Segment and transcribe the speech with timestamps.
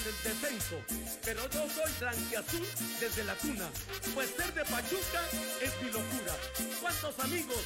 [0.00, 0.76] en el descenso,
[1.24, 2.66] pero yo soy blanquiazul
[3.00, 3.68] desde la cuna,
[4.14, 5.22] pues ser de Pachuca
[5.60, 6.34] es mi locura.
[6.80, 7.58] Cuántos amigos,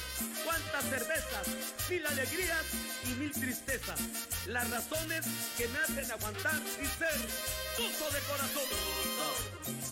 [0.43, 1.47] cuántas cervezas,
[1.89, 2.63] mil alegrías
[3.05, 3.99] y mil tristezas.
[4.47, 5.25] Las razones
[5.57, 7.15] que me hacen aguantar y ser
[7.77, 8.63] tuzo de corazón.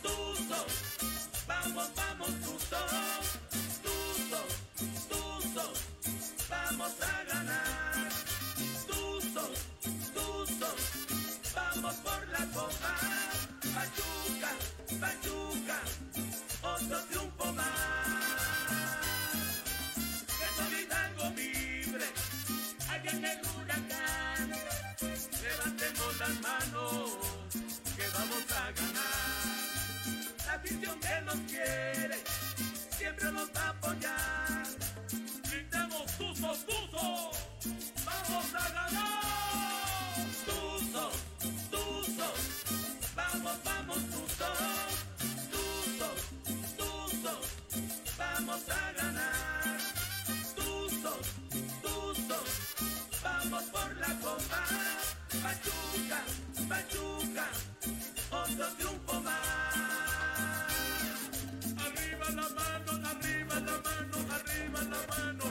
[0.01, 0.65] Tuzo, tuzo,
[1.47, 2.85] vamos, vamos, tuzo,
[5.09, 5.73] tuzo,
[6.49, 7.72] vamos a ganar.
[12.01, 12.95] Por la copa.
[13.73, 14.51] Pachuca,
[14.99, 15.81] Pachuca,
[16.61, 17.67] otro triunfo más.
[20.37, 22.05] Que Hidalgo libre,
[22.89, 24.51] allá en el huracán.
[25.41, 27.11] Levantemos las manos,
[27.95, 30.45] que vamos a ganar.
[30.45, 32.23] La afición que nos quiere,
[32.97, 34.63] siempre nos va a apoyar.
[35.49, 37.31] Gritemos Tuzo, Tuzo,
[38.05, 39.12] vamos a ganar.
[53.71, 54.59] Por la copa.
[55.41, 56.19] Pachuca,
[56.69, 57.47] Pachuca,
[58.31, 59.75] otro triunfo más.
[61.85, 65.43] Arriba la mano, arriba la mano, arriba la mano.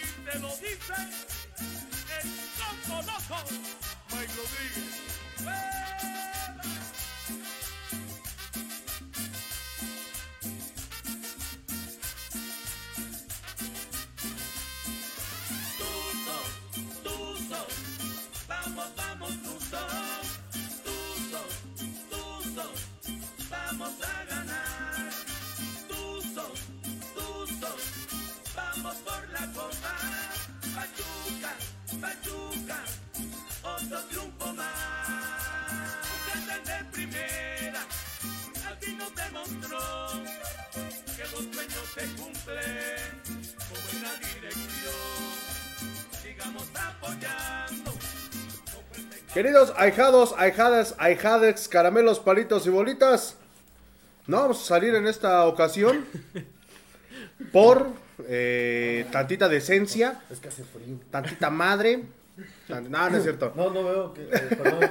[0.00, 0.98] Y te lo dice
[2.16, 3.38] el campo loco,
[4.10, 4.38] Mike.
[29.40, 29.94] La copa.
[30.74, 31.52] Pachuca,
[32.00, 32.78] Pachuca,
[33.62, 34.66] otro triunfo más.
[36.26, 37.80] Desde de primera,
[38.66, 39.78] al fin nos demostró
[41.16, 43.22] que los sueños se cumplen
[43.68, 44.92] con buena dirección.
[46.22, 47.92] Sigamos apoyando.
[49.32, 53.36] Queridos ahijados, ahijadas, ahijades, caramelos, palitos y bolitas,
[54.26, 56.04] no vamos a salir en esta ocasión
[57.52, 57.92] por
[58.28, 60.98] eh, tantita decencia, Es que hace frío.
[61.10, 62.02] tantita madre.
[62.68, 63.52] No, no es cierto.
[63.56, 64.22] No, no veo que.
[64.22, 64.84] eh, perdón.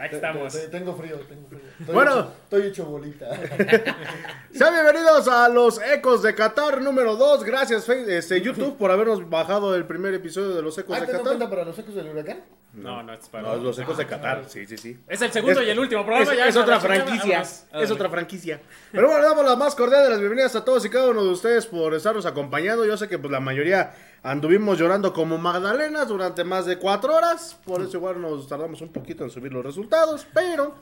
[0.00, 0.52] Aquí estamos.
[0.52, 1.60] Te- te- Tengo frío, tengo frío.
[1.80, 2.10] Estoy Bueno.
[2.12, 3.26] hecho- estoy hecho bolita.
[4.52, 7.44] Sean bienvenidos a los Ecos de Qatar número 2.
[7.44, 11.12] Gracias, este, YouTube, por habernos bajado el primer episodio de los Ecos ¿Ah, de te
[11.12, 11.26] Qatar.
[11.26, 12.40] cuenta para los ecos del huracán?
[12.74, 13.48] No, no, es para.
[13.48, 14.98] No, los Ecos de Qatar, sí, sí, sí.
[15.08, 16.30] Es el segundo Es- y el último programa.
[16.32, 17.40] Es, ya es otra franquicia.
[17.42, 18.60] Es otra franquicia.
[18.92, 21.22] Pero bueno, le damos la más cordial de las bienvenidas a todos y cada uno
[21.24, 22.84] de ustedes por estarnos acompañando.
[22.86, 27.58] Yo sé que pues la mayoría anduvimos llorando como magdalenas durante más de cuatro horas.
[27.64, 30.26] Por eso igual nos tardamos un poquito en subir los resultados.
[30.32, 30.74] Pero,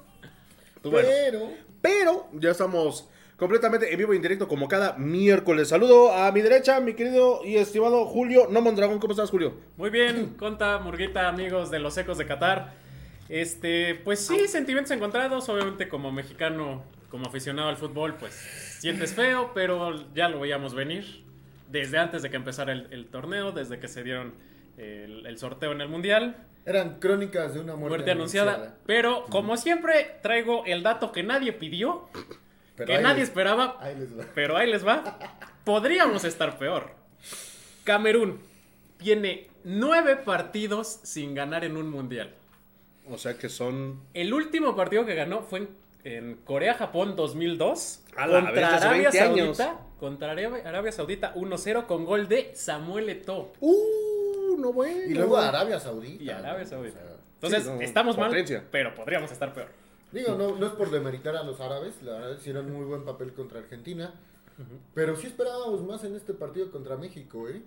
[0.82, 1.48] pues bueno, Pero.
[1.80, 5.68] pero ya estamos completamente en vivo y en directo como cada miércoles.
[5.68, 8.98] Saludo a mi derecha, mi querido y estimado Julio No Mondragón.
[8.98, 9.54] ¿Cómo estás, Julio?
[9.76, 12.74] Muy bien, Conta, Murguita, amigos de los Ecos de Qatar.
[13.30, 15.48] Este, pues sí, sentimientos encontrados.
[15.48, 18.34] Obviamente, como mexicano, como aficionado al fútbol, pues
[18.80, 21.24] sientes feo, pero ya lo veíamos venir.
[21.70, 24.34] Desde antes de que empezara el, el torneo, desde que se dieron
[24.76, 26.36] el, el sorteo en el mundial.
[26.66, 28.76] Eran crónicas de una muerte, Muerte anunciada.
[28.86, 32.08] Pero, como siempre, traigo el dato que nadie pidió,
[32.76, 34.24] Pero que nadie les- esperaba, Ahí les va.
[34.34, 35.18] pero ahí les va.
[35.64, 36.90] Podríamos estar peor.
[37.84, 38.40] Camerún
[38.98, 42.34] tiene nueve partidos sin ganar en un mundial.
[43.08, 45.68] O sea que son El último partido que ganó fue en,
[46.04, 49.56] en Corea-Japón 2002 A la contra Arabia 20 años.
[49.56, 49.86] Saudita.
[50.00, 53.52] Contra Arabia, Saudita 1-0 con gol de Samuel Eto'o.
[53.60, 55.02] Uh, no bueno.
[55.06, 56.22] Y luego Arabia Saudita.
[56.24, 56.64] Y Arabia.
[56.64, 56.98] Saudita.
[56.98, 58.58] O sea, Entonces, Sí, no, estamos potencia.
[58.60, 59.68] mal, pero podríamos estar peor.
[60.10, 62.02] digo, no, no es por demeritar a los árabes.
[62.02, 64.14] La verdad, hicieron un muy buen papel contra Argentina.
[64.92, 67.62] Pero sí esperábamos más en este partido contra México, ¿eh?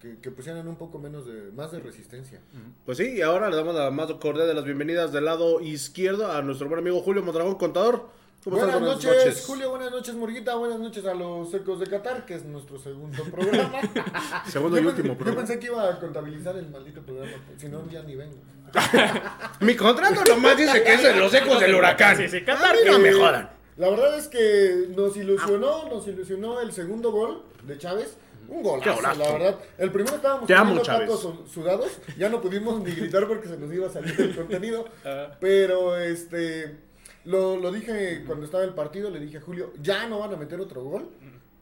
[0.00, 2.40] que, que pusieran un poco menos de, más de resistencia.
[2.86, 6.32] Pues sí, y ahora le damos la más cordial de las bienvenidas del lado izquierdo
[6.32, 8.08] a nuestro buen amigo Julio Mondragón, contador.
[8.48, 9.04] ¿Cómo Buenas estás?
[9.04, 12.78] noches, Julio, buenas noches, Murguita, buenas noches a los Ecos de Qatar, que es nuestro
[12.78, 13.78] segundo programa.
[14.48, 15.30] Segundo y último pensé- programa.
[15.42, 18.36] Yo pensé que iba a contabilizar el maldito programa, si no, ya ni vengo.
[19.60, 22.16] Mi contrato nomás dice que es de los ecos del huracán.
[22.16, 22.74] Sí, sí, Qatar.
[22.80, 23.50] mira, no me jodan.
[23.76, 28.16] La verdad es que nos ilusionó, nos ilusionó el segundo gol de Chávez.
[28.48, 29.58] Un Qué golazo, la verdad.
[29.76, 31.98] El primero estábamos Te amo, tacos sudados.
[32.16, 34.86] Ya no pudimos ni gritar porque se nos iba a salir el contenido.
[35.04, 35.36] Ah.
[35.38, 36.87] Pero este
[37.28, 40.36] lo, lo dije cuando estaba el partido, le dije a Julio, ya no van a
[40.36, 41.10] meter otro gol.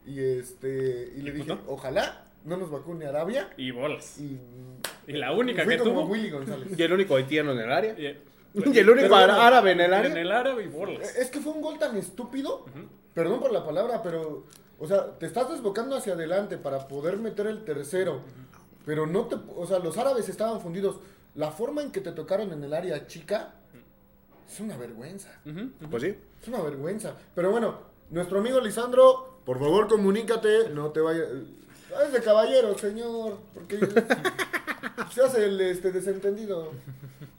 [0.05, 3.49] Y este y le ¿Y dije, ojalá no nos vacune Arabia.
[3.57, 4.17] Y bolas.
[4.17, 4.39] Y
[5.07, 6.05] Y la única que tuvo.
[6.05, 6.69] Willy González.
[6.77, 7.99] Y el único haitiano en el área.
[7.99, 8.17] Y,
[8.73, 10.09] Y el único bueno, árabe en el área.
[10.09, 11.15] en el árabe y borlas.
[11.17, 12.65] Es que fue un gol tan estúpido,
[13.13, 14.45] perdón por la palabra, pero,
[14.79, 18.21] o sea, te estás desbocando hacia adelante para poder meter el tercero,
[18.85, 20.95] pero no te, o sea, los árabes estaban fundidos.
[21.35, 23.53] La forma en que te tocaron en el área chica
[24.47, 25.71] es una vergüenza, Ujú.
[25.89, 26.15] Pues sí.
[26.41, 27.15] es una vergüenza.
[27.35, 27.79] Pero bueno,
[28.09, 31.27] nuestro amigo Lisandro, por favor comunícate, no te vayas...
[32.05, 33.79] Es de caballero, señor, porque
[35.13, 36.71] se hace el este, desentendido.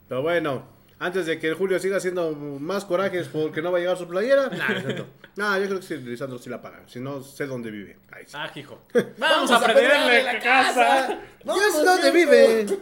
[0.07, 0.63] Pero bueno,
[0.99, 4.07] antes de que el Julio siga haciendo más corajes porque no va a llegar su
[4.07, 4.49] playera.
[4.49, 5.05] Nah.
[5.35, 6.81] Nah, yo creo que sí, Lisandro sí la paga.
[6.85, 7.95] Si no, sé dónde vive.
[8.11, 8.33] Ahí sí.
[8.35, 8.81] Ah, hijo.
[9.17, 11.17] Vamos, a prenderle la casa.
[11.45, 12.65] No, ya no sé dónde vive.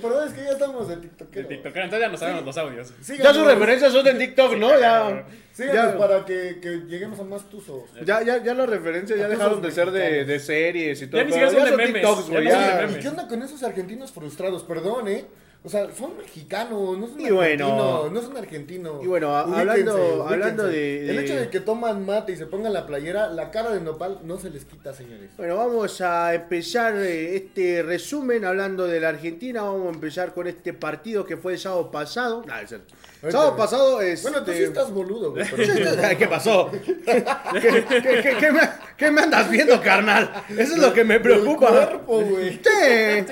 [0.00, 1.48] Perdón, es que ya estamos de De TikTokero.
[1.48, 1.74] TikTok.
[1.74, 2.90] Entonces ya no sabemos los audios.
[2.96, 4.78] Ya Síganos, sus referencias son de TikTok, ¿no?
[4.78, 5.26] Ya.
[5.52, 7.82] Síganos Ya, para que, que lleguemos a más tuzos.
[8.04, 11.18] ya, ya, ya las referencias ya dejaron de ser de, de series y todo.
[11.20, 12.44] Ya ni siquiera son de memes, TikToks, ya güey.
[12.44, 12.76] no son de Ya.
[12.80, 12.96] memes.
[12.96, 14.62] ¿Y qué onda con esos argentinos frustrados?
[14.64, 15.24] Perdón, ¿eh?
[15.64, 17.66] O sea, son mexicanos, no son Y bueno.
[17.66, 19.04] argentinos, no son argentinos.
[19.04, 20.32] Y bueno, a- hablando- ubíquense.
[20.34, 23.52] hablando de- El de- hecho de que toman mate y se pongan la playera, la
[23.52, 25.30] cara de nopal no se les quita, señores.
[25.36, 29.62] Bueno, vamos a empezar eh, este resumen hablando de la Argentina.
[29.62, 32.42] Vamos a empezar con este partido que fue el sábado pasado.
[32.44, 32.92] Nah, es cierto.
[33.30, 34.22] Sábado pasado es.
[34.22, 35.44] Bueno, tú sí estás boludo, güey.
[35.54, 36.70] pero- ¿Qué pasó?
[36.70, 38.60] ¿Qué, qué- qué- qué me,
[38.96, 40.32] qué me andas viendo, carnal?
[40.48, 41.68] Eso es lo que me preocupa.
[41.68, 42.54] El cuerpo, güey.
[42.54, 43.24] Sí,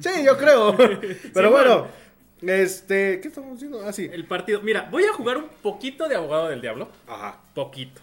[0.00, 0.76] sí, yo creo.
[1.32, 1.86] Pero bueno,
[2.42, 3.20] este.
[3.20, 3.82] ¿Qué estamos haciendo?
[3.86, 4.08] Ah, sí.
[4.12, 4.60] El partido.
[4.62, 6.88] Mira, voy a jugar un poquito de abogado del diablo.
[7.06, 7.38] Ajá.
[7.54, 8.00] Poquito.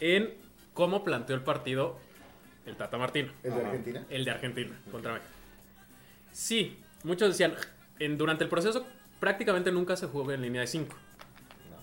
[0.00, 0.34] En
[0.74, 1.98] cómo planteó el partido
[2.66, 3.32] el Tata Martino.
[3.42, 4.04] ¿El de Argentina?
[4.10, 5.30] El de Argentina contra México.
[6.32, 7.54] Sí, muchos decían,
[7.98, 8.86] en, durante el proceso
[9.20, 10.94] prácticamente nunca se jugó en línea de 5.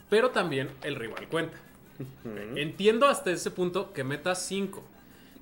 [0.09, 1.57] Pero también el rival cuenta.
[2.55, 4.83] Entiendo hasta ese punto que metas 5.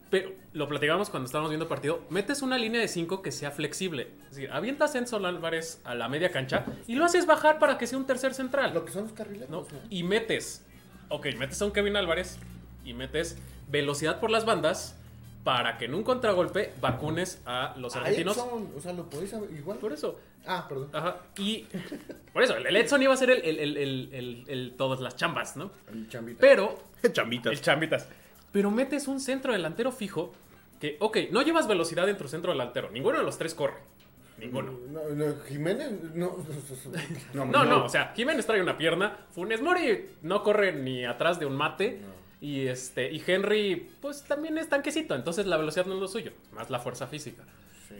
[0.09, 2.03] Pero lo platicamos cuando estábamos viendo el partido.
[2.09, 4.11] Metes una línea de 5 que sea flexible.
[4.29, 7.77] Es decir, avientas a Enzo Álvarez a la media cancha y lo haces bajar para
[7.77, 8.73] que sea un tercer central.
[8.73, 9.49] Lo que son los carrileros.
[9.49, 9.65] ¿no?
[9.89, 10.63] Y metes,
[11.09, 12.37] ok, metes a un Kevin Álvarez
[12.85, 13.37] y metes
[13.69, 14.95] velocidad por las bandas
[15.43, 18.37] para que en un contragolpe vacunes a los argentinos.
[18.37, 19.79] Edson, o sea, lo podéis igual.
[19.79, 20.89] Por eso, Ah, perdón.
[20.93, 21.65] ajá, y
[22.33, 25.15] por eso, el Edson iba a ser el, el, el, el, el- el- todas las
[25.15, 25.71] chambas, ¿no?
[25.91, 26.39] El chambita.
[26.41, 27.51] Pero, Chambitas.
[27.53, 28.07] el chambitas,
[28.51, 30.33] pero metes un centro delantero fijo
[30.79, 33.77] que, ok, no llevas velocidad en tu centro delantero, ninguno de los tres corre,
[34.37, 34.73] ninguno.
[34.89, 36.37] No, no, Jiménez, no.
[37.33, 41.39] No, No, no, o sea, Jiménez trae una pierna, Funes Mori no corre ni atrás
[41.39, 42.01] de un mate.
[42.41, 46.33] Y este, y Henry, pues también es tanquecito, entonces la velocidad no es lo suyo,
[46.51, 47.43] más la fuerza física.
[47.87, 47.95] Sí.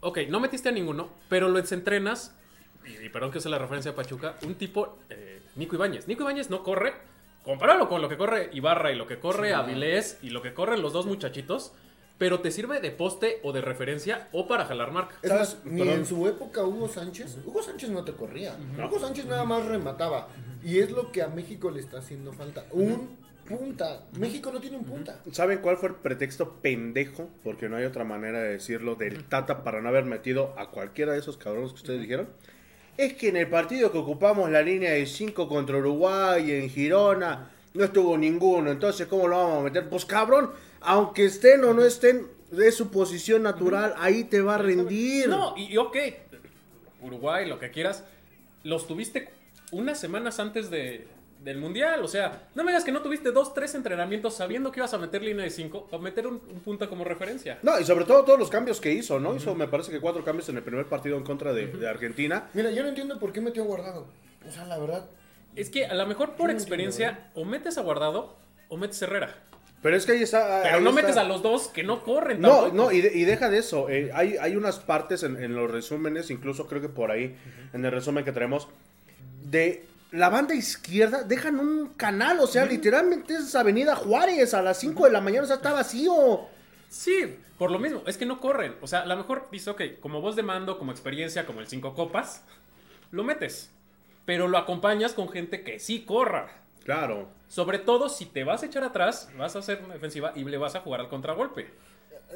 [0.00, 2.34] Ok, no metiste a ninguno, pero lo entrenas,
[2.86, 6.08] y, y perdón que use la referencia de Pachuca, un tipo, eh, Nico Ibáñez.
[6.08, 6.94] Nico Ibáñez no corre,
[7.44, 9.54] compáralo con lo que corre Ibarra y lo que corre Sí.
[9.54, 11.72] Avilés y lo que corren los dos muchachitos,
[12.16, 15.14] pero te sirve de poste o de referencia o para jalar marca.
[15.22, 15.64] Es más, ¿Sabes?
[15.64, 15.98] ni Perdón.
[16.00, 18.56] en su época Hugo Sánchez, Hugo Sánchez no te corría.
[18.78, 20.28] Hugo Sánchez nada más remataba.
[20.62, 22.66] Y es lo que a México le está haciendo falta.
[22.72, 23.16] Un
[23.58, 24.04] punta.
[24.18, 25.20] México no tiene un punta.
[25.32, 27.28] ¿Saben cuál fue el pretexto pendejo?
[27.42, 31.12] Porque no hay otra manera de decirlo del Tata para no haber metido a cualquiera
[31.12, 32.28] de esos cabrones que ustedes dijeron.
[32.96, 37.50] Es que en el partido que ocupamos la línea de 5 contra Uruguay en Girona
[37.74, 38.70] no estuvo ninguno.
[38.70, 39.88] Entonces, ¿cómo lo vamos a meter?
[39.88, 40.50] Pues cabrón,
[40.80, 45.28] aunque estén o no estén de su posición natural, ahí te va a rendir.
[45.28, 45.96] No, y, y ok,
[47.00, 48.04] Uruguay, lo que quieras,
[48.64, 49.30] los tuviste
[49.72, 51.06] unas semanas antes de,
[51.42, 52.02] del Mundial.
[52.04, 54.98] O sea, no me digas que no tuviste dos, tres entrenamientos sabiendo que ibas a
[54.98, 57.58] meter línea de cinco o meter un, un punta como referencia.
[57.62, 59.34] No, y sobre todo todos los cambios que hizo, ¿no?
[59.34, 62.48] Hizo, me parece que cuatro cambios en el primer partido en contra de, de Argentina.
[62.54, 64.06] Mira, yo no entiendo por qué metió a guardado.
[64.48, 65.06] O sea, la verdad.
[65.56, 68.36] Es que a lo mejor por no experiencia o metes a Guardado
[68.68, 69.34] o metes a Herrera.
[69.82, 70.60] Pero es que ahí está.
[70.62, 71.02] Pero ahí no está.
[71.02, 72.76] metes a los dos que no corren No, tampoco.
[72.76, 73.88] no, y, de- y deja de eso.
[73.90, 77.34] eh, hay, hay unas partes en, en los resúmenes, incluso creo que por ahí,
[77.72, 78.68] en el resumen que tenemos,
[79.42, 84.78] de la banda izquierda, dejan un canal, o sea, literalmente es Avenida Juárez a las
[84.80, 86.48] 5 de la mañana, o sea, está vacío.
[86.88, 88.74] Sí, por lo mismo, es que no corren.
[88.80, 91.68] O sea, a lo mejor dices, ok, como voz de mando, como experiencia, como el
[91.68, 92.42] cinco copas,
[93.10, 93.70] lo metes.
[94.24, 96.62] Pero lo acompañas con gente que sí corra.
[96.84, 97.28] Claro.
[97.48, 100.56] Sobre todo si te vas a echar atrás, vas a hacer una defensiva y le
[100.56, 101.70] vas a jugar al contragolpe.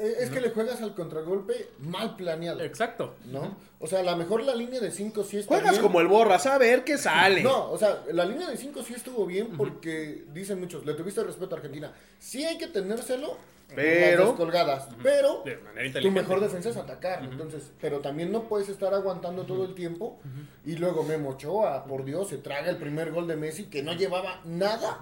[0.01, 2.61] Eh, Es que le juegas al contragolpe mal planeado.
[2.61, 3.15] Exacto.
[3.27, 3.57] ¿No?
[3.81, 5.83] O sea, a lo mejor la línea de 5 sí está Juegas bien.
[5.83, 7.43] como el borras, a ver qué sale.
[7.43, 11.23] No, o sea, la línea de 5 sí estuvo bien porque dicen muchos, le tuviste
[11.23, 11.93] respeto a Argentina.
[12.19, 13.37] Sí hay que tenérselo,
[13.75, 16.21] Pero- las descolgadas, pero De manera tu inteligente.
[16.23, 17.25] mejor defensa es atacar.
[17.25, 20.19] Entonces, pero también no puedes estar aguantando todo el tiempo
[20.65, 23.93] y luego Memo Ochoa, por Dios, se traga el primer gol de Messi que no
[23.95, 25.01] llevaba nada.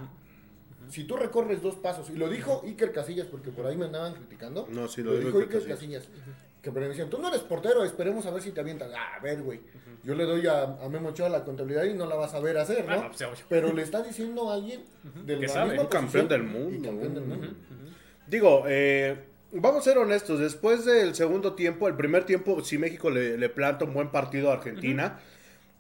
[0.93, 4.13] Si tú recorres dos pasos, y lo dijo Iker Casillas, porque por ahí me andaban
[4.13, 4.69] criticando.
[4.71, 6.05] No, sí, lo lo, dijo Iker Casillas.
[6.61, 8.93] Que me decían, tú no eres portero, esperemos a ver si te avientas.
[8.95, 9.61] Ah, a ver, güey.
[10.05, 12.59] Yo le doy a, a Memo Ochoa la contabilidad y no la vas a ver
[12.59, 13.11] hacer, ¿no?
[13.11, 13.45] Pues.
[13.49, 14.83] Pero le está diciendo a alguien
[15.25, 15.81] de Que sabe.
[15.81, 16.89] Un campeón del y mundo.
[16.91, 17.49] campeón del mundo.
[18.29, 19.17] Digo, eh,
[19.51, 20.39] vamos a ser honestos.
[20.39, 24.51] Después del segundo tiempo, el primer tiempo, si México le, le planta un buen partido
[24.51, 25.19] a Argentina.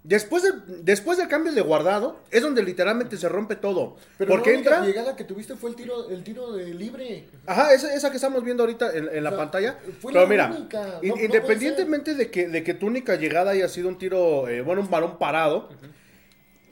[0.04, 3.96] Después, del- después del cambio de guardado, es donde literalmente se rompe todo.
[4.18, 4.86] Pero Porque la única entra.
[4.86, 7.26] llegada que tuviste fue el tiro, el tiro de libre.
[7.46, 9.78] Ajá, esa, esa que estamos viendo ahorita en, en la O sea, pantalla.
[10.00, 10.98] fue Pero la mira, única.
[11.02, 14.80] no independientemente de que, de que tu única llegada haya sido un tiro, eh, bueno,
[14.82, 15.68] un balón parado,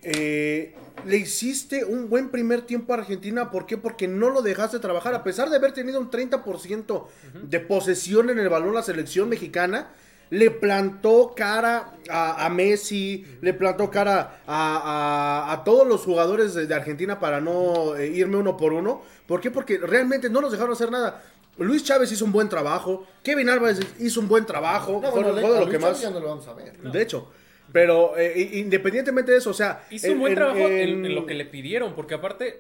[0.03, 0.75] eh,
[1.07, 3.51] le hiciste un buen primer tiempo a Argentina.
[3.51, 3.77] ¿Por qué?
[3.77, 5.15] Porque no lo dejaste trabajar.
[5.15, 7.07] A pesar de haber tenido un 30%
[7.43, 9.91] de posesión en el balón la selección mexicana.
[10.31, 16.55] Le plantó cara a, a Messi, le plantó cara a, a- a todos los jugadores
[16.55, 19.03] de, de Argentina para no eh, irme uno por uno.
[19.27, 19.51] ¿Por qué?
[19.51, 21.23] Porque realmente no nos dejaron hacer nada.
[21.59, 25.45] Luis Chávez hizo un buen trabajo, Kevin Álvarez hizo un buen trabajo, No, bueno, de
[25.45, 26.01] a lo Luis que Chávez más...
[26.01, 26.79] ya no lo vamos a ver.
[26.79, 27.29] De hecho,
[27.73, 29.85] pero eh, independientemente de eso, o sea...
[29.91, 32.57] Hizo en- un buen en- trabajo en, en- en lo que le pidieron, porque aparte,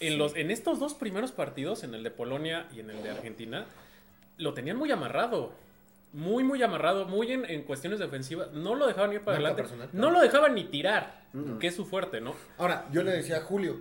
[0.00, 3.10] en, los, en estos dos primeros partidos, en el de Polonia y en el de
[3.10, 3.66] Argentina,
[4.38, 5.52] lo tenían muy amarrado.
[6.16, 8.50] Muy, muy amarrado, muy en, en cuestiones defensivas.
[8.52, 9.62] No lo dejaban ir para Marca adelante.
[9.62, 9.88] personal.
[9.92, 11.24] No lo dejaban ni tirar,
[11.60, 12.34] que es su fuerte, ¿no?
[12.56, 13.76] Ahora, yo le decía a Julio,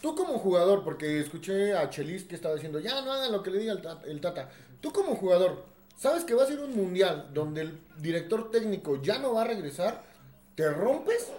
[0.00, 3.50] tú como jugador, porque escuché a Chelis que estaba diciendo, ya no hagan lo que
[3.50, 4.48] le diga el, ta- el Tata.
[4.80, 5.64] Tú como jugador,
[5.96, 9.46] sabes que va a ser un mundial donde el director técnico ya no va a
[9.46, 10.04] regresar,
[10.54, 11.30] te rompes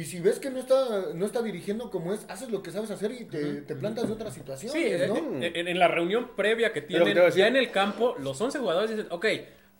[0.00, 0.76] y si ves que no está,
[1.14, 4.12] no está dirigiendo como es, haces lo que sabes hacer y te, te plantas de
[4.14, 5.16] otras situaciones, Sí, ¿no?
[5.42, 7.40] en, en la reunión previa que tienen, decir.
[7.40, 9.26] ya en el campo, los 11 jugadores dicen, ok,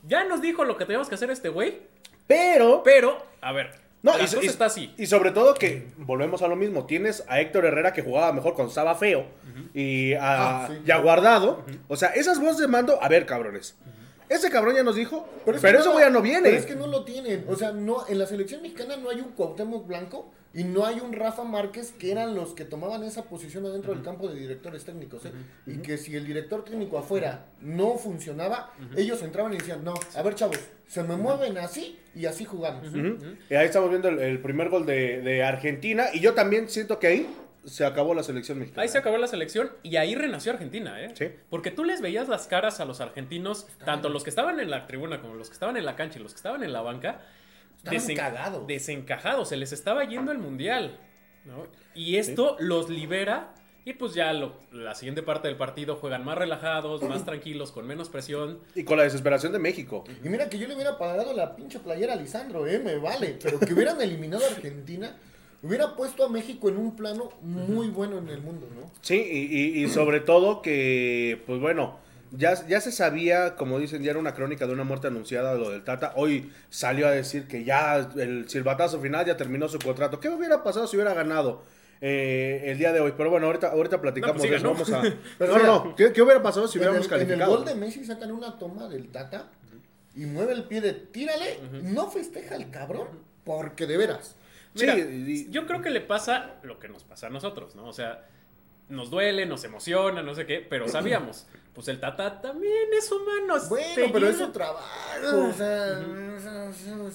[0.07, 1.83] ya nos dijo lo que teníamos que hacer este güey,
[2.27, 2.83] Pero...
[2.85, 3.71] pero, a ver,
[4.03, 4.93] No, la y, cosa y- está así.
[4.99, 6.85] y sobre todo que volvemos a lo mismo.
[6.87, 9.25] Tienes a Héctor Herrera que jugaba mejor cuando estaba feo
[9.75, 10.83] y, a, Ah, sí.
[10.87, 11.65] y a Guardado.
[11.89, 13.77] O sea, esas voces de mando, a ver, cabrones.
[14.29, 16.43] Ese cabrón ya nos dijo, pero, es eso ya no viene.
[16.51, 17.45] Pero es que no lo tienen.
[17.49, 21.01] O sea, no, en la selección mexicana no hay un Cuauhtémoc Blanco y no hay
[21.01, 24.85] un Rafa Márquez que eran los que tomaban esa posición adentro del campo de directores
[24.85, 25.25] técnicos.
[25.27, 25.33] ¿eh?
[25.67, 30.23] Y que si el director técnico afuera no funcionaba, ellos entraban y decían, no, a
[30.23, 32.89] ver chavos, se me mueven así y así jugamos.
[33.51, 36.07] Y ahí estamos viendo el, el primer gol de, de Argentina.
[36.13, 37.31] Y yo también siento que ahí
[37.65, 38.83] se acabó la selección mexicana.
[38.83, 41.11] Ahí se acabó la selección y ahí renació Argentina, ¿eh?
[41.15, 41.29] Sí.
[41.51, 44.87] Porque tú les veías las caras a los argentinos, tanto los que estaban en la
[44.87, 47.21] tribuna como los que estaban en la cancha y los que estaban en la banca,
[47.85, 48.67] Estaban cagados.
[48.67, 50.99] desencajados, se les estaba yendo el mundial,
[51.45, 51.67] ¿no?
[51.95, 56.37] Y esto los libera y pues ya lo- la siguiente parte del partido juegan más
[56.37, 58.59] relajados, más tranquilos, con menos presión.
[58.75, 60.05] Y con la desesperación de México.
[60.23, 63.39] Y mira que yo le hubiera pagado la pinche playera a Lisandro, eh, me vale.
[63.43, 65.17] Pero que hubieran eliminado a Argentina,
[65.63, 68.91] hubiera puesto a México en un plano muy bueno en el mundo, ¿no?
[69.01, 71.99] Sí, y, y- y sobre todo que, pues bueno,
[72.31, 75.71] ya, ya se sabía, como dicen, ya era una crónica de una muerte anunciada lo
[75.71, 76.13] del Tata.
[76.17, 80.21] Hoy salió a decir que ya el silbatazo final ya terminó su contrato.
[80.21, 81.63] ¿Qué hubiera pasado si hubiera ganado
[82.01, 83.15] eh, el día de hoy?
[83.17, 84.67] Pero bueno, ahorita, ahorita platicamos No, pues de eso.
[84.69, 84.85] ganó.
[84.85, 85.17] Vamos a...
[85.39, 87.57] Pero no, no, ¿qué, qué hubiera pasado si En el, hubiéramos en el calificado?
[87.57, 89.49] gol de Messi sacan una toma del Tata
[90.15, 93.09] y mueve el pie de tírale, no festeja el cabrón,
[93.45, 94.35] porque de veras.
[94.75, 97.87] Mira, Sí, yo creo que le pasa lo que nos pasa a nosotros, ¿no?
[97.89, 98.25] O sea,
[98.89, 103.55] nos duele, nos emociona, no sé qué, pero sabíamos, pues el Tata también es humano.
[103.69, 106.01] Bueno, pero es su trabajo, o sea...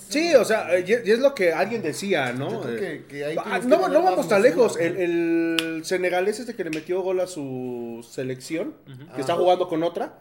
[0.10, 2.62] Sí, o sea, y es lo que alguien decía, ¿no?
[2.62, 4.77] Creo Eh, que- que ah, que no, vamos tan lejos.
[4.77, 8.74] El, el senegalés este que le metió gol a su selección,
[9.15, 9.38] que está Ah.
[9.38, 10.19] jugando con otra.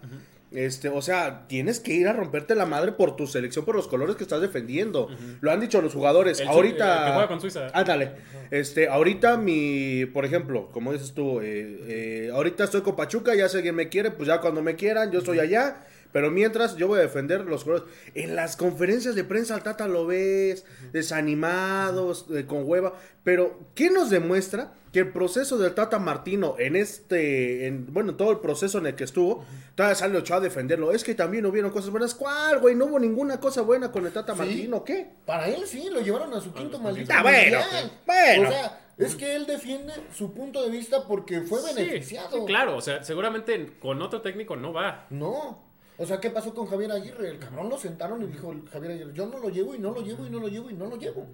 [0.55, 3.89] Este, o sea, tienes que ir a romperte la madre por tu selección, por los
[3.89, 5.09] colores que estás defendiendo.
[5.41, 6.41] Lo han dicho los jugadores.
[6.41, 6.85] El ahorita.
[6.87, 7.69] Chu- el que juega con Suiza.
[7.73, 8.13] Ándale.
[8.51, 13.49] Este, ahorita mi, por ejemplo, como dices tú, eh, eh, ahorita estoy con Pachuca, ya
[13.49, 15.85] sé quién me quiere, pues ya cuando me quieran, yo estoy allá.
[16.13, 17.85] Pero mientras yo voy a defender los colores.
[18.15, 22.95] En las conferencias de prensa al Tata lo ves, desanimados, eh, con hueva.
[23.25, 24.75] Pero, ¿qué nos demuestra?
[24.93, 28.95] Que el proceso del Tata Martino en este, en, bueno, todo el proceso en el
[28.95, 29.43] que estuvo,
[29.75, 30.93] todavía sale Ochoa a defenderlo.
[30.93, 32.15] Es que también hubieron cosas buenas.
[32.15, 32.75] ¿Cuál, güey?
[32.75, 34.39] No hubo ninguna cosa buena con el Tata Sí.
[34.39, 35.09] Martino, ¿qué?
[35.25, 37.59] Para él sí, lo llevaron a su quinto maldito Ah, bueno,
[38.05, 38.49] bueno.
[38.49, 42.41] O sea, es que él defiende su punto de vista porque fue Sí, beneficiado.
[42.41, 45.07] sí, claro, o sea, seguramente con otro técnico no va.
[45.09, 45.72] No.
[45.99, 47.29] O sea, ¿qué pasó con Javier Aguirre?
[47.29, 50.01] El cabrón lo sentaron y dijo Javier Aguirre, yo no lo llevo y no lo
[50.03, 51.27] llevo y no lo llevo y no lo llevo.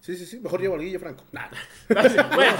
[0.00, 0.40] Sí, sí, sí.
[0.40, 1.24] Mejor llevo al Guille Franco.
[1.32, 1.48] Nah.
[1.88, 2.56] Bueno,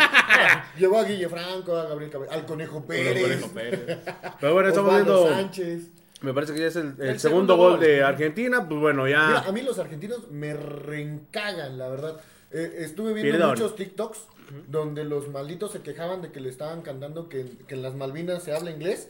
[0.78, 3.99] Llevó a Guille Franco, a Gabriel Cabello, al Conejo Pérez, Conejo Pérez.
[4.40, 5.28] Pero bueno, estamos viendo.
[5.28, 5.88] Sánchez.
[6.21, 7.81] Me parece que ya es el, el El segundo segundo gol gol.
[7.81, 8.69] de Argentina.
[8.69, 9.26] Pues bueno, ya.
[9.26, 12.21] Mira, a mí los argentinos me reencagan, la verdad.
[12.52, 14.26] Eh, estuve viendo muchos TikToks
[14.69, 18.45] donde los malditos se quejaban de que le estaban cantando que, que en las Malvinas
[18.45, 19.09] se habla inglés.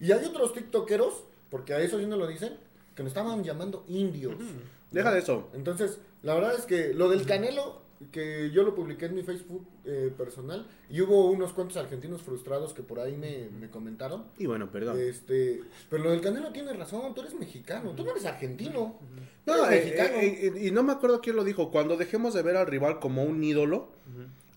[0.00, 1.22] Y hay otros TikTokeros,
[1.52, 2.54] porque a eso sí no lo dicen,
[2.96, 4.36] que nos estaban llamando indios.
[4.90, 5.50] Deja de eso.
[5.52, 9.66] Entonces, la verdad es que lo del Canelo, que yo lo publiqué en mi Facebook
[9.84, 14.24] eh, personal, y hubo unos cuantos argentinos frustrados que por ahí me, me comentaron.
[14.38, 14.98] Y bueno, perdón.
[14.98, 18.98] Este, pero lo del Canelo tiene razón, tú eres mexicano, tú no eres argentino.
[19.44, 20.16] No, eres eh, mexicano.
[20.20, 21.70] eh, eh, y no me acuerdo quién lo dijo.
[21.70, 23.90] Cuando dejemos de ver al rival como un ídolo,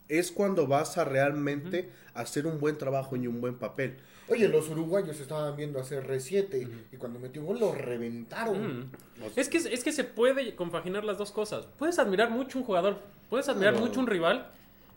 [0.08, 3.98] es cuando vas a realmente hacer un buen trabajo y un buen papel.
[4.28, 8.80] Oye, los uruguayos estaban viendo hacer R7 y cuando metió gol lo reventaron.
[8.82, 8.92] Mm.
[9.36, 11.68] Es que, es que se puede compaginar las dos cosas.
[11.78, 14.52] Puedes admirar mucho un jugador, puedes admirar mucho un rival,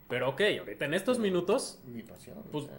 [0.09, 2.39] pero ok, ahorita en estos minutos, Mi pasión.
[2.51, 2.77] pues o sea.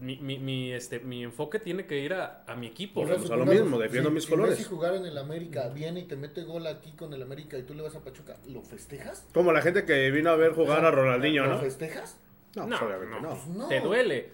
[0.00, 3.02] mi, mi, mi, este, mi enfoque tiene que ir a, a mi equipo.
[3.02, 4.56] O sea, pues, a lo mismo, defiendo si- mis si colores.
[4.58, 7.62] Messi jugar en el América viene y te mete gol aquí con el América y
[7.64, 9.26] tú le vas a Pachuca, ¿lo festejas?
[9.34, 11.58] Como la gente que vino a ver jugar a Ronaldinho, ¿Lo ¿no?
[11.60, 12.16] festejas?
[12.54, 13.20] No, No, pues, obviamente no.
[13.20, 13.28] no.
[13.36, 13.68] Pues no.
[13.68, 14.30] Te duele,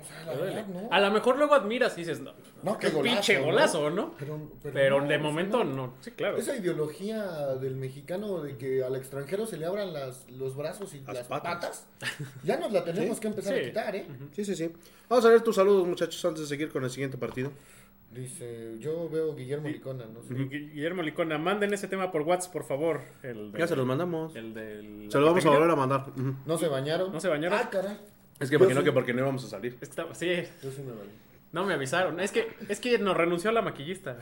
[0.00, 0.88] O sea, la verdad, no.
[0.90, 3.44] A lo mejor luego admiras y dices, no, No, qué qué golazo, pinche ¿no?
[3.46, 4.14] golazo, ¿no?
[4.18, 5.94] Pero, pero Pero no, de momento no.
[6.00, 6.36] Sí, claro.
[6.38, 7.22] Esa ideología
[7.56, 11.26] del mexicano de que al extranjero se le abran las, los brazos y Las las,
[11.28, 11.86] patas.
[12.00, 12.18] patas.
[12.44, 13.20] ya nos la tenemos Sí.
[13.22, 13.60] que empezar Sí.
[13.60, 14.06] a quitar, ¿eh?
[14.32, 14.70] Sí, sí, sí.
[15.08, 17.50] Vamos a ver tus saludos, muchachos, antes de seguir con el siguiente partido.
[18.12, 20.34] Dice, yo veo Guillermo Licona, no sé.
[20.34, 23.02] Gu- Guillermo Licona, manden ese tema por WhatsApp, por favor.
[23.22, 24.34] El Ya se los mandamos.
[24.34, 25.06] El del.
[25.12, 26.06] Se los vamos a volver a mandar.
[26.44, 27.12] ¿No se bañaron?
[27.12, 27.56] ¿No se bañaron?
[27.62, 27.96] Ah, caray.
[28.40, 28.84] Es que imagino sí.
[28.86, 29.76] que porque no íbamos a salir.
[29.80, 30.28] Está- sí,
[30.62, 31.10] Yo sí me bañé.
[31.52, 32.18] no me avisaron.
[32.20, 34.18] Es que, es que nos renunció la maquillista.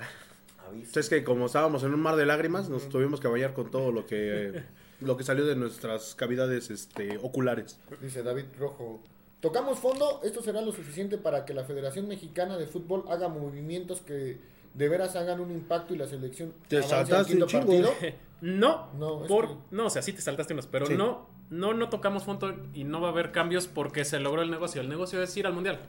[0.69, 1.01] Aviso.
[1.01, 3.93] Es que como estábamos en un mar de lágrimas, nos tuvimos que bañar con todo
[3.93, 4.63] lo que
[5.01, 7.79] lo que salió de nuestras cavidades este, oculares.
[8.03, 9.01] Dice David Rojo.
[9.41, 14.01] Tocamos fondo, esto será lo suficiente para que la Federación Mexicana de Fútbol haga movimientos
[14.01, 14.39] que
[14.75, 17.67] de veras hagan un impacto y la selección Te avance al saltaste quinto un chingo.
[17.93, 17.93] partido.
[18.41, 20.95] No, No, es por, que- no, o sea, sí te saltaste unos, pero Sí.
[20.97, 24.51] no, no, no tocamos fondo y no va a haber cambios porque se logró el
[24.51, 24.81] negocio.
[24.81, 25.81] El negocio es ir al mundial.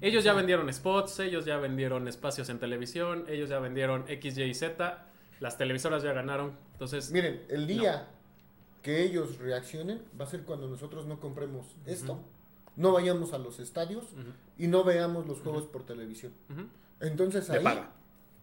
[0.00, 4.42] Ellos ya vendieron spots, ellos ya vendieron espacios en televisión, ellos ya vendieron X, Y
[4.44, 5.04] y Z,
[5.40, 6.52] las televisoras ya ganaron.
[6.72, 8.06] Entonces, Miren, el día
[8.82, 12.20] que ellos reaccionen va a ser cuando nosotros no compremos esto,
[12.76, 14.04] no vayamos a los estadios
[14.56, 16.32] y no veamos los juegos por televisión.
[17.00, 17.90] Entonces De ahí, paga.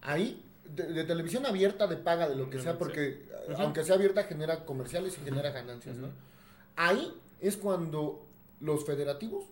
[0.02, 3.26] ahí de, de televisión abierta, de paga, de lo que sea, porque
[3.58, 6.08] aunque sea abierta genera comerciales y genera ganancias, ¿no?
[6.76, 8.24] Ahí es cuando
[8.60, 9.44] los federativos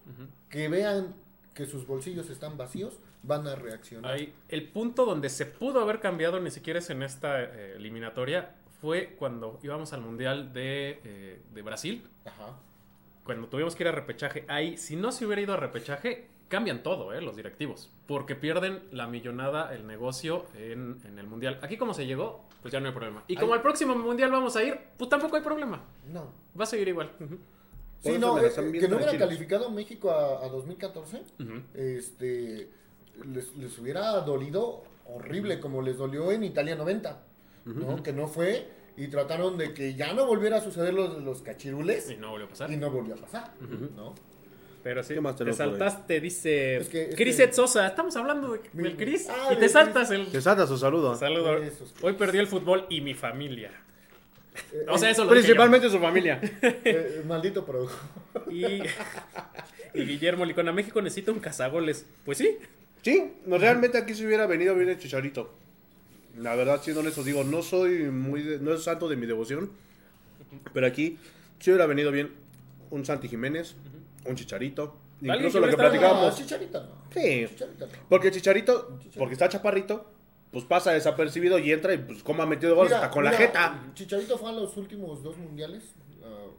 [0.48, 1.14] que vean
[1.54, 4.12] que sus bolsillos están vacíos van a reaccionar.
[4.12, 8.54] Ahí, el punto donde se pudo haber cambiado, ni siquiera es en esta eh, eliminatoria,
[8.80, 12.58] fue cuando íbamos al Mundial de, eh, de Brasil, Ajá.
[13.24, 14.44] cuando tuvimos que ir a repechaje.
[14.48, 18.80] Ahí, si no se hubiera ido a repechaje, cambian todo, eh, los directivos, porque pierden
[18.92, 21.58] la millonada, el negocio en, en el Mundial.
[21.62, 23.24] Aquí como se llegó, pues ya no hay problema.
[23.26, 25.82] Y como al próximo Mundial vamos a ir, pues tampoco hay problema.
[26.12, 26.30] No.
[26.58, 27.10] Va a seguir igual.
[27.98, 31.62] Sí, no, eh, que no hubiera calificado México a, a 2014, Ujú.
[31.74, 32.68] este,
[33.24, 37.20] les, les hubiera dolido horrible como les dolió en Italia 90,
[37.64, 38.00] ¿no?
[38.02, 42.08] Que no fue y trataron de que ya no volviera a suceder los, los cachirules
[42.10, 42.70] Y no volvió a pasar.
[42.70, 43.52] y no volvió a pasar,
[43.96, 44.14] ¿no?
[44.84, 45.52] Pero sí, ¿Qué más te ahí?
[45.54, 47.86] saltaste, dice Es que- es Chris que- Ed Sosa.
[47.86, 49.72] Estamos hablando de- Mi- del Chris Ah, y te Chris.
[49.72, 51.16] saltas el Que salta su saludo.
[51.16, 51.56] saludo.
[51.56, 51.94] Esos.
[52.02, 53.70] Hoy perdió el fútbol y mi familia.
[54.72, 55.46] Eh, O sea, eh, eso lo dije yo.
[55.54, 56.38] Principalmente su familia.
[56.62, 57.88] eh, maldito pro.
[58.50, 58.64] Y,
[59.94, 62.06] y Guillermo Licona, México necesita un cazagoles.
[62.24, 62.58] Pues sí.
[63.02, 65.50] Sí, no, realmente aquí se hubiera venido bien el chicharito.
[66.38, 69.70] La verdad, siendo honesto, digo, no soy muy, de- no es santo de mi devoción,
[70.74, 71.16] pero aquí
[71.58, 72.32] sí hubiera venido bien
[72.90, 73.76] un Santi Jiménez,
[74.26, 76.36] un chicharito, incluso lo que platicamos.
[76.36, 77.04] Chicharito no.
[77.12, 77.92] Sí, Chicharito no.
[78.08, 80.10] porque el chicharito, porque está chaparrito,
[80.50, 83.42] pues pasa desapercibido y entra y pues como ha metido goles hasta con la mira,
[83.46, 83.84] jeta.
[83.94, 85.94] Chicharito fue a los últimos dos mundiales,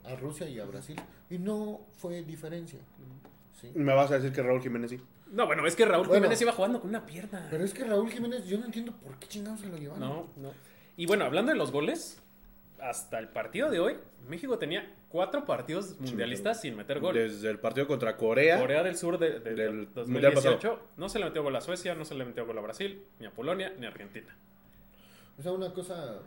[0.06, 0.95] a, a Rusia y a Brasil,
[1.30, 2.80] y no fue diferencia.
[3.62, 3.71] ¿sí?
[3.75, 5.01] Me vas a decir que Raúl Jiménez sí.
[5.32, 6.21] No, bueno, es que Raúl Bueno.
[6.21, 7.47] Jiménez iba jugando con una pierna.
[7.49, 9.99] Pero es que Raúl Jiménez, yo no entiendo por qué chingados se lo llevaron.
[10.01, 10.51] No, no.
[10.97, 12.21] Y bueno, hablando de los goles,
[12.80, 13.95] hasta el partido de hoy,
[14.30, 17.15] México tenía cuatro partidos mundialistas sin meter gol.
[17.15, 18.60] Desde el partido contra Corea.
[18.60, 22.04] Corea del Sur de, de- Del 2018 no se le metió gol a Suecia, no
[22.04, 24.36] se le metió gol a Brasil, ni a Polonia, ni a Argentina.
[25.39, 26.19] O sea, una cosa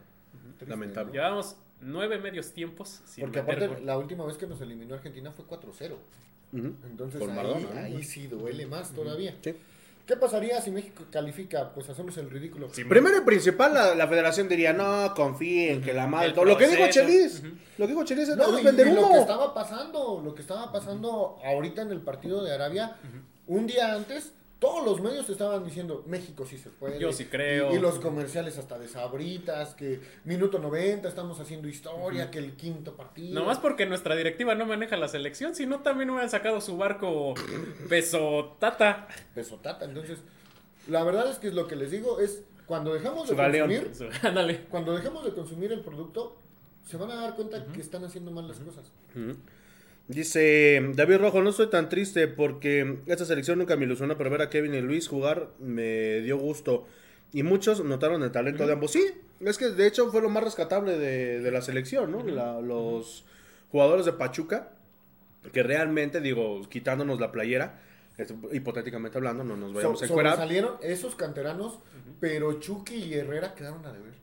[0.57, 1.09] triste, Lamentable.
[1.09, 1.13] ¿no?
[1.13, 3.87] Llevamos nueve medios tiempos sin Porque meter aparte, gol.
[3.87, 5.93] la última vez que nos eliminó Argentina fue 4-0.
[6.55, 6.75] Ujú.
[6.87, 7.81] Entonces Con ahí, Maradona, ¿no?
[7.81, 9.35] ahí sí duele más todavía.
[9.43, 9.55] Sí.
[10.09, 11.71] ¿Qué pasaría si México califica?
[11.75, 12.71] Pues hacemos el ridículo.
[12.73, 16.29] Sí, Primero y principal, la, la federación diría, no, confíen, que la madre...
[16.29, 16.47] El todo".
[16.47, 16.89] Lo que dijo.
[16.89, 17.43] Chelis,
[17.77, 20.35] lo que dijo Chelis es No, es y, vender y lo que estaba pasando, lo
[20.35, 22.97] que estaba pasando ahorita en el partido de Arabia,
[23.47, 26.99] un día antes todos los medios te estaban diciendo, México sí se puede.
[26.99, 27.73] Yo sí creo.
[27.73, 32.57] Y, y los comerciales hasta de sabritas, que minuto 90 estamos haciendo historia, que el
[32.57, 33.39] quinto partido.
[33.39, 37.35] Nomás porque nuestra directiva no maneja la selección, si no también hubieran sacado su barco
[37.89, 39.07] peso tata.
[39.35, 39.85] Pesotata.
[39.85, 40.19] Entonces,
[40.89, 43.93] la verdad es que es lo que les digo, es cuando dejamos de consumir,
[44.23, 44.65] Ándale.
[44.71, 46.37] cuando dejemos de consumir el producto,
[46.85, 48.91] se van a dar cuenta que están haciendo mal las cosas.
[50.09, 54.41] Dice David Rojo, no estoy tan triste porque esta selección nunca me ilusionó, pero ver
[54.43, 56.87] a Kevin y Luis jugar me dio gusto.
[57.33, 58.91] Y muchos notaron el talento de ambos.
[58.93, 59.05] Sí,
[59.41, 62.25] es que de hecho fue lo más rescatable de, de la selección, ¿no?
[62.25, 63.27] La- los
[63.71, 64.71] jugadores de Pachuca,
[65.53, 67.79] que realmente, digo, quitándonos la playera,
[68.17, 70.33] es- hipotéticamente hablando, no nos vayamos So- a encuerar.
[70.37, 71.81] sobresalieron esos canteranos,
[72.19, 74.15] pero Chucky y Herrera quedaron a deber.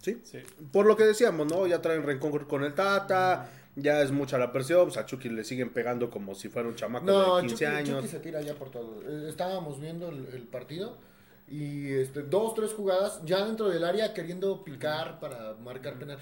[0.00, 0.20] Sí.
[0.22, 0.38] Sí.
[0.72, 1.66] Por lo que decíamos, ¿no?
[1.66, 5.44] Ya traen rencor con el Tata, ya es mucha la presión, pues a Chucky le
[5.44, 7.96] siguen pegando como si fuera un chamaco No, de 15 Chucky, años.
[7.96, 9.00] Chucky se tira ya por todo.
[9.08, 10.96] Eh, Estábamos viendo el, el partido
[11.48, 16.18] y este, dos, tres jugadas ya dentro del área queriendo picar para marcar penal.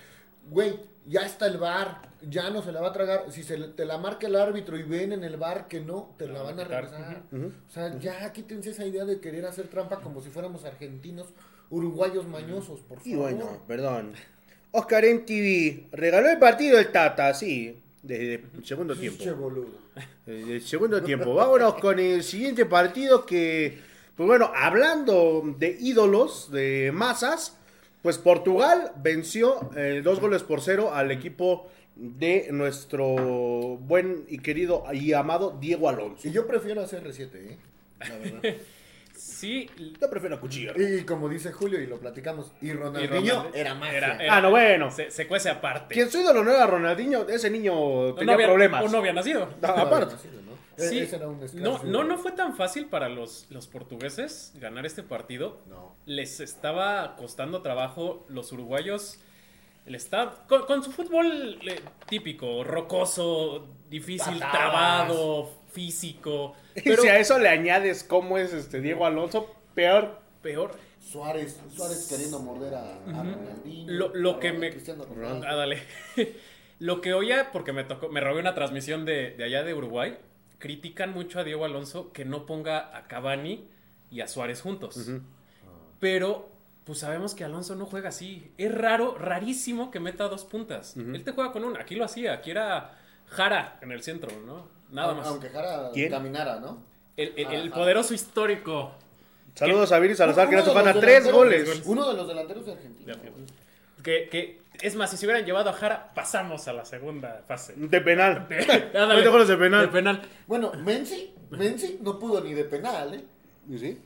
[0.50, 3.24] Güey, ya está el bar, ya no se la va a tragar.
[3.30, 6.14] Si se le- te la marca el árbitro y ven en el bar que no,
[6.16, 7.22] te la van a regresar.
[7.32, 11.26] O sea, ya quítense esa idea de querer hacer trampa como si fuéramos argentinos,
[11.68, 13.06] uruguayos mañosos, por favor.
[13.06, 14.14] Y bueno, perdón.
[14.72, 19.24] Oscar en TV regaló el partido el Tata, sí, desde el segundo tiempo.
[20.26, 21.34] Desde el segundo tiempo.
[21.34, 23.78] Vámonos con el siguiente partido que,
[24.16, 27.56] pues bueno, hablando de ídolos, de masas,
[28.02, 34.84] pues Portugal venció eh, dos goles por cero al equipo de nuestro buen y querido
[34.92, 36.26] y amado Diego Alonso.
[36.28, 37.58] Y yo prefiero hacer R7, ¿eh?
[37.98, 38.42] La verdad.
[39.20, 39.68] Sí,
[40.00, 40.72] Yo prefiero Cuchillo.
[40.76, 43.96] Y como dice Julio, y lo platicamos, y Ronaldinho era magia.
[43.98, 44.90] era- era- Ah, no, bueno.
[44.90, 45.94] se, se cuece aparte.
[45.94, 48.84] Quien su ídolo no era Ronaldinho, ese niño No tenía había- problemas.
[48.84, 49.48] O no había nacido.
[49.62, 50.14] Aparte.
[50.76, 54.52] E- Sí, ese era un no, no, no fue tan fácil para los, los portugueses
[54.54, 55.60] ganar este partido.
[55.68, 55.94] No.
[56.06, 59.18] Les estaba costando trabajo los uruguayos.
[59.86, 64.52] Le está, con, con su fútbol eh, típico, rocoso, difícil, Patadas.
[64.52, 66.54] trabado, físico.
[66.76, 70.20] Y Pero si a eso le añades cómo es este Diego Alonso, peor.
[70.42, 73.90] peor, Suárez, Suárez queriendo morder a, a Ronaldinho.
[73.92, 74.72] Lo- lo que me-.
[75.46, 75.82] Ah, dale.
[76.78, 80.16] Lo que oía, porque me tocó, me robé una transmisión de, de allá de Uruguay,
[80.58, 83.68] critican mucho a Diego Alonso que no ponga a Cavani
[84.10, 85.10] y a Suárez juntos.
[85.98, 86.48] Pero,
[86.84, 88.52] pues sabemos que Alonso no juega así.
[88.56, 90.96] Es raro, rarísimo que meta dos puntas.
[90.96, 91.80] Él te juega con una.
[91.80, 92.32] Aquí lo hacía.
[92.32, 94.66] Aquí era Jara en el centro, ¿no?
[94.92, 95.26] Nada más.
[95.26, 96.10] Aunque Jara ¿Quién?
[96.10, 96.82] caminara, ¿no?
[97.16, 98.92] El, el- el poderoso histórico.
[99.54, 101.82] Saludos a Viri Salazar, que nos de van a tres goles.
[101.84, 103.06] Uno de los delanteros de Argentina.
[103.06, 103.46] De Argentina.
[104.02, 107.74] Que, que, es más, si se hubieran llevado a Jara, pasamos a la segunda fase.
[107.76, 108.46] De penal.
[108.94, 109.14] Ándale.
[109.16, 109.82] Mete goles de penal.
[109.86, 110.22] De penal.
[110.46, 113.24] Bueno, Menzi, Menzi no pudo ni de penal, ¿eh?
[113.78, 113.98] Sí,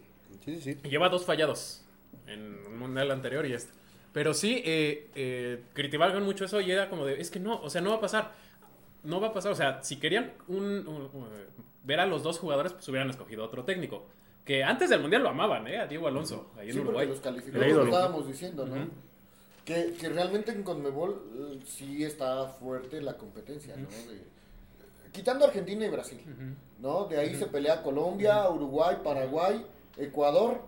[0.45, 0.75] sí, sí.
[0.89, 1.85] Lleva dos fallados
[2.27, 3.73] en un mundial anterior y este.
[4.13, 7.69] Pero sí, eh, eh, criticaban mucho eso y era como de, es que no, o
[7.71, 8.33] sea, no va a pasar.
[9.05, 9.53] No va a pasar.
[9.53, 11.29] O sea, si querían un, un- un-
[11.85, 14.07] ver a los dos jugadores, pues hubieran escogido otro técnico.
[14.45, 15.79] Que antes del mundial lo amaban, ¿eh?
[15.79, 17.07] A Diego Alonso, ahí en Sí, Uruguay.
[17.07, 18.89] los calificadores lo estábamos diciendo, ¿no?
[19.65, 21.23] que, que realmente en Conmebol
[21.55, 23.89] eh, sí está fuerte la competencia, ¿no?
[23.89, 24.21] De-
[25.13, 26.21] quitando Argentina y Brasil,
[26.81, 27.05] ¿no?
[27.07, 29.65] De ahí se pelea Colombia, Uruguay, Paraguay,
[29.97, 30.61] Ecuador,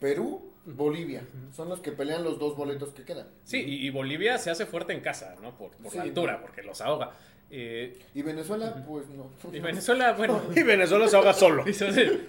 [0.00, 1.22] Perú, Bolivia.
[1.54, 3.28] Son los que pelean los dos boletos que quedan.
[3.44, 5.56] Sí, y, y Bolivia se hace fuerte en casa, ¿no?
[5.56, 7.12] Por, por la altura, porque los ahoga.
[7.50, 9.30] Eh, Y Venezuela, pues no.
[9.52, 11.64] y Venezuela, bueno, Y Venezuela se ahoga solo.
[11.72, 12.20] se,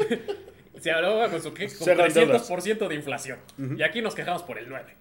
[0.79, 1.67] se ahoga con su ¿qué?
[1.67, 3.39] Con Se hagan 300% de inflación.
[3.77, 4.95] Y aquí nos quejamos por el 9.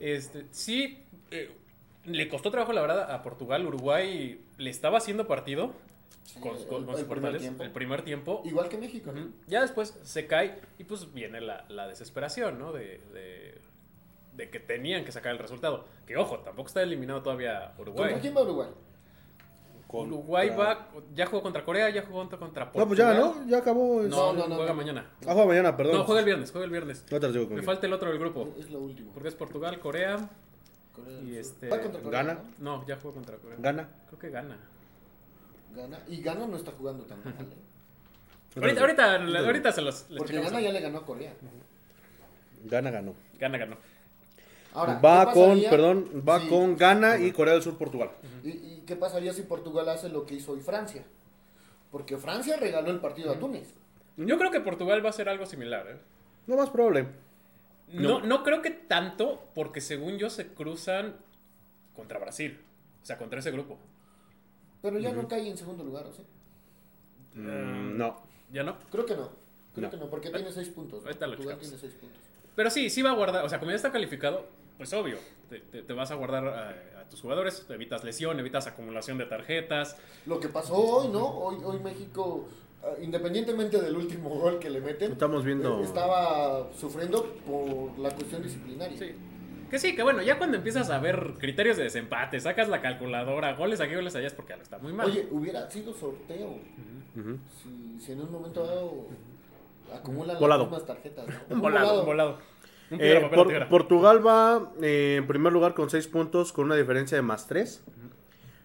[0.00, 0.98] Este, sí,
[1.30, 1.50] eh,
[2.04, 3.64] le costó trabajo, la verdad, a Portugal.
[3.66, 5.74] Uruguay le estaba haciendo partido
[6.24, 7.62] Sí, con, el- con- con el sus primer portales tiempo.
[7.62, 8.42] el primer tiempo.
[8.44, 9.28] Igual que México, ¿no?
[9.46, 12.72] Ya después se cae y pues viene la, la desesperación, ¿no?
[12.72, 13.54] De, de-
[14.34, 15.86] de que tenían que sacar el resultado.
[16.06, 18.10] Que ojo, tampoco está eliminado todavía Uruguay.
[18.10, 18.68] ¿Contra quién va Uruguay?
[19.88, 22.84] Uruguay va, ya jugó contra Corea, ya jugó contra, contra Portugal.
[22.84, 23.48] No, pues ya, ¿no?
[23.50, 24.02] Ya acabó.
[24.02, 24.76] No, No, no, no, juega no.
[24.76, 25.06] mañana.
[25.22, 25.96] Ah, juega mañana, perdón.
[25.98, 27.04] No, juega el viernes, juega el viernes.
[27.10, 28.54] Ahorita les digo con Me falta el otro del grupo.
[28.58, 29.12] Es lo último.
[29.12, 30.28] Porque es Portugal, Corea.
[30.94, 32.40] Corea y este- Va contra Corea, Gana.
[32.58, 32.78] ¿no?
[32.78, 33.56] No, ya jugó contra Corea.
[33.60, 33.88] Gana.
[34.08, 34.56] Creo que gana.
[35.74, 35.98] Gana.
[36.08, 38.60] Y Gana no está jugando tan mal, ¿eh?
[38.60, 39.14] Ahorita, ahorita,
[39.46, 40.50] ahorita se los Porque checamos.
[40.52, 41.32] Gana ya le ganó a Corea.
[42.64, 43.14] Gana, ganó.
[43.38, 43.76] Gana, ganó.
[44.76, 48.10] Ahora, va ¿qué con, perdón, va con Ghana y Corea del Sur, Portugal.
[48.44, 51.02] ¿Y, y qué pasaría si Portugal hace lo que hizo hoy Francia?
[51.90, 53.72] Porque Francia regaló el partido a Túnez.
[54.16, 55.86] Yo creo que Portugal va a hacer algo similar.
[55.88, 55.96] ¿eh?
[56.46, 57.06] No más probable.
[57.88, 61.14] No, no creo que tanto, porque según yo se cruzan
[61.94, 62.60] contra Brasil.
[63.02, 63.78] O sea, contra ese grupo.
[64.82, 66.22] Pero ya no cae en segundo lugar, ¿o sí?
[67.34, 68.16] Mm, no.
[68.52, 68.76] ¿Ya no?
[68.90, 69.30] Creo que no.
[69.74, 69.90] Creo No.
[69.90, 71.02] que no, porque tiene seis puntos.
[71.02, 71.06] ¿no?
[71.08, 72.20] Ahorita lo tiene seis puntos.
[72.54, 73.44] Pero sí, sí va a guardar.
[73.44, 75.18] O sea, como ya está calificado, pues obvio.
[75.48, 77.64] Te, te- te vas a guardar a, a tus jugadores.
[77.70, 79.96] Evitas lesión, evitas acumulación de tarjetas.
[80.26, 81.24] Lo que pasó hoy, ¿no?
[81.26, 82.46] Hoy, hoy México,
[82.82, 88.10] ah, independientemente del último gol que le meten, Estamos viendo- eh, estaba sufriendo por la
[88.10, 88.98] cuestión disciplinaria.
[88.98, 89.14] Sí.
[89.70, 93.54] Que sí, que bueno, ya cuando empiezas a ver criterios de desempate, sacas la calculadora,
[93.54, 95.06] goles aquí, goles allá, es porque algo está muy mal.
[95.08, 96.58] Oye, hubiera sido sorteo
[97.62, 99.06] si, si en un momento dado
[99.92, 101.26] acumulan las mismas tarjetas.
[101.26, 101.34] ¿no?
[101.56, 102.38] un volado, un volado.
[102.90, 103.68] Eh, piedra, papel o Por- tijera.
[103.68, 107.82] Portugal va eh, en primer lugar con 6 puntos con una diferencia de más 3.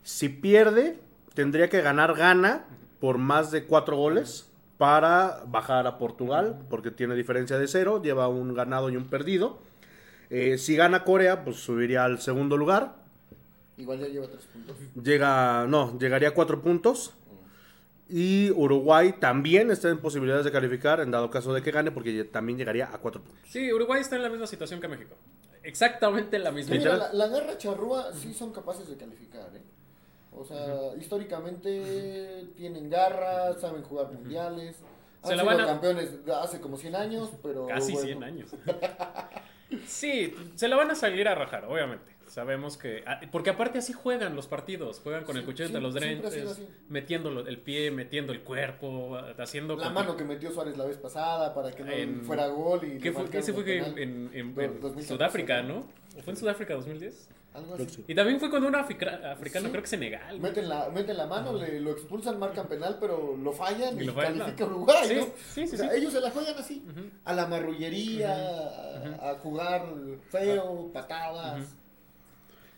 [0.03, 0.97] Si pierde,
[1.33, 2.65] tendría que ganar gana
[2.99, 8.27] por más de 4 goles para bajar a Portugal, porque tiene diferencia de 0, lleva
[8.27, 9.59] un ganado y un perdido.
[10.29, 12.95] Eh, si gana Corea, pues subiría al segundo lugar.
[13.77, 14.75] Igual ya lleva tres puntos.
[15.03, 17.13] Llega, no, llegaría a 4 puntos.
[18.11, 22.25] Y Uruguay también está en posibilidades de calificar en dado caso de que gane, porque
[22.25, 23.39] también llegaría a 4 puntos.
[23.47, 25.15] Sí, Uruguay está en la misma situación que México.
[25.63, 26.75] Exactamente la misma.
[26.75, 29.61] Mira, la, la garra charrúa sí son capaces de calificar, ¿eh?
[30.33, 34.75] O sea, históricamente tienen garra, saben jugar mundiales.
[35.23, 36.09] Han Se la sido van a- campeones
[36.41, 37.67] hace como 100 años, pero...
[37.67, 38.07] Casi bueno.
[38.07, 38.49] 100 años.
[39.87, 42.11] Sí, se la van a salir a rajar, obviamente.
[42.31, 43.03] Sabemos que.
[43.05, 45.01] ah, Porque aparte así juegan los partidos.
[45.01, 46.65] Juegan con el cuchillo sí, entre los así.
[46.87, 49.75] metiendo el pie, metiendo el cuerpo, haciendo.
[49.75, 52.99] La mano que metió Suárez la vez pasada para que no En- fuera gol y...
[52.99, 53.97] ¿Qué fue, ese fue en,
[54.33, 55.79] en- Do- en 2014, Sudáfrica, ¿no?
[56.17, 57.29] ¿O fue en Sudáfrica 2010?
[57.53, 58.05] Algo así.
[58.07, 59.71] Y también fue con un africa- africano, Sí.
[59.71, 60.37] creo que Senegal.
[60.37, 60.41] ¿no?
[60.43, 64.05] Meten la, meten la mano, le, lo expulsan, marcan penal, pero lo fallan Y y,
[64.05, 64.69] lo fallan, califica no.
[64.77, 65.23] Uruguay, Sí, ¿no?
[65.25, 65.97] sí, sí, O sea, sí.
[65.97, 66.81] ellos se la juegan así,
[67.25, 69.83] a la marrullería, a, a jugar
[70.29, 71.75] feo, patadas.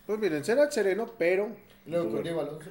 [0.05, 1.49] Pues miren, será sereno, pero...
[1.85, 2.69] Luego con Diego Alonso,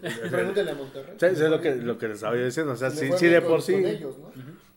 [0.00, 0.30] pues.
[0.30, 1.14] Pregúntale a Monterrey.
[1.18, 2.72] Sí, es lo que, lo que les estaba diciendo.
[2.72, 4.30] O sea, si, si de por sí, con ellos, ¿no?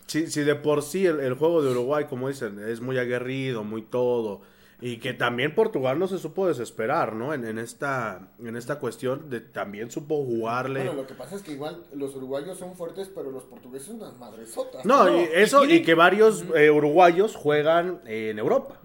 [0.05, 3.63] si, si de por sí el, el juego de Uruguay, como dicen, es muy aguerrido,
[3.63, 4.41] muy todo,
[4.79, 7.33] y que también Portugal no se supo desesperar, ¿no?
[7.33, 10.81] En, en esta, en esta cuestión de también supo jugarle.
[10.81, 13.95] Bueno, lo que pasa es que igual los uruguayos son fuertes, pero los portugueses son
[13.97, 14.85] unas madresotas.
[14.85, 18.79] no, no, y y eso, y, tienen- que varios eh, uruguayos juegan en Europa.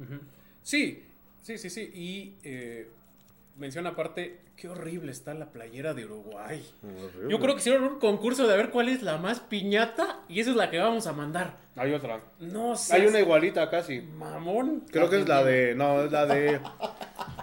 [0.62, 1.04] Sí,
[1.42, 1.90] sí, sí, sí.
[1.94, 2.88] Y eh,
[3.56, 6.64] menciona aparte, qué horrible está la playera de Uruguay.
[7.28, 10.40] Yo creo que hicieron un concurso de a ver cuál es la más piñata y
[10.40, 11.58] esa es la que vamos a mandar.
[11.76, 12.20] Hay otra.
[12.40, 12.94] No sé.
[12.94, 14.00] Hay una igualita casi.
[14.00, 14.84] Mamón.
[14.90, 15.74] Creo que es la de.
[15.74, 16.60] No, es la de.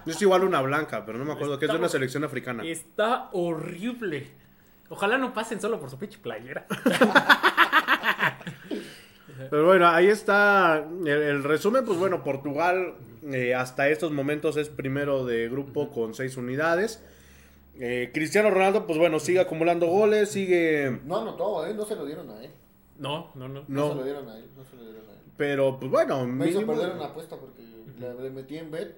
[0.05, 2.63] Es igual una blanca, pero no me acuerdo, que es de una selección africana.
[2.63, 4.27] Está horrible.
[4.89, 6.65] Ojalá no pasen solo por su pinche playera.
[9.49, 11.85] Pero bueno, ahí está el, el resumen.
[11.85, 12.95] Pues bueno, Portugal
[13.31, 17.01] eh, hasta estos momentos es primero de grupo con seis unidades.
[17.79, 20.99] Eh, Cristiano Ronaldo, pues bueno, sigue acumulando goles, sigue...
[21.05, 21.73] No anotó, ¿eh?
[21.73, 22.51] No se lo dieron a él.
[22.97, 23.63] No, no, no.
[23.67, 25.19] No, se lo dieron a él, no se lo dieron a él.
[25.37, 27.61] pero pues bueno, Me hizo mínimo- perder una apuesta porque
[27.99, 28.97] le, le metí en bet,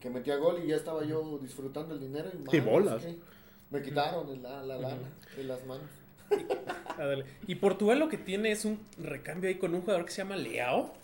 [0.00, 2.30] que metía gol y ya estaba yo disfrutando el dinero.
[2.50, 3.04] Y, Y bolas.
[3.04, 3.16] que
[3.70, 5.86] Me quitaron la, la lana de las manos.
[7.46, 10.36] Y Portugal lo que tiene es un recambio ahí con un jugador que se llama
[10.36, 10.94] Leao.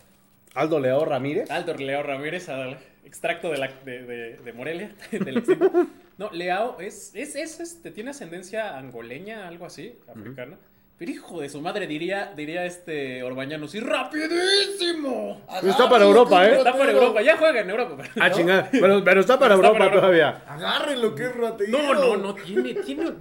[0.53, 1.49] Aldo Leo Ramírez.
[1.49, 4.91] Aldo Leao Ramírez, al extracto de, la, de, de- de Morelia.
[5.11, 5.87] del extremo.
[6.17, 10.57] no, Leao es, es, es, este, tiene ascendencia angoleña, algo así, africana.
[10.97, 15.41] Pero hijo de su madre, diría, diría este Orbañano, sí, rapidísimo.
[15.63, 16.57] Está para Europa, ¿eh?
[16.57, 18.03] Está para Europa, ya juega en Europa.
[18.19, 18.69] Ah, chingada.
[18.71, 20.43] Pero, pero está para Está Europa para todavía.
[20.47, 21.71] Agarren lo que es ratero.
[21.71, 23.13] No, no, no, tiene, tiene,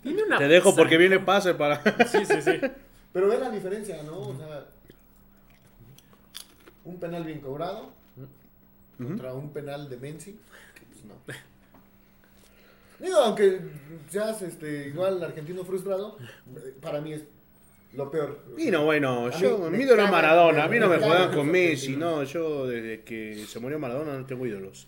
[0.00, 0.38] tiene una...
[0.38, 1.82] Te dejo porque sa- viene pase para...
[2.06, 2.60] Sí, sí, sí.
[3.12, 4.16] Pero ve la diferencia, ¿no?
[4.16, 4.53] O sea,
[6.84, 7.92] un penal bien cobrado
[8.96, 10.32] contra un penal de Menzi.
[10.32, 11.14] que, pues, no.
[13.04, 13.60] Digo, aunque
[14.08, 16.16] seas este, igual argentino frustrado,
[16.80, 17.24] para mí es
[17.92, 18.38] lo peor.
[18.56, 21.32] Y no, bueno, A yo mi ídolo es Maradona, a mí no me me juegan
[21.32, 24.86] con Messi, no, yo desde que se murió Maradona no tengo ídolos.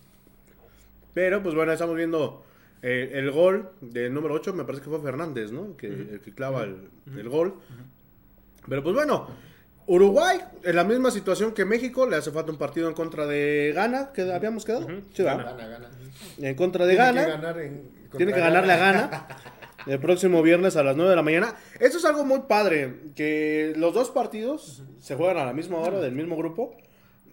[1.15, 2.45] Pero pues bueno, estamos viendo
[2.83, 5.77] eh, el gol del número 8, me parece que fue Fernández, ¿no?
[5.77, 7.55] Que, El que clava el, el gol.
[8.69, 9.29] Pero pues bueno,
[9.87, 13.73] Uruguay en la misma situación que México, le hace falta un partido en contra de
[13.75, 14.87] Ghana, que habíamos quedado.
[15.15, 15.23] Sí.
[15.23, 15.91] Gana, gana.
[16.39, 17.25] En contra de Tiene Ghana.
[17.25, 17.83] que ganar en-
[18.17, 19.29] Tiene que contra ganarle a Gana
[19.87, 21.55] el próximo viernes a las 9 de la mañana.
[21.79, 26.01] Esto es algo muy padre, que los dos partidos se juegan a la misma hora
[26.01, 26.75] del mismo grupo.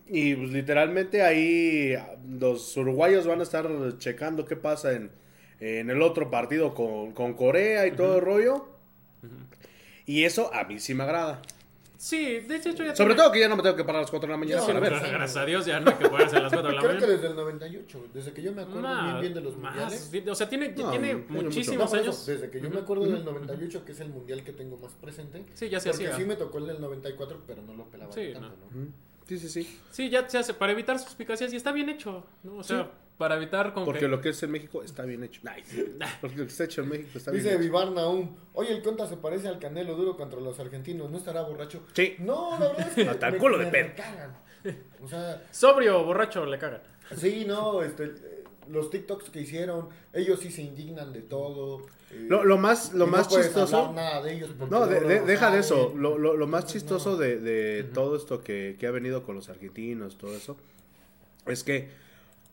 [0.06, 1.96] Y pues, literalmente ahí
[2.30, 5.10] los uruguayos van a estar checando qué pasa en,
[5.60, 8.68] en el otro partido con, con Corea y todo el rollo.
[10.06, 11.42] Y eso a mí sí me agrada.
[12.04, 14.12] Sí, de hecho ya Sobre todo que ya no me tengo que parar a las
[14.12, 14.90] 4 de la mañana No, para ver.
[14.90, 16.92] Gracias, gracias a Dios ya no hay que ponerse a las 4 de la Creo
[16.92, 17.14] que mañana.
[17.14, 20.28] desde el 98, desde que yo me acuerdo Nah, bien, bien de los más, mundiales.
[20.30, 21.34] O sea, tiene, No, tiene tiene mucho.
[21.34, 22.26] No, muchísimos por eso, años.
[22.26, 25.46] desde que yo me acuerdo del 98, que es el mundial que tengo más presente.
[25.54, 26.18] Sí, ya se Porque hacía.
[26.18, 28.82] sí me tocó el del 94, pero no lo pelaba Sí, tanto, no.
[28.82, 28.88] ¿no?
[29.26, 29.80] Sí, sí, sí.
[29.90, 32.26] Sí, ya se hace para evitar suspicacias y está bien hecho.
[32.44, 32.58] ¿no?
[32.58, 35.42] O sea, para evitar con Porque que- lo que es en México está bien hecho.
[35.44, 35.94] Nice.
[36.22, 37.64] Porque lo que está hecho en México está bien Dice hecho.
[37.64, 41.42] Vivar Naum, oye, el Conta se parece al Canelo duro contra los argentinos, ¿no estará
[41.44, 41.84] borracho?
[41.94, 42.16] Sí.
[42.20, 43.88] No, la verdad es que Hasta el me- culo de me pedo.
[43.90, 44.38] recagan.
[45.04, 46.82] O sea, Sobrio borracho le cagan.
[47.18, 48.14] sí, no, este,
[48.70, 51.82] los TikToks que hicieron, ellos sí se indignan de todo.
[52.12, 53.78] eh, Lo, lo más, lo y no más puedes chistoso.
[53.78, 55.94] hablar nada de ellos porque No, de- deja de eso.
[55.98, 57.18] Lo, lo- lo más chistoso no.
[57.18, 60.56] de, de todo esto que, que ha venido con los argentinos, todo eso,
[61.46, 61.90] es que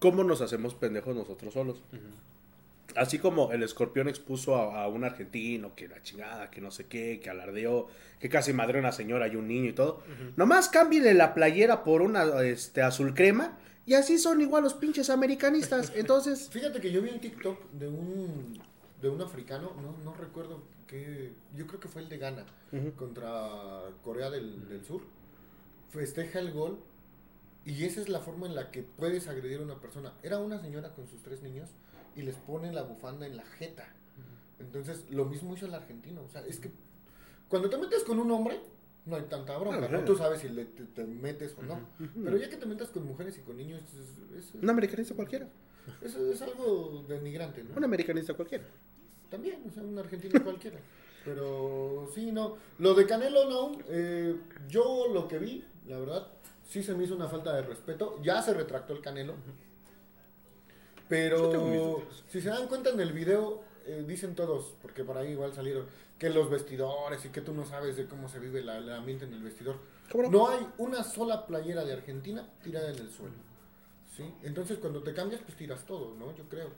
[0.00, 1.82] cómo nos hacemos pendejos nosotros solos.
[2.96, 6.86] Así como el escorpión expuso a, a un argentino que la chingada, que no sé
[6.86, 7.86] qué, que alardeó,
[8.18, 10.02] que casi madre a una señora y un niño y todo.
[10.36, 15.08] Nomás cambien la playera por una este, azul crema y así son igual los pinches
[15.08, 15.92] americanistas.
[15.96, 18.60] Entonces, Fíjate que yo vi un TikTok de un
[19.00, 22.44] de un africano, no, no recuerdo qué, yo creo que fue el de Ghana
[22.96, 25.00] contra Corea del, del Sur.
[25.90, 26.78] Festeja el gol
[27.64, 30.12] y esa es la forma en la que puedes agredir a una persona.
[30.22, 31.68] Era una señora con sus tres niños
[32.16, 33.88] y les pone la bufanda en la jeta.
[34.58, 36.22] Entonces, lo mismo hizo el argentino.
[36.22, 36.70] O sea, es que
[37.48, 38.60] cuando te metes con un hombre,
[39.06, 40.04] no hay tanta bronca, ¿no?
[40.04, 41.80] Tú sabes si le- te, te metes o no.
[42.24, 45.48] Pero ya que te metas con mujeres y con niños, es, es- un americanista cualquiera.
[46.02, 47.74] eso es algo denigrante, ¿no?
[47.76, 48.64] Un americanista cualquiera.
[49.30, 50.78] También, o sea, un argentino cualquiera.
[51.24, 52.56] Pero sí, no.
[52.78, 53.78] Lo de Canelo, no.
[53.88, 54.36] eh,
[54.68, 56.28] yo lo que vi, la verdad,
[56.70, 58.18] sí se me hizo una falta de respeto.
[58.22, 59.34] Ya se retractó el Canelo.
[61.08, 61.50] Pero
[62.28, 65.86] si se dan cuenta en el video, eh, dicen todos, porque por ahí igual salieron,
[66.18, 69.24] que los vestidores y que tú no sabes de cómo se vive la- el ambiente
[69.24, 69.76] en el vestidor.
[70.30, 73.34] No hay una sola playera de Argentina tirada en el suelo.
[74.16, 74.24] ¿sí?
[74.42, 76.34] Entonces cuando te cambias, pues tiras todo, ¿no?
[76.36, 76.68] Yo creo.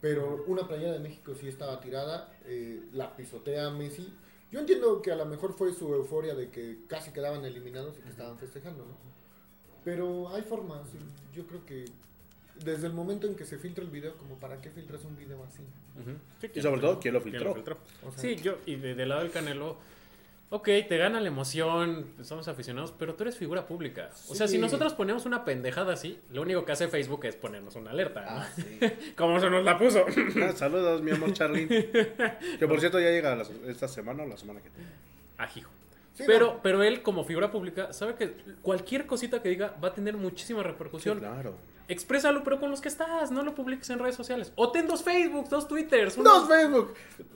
[0.00, 4.12] Pero una playera de México sí estaba tirada, eh, la pisotea Messi.
[4.50, 8.02] Yo entiendo que a lo mejor fue su euforia de que casi quedaban eliminados y
[8.02, 8.96] que estaban festejando, ¿no?
[9.84, 10.80] Pero hay formas,
[11.34, 11.84] yo creo que
[12.64, 15.42] desde el momento en que se filtra el video, como para qué filtras un video
[15.44, 15.62] así.
[16.40, 17.52] Sí, Y sobre todo, ¿quién lo filtró?
[17.52, 19.76] O sea, Sí, yo, y de- del lado del Canelo,
[20.50, 24.10] ok, te gana la emoción, somos aficionados, pero tú eres figura pública.
[24.28, 24.54] O sea, Sí.
[24.54, 28.20] si nosotros ponemos una pendejada así, lo único que hace Facebook es ponernos una alerta.
[28.22, 28.26] ¿no?
[28.30, 28.62] Ah, sí.
[29.16, 30.06] Como se nos la puso.
[30.42, 31.66] Ah, Saludos, mi amor Charly.
[32.58, 34.90] Que por cierto ya llega la- esta semana o la semana que viene.
[35.38, 35.70] Ajijo.
[36.14, 36.62] Sí, pero, no.
[36.62, 40.62] pero él, como figura pública, sabe que cualquier cosita que diga va a tener muchísima
[40.62, 41.18] repercusión.
[41.18, 41.54] claro.
[41.86, 44.52] Exprésalo, pero con los que estás, no lo publiques en redes sociales.
[44.56, 46.94] O ten dos Facebook, dos Twitters, uno- Dos Facebook.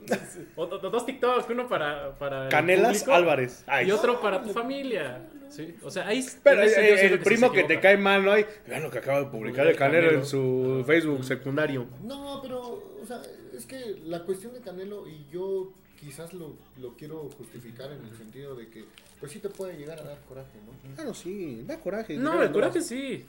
[0.57, 3.63] o, o- dos TikToks, uno para, para el Canelas público Álvarez.
[3.67, 5.29] Ay, y otro para tu familia.
[5.51, 8.33] Sí, o sea, ahí Pero eh, el sí primo que te cae mal, ¿no?
[8.33, 10.19] hay Vean lo que acaba de publicar el Canelo Canelo.
[10.21, 11.87] en su Facebook secundario.
[12.03, 12.61] No, pero,
[13.03, 13.21] o sea,
[13.55, 18.17] es que la cuestión de Canelo, y yo quizás lo, lo quiero justificar en el
[18.17, 18.85] sentido de que,
[19.21, 20.95] pues sí te puede llegar a dar coraje, ¿no?
[20.95, 22.17] Claro, sí, da coraje.
[22.17, 23.27] No, el coraje sí.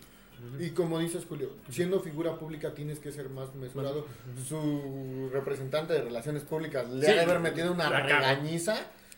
[0.57, 4.05] Y como dices, Julio, siendo figura pública tienes que ser más mesurado.
[4.47, 8.75] Su representante de relaciones públicas le Sí, ha de haber metido una regañiza.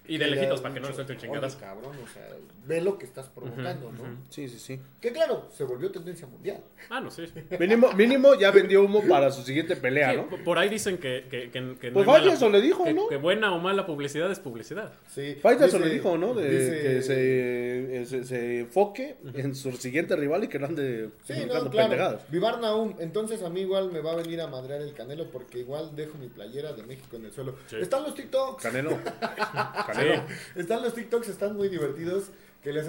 [0.07, 1.55] Y de lejitos, para que no le dicho, suelten chingadas.
[1.55, 2.27] "Oye, cabrón, o sea,
[2.65, 4.17] ve lo que estás provocando, ¿no?
[4.29, 4.79] Sí, sí, sí.
[4.99, 6.59] Que claro, se volvió tendencia mundial.
[6.89, 7.23] Ah, no, sí.
[7.59, 10.43] Mínimo, mínimo ya vendió humo para su siguiente pelea, Sí, ¿no?
[10.43, 13.07] Por ahí dicen que, que, que, que Pues mala- Faitelson le dijo, que- ¿no?
[13.07, 14.91] Que buena o mala publicidad es publicidad.
[15.07, 15.35] Sí.
[15.35, 16.33] Dice- le dijo, ¿no?
[16.33, 20.65] De dice- que se, eh, se, se enfoque en su siguiente rival y que no
[20.67, 21.69] ande Sí, no, claro.
[21.71, 22.29] pendejadas.
[22.31, 25.59] Vivar Naum, entonces a mí igual me va a venir a madrear el Canelo porque
[25.59, 27.55] igual dejo mi playera de México en el suelo.
[27.67, 27.77] Sí.
[27.79, 28.61] Están los TikToks.
[28.63, 28.97] Canelo.
[29.93, 30.23] Canelo.
[30.55, 32.31] Están los TikToks, están muy divertidos.
[32.63, 32.85] Que les,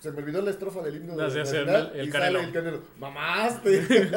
[0.00, 2.38] se me olvidó la estrofa del himno No, de nacional el- el y Canelo.
[2.38, 2.80] sale el Canelo.
[3.00, 4.08] ¡Mamaste!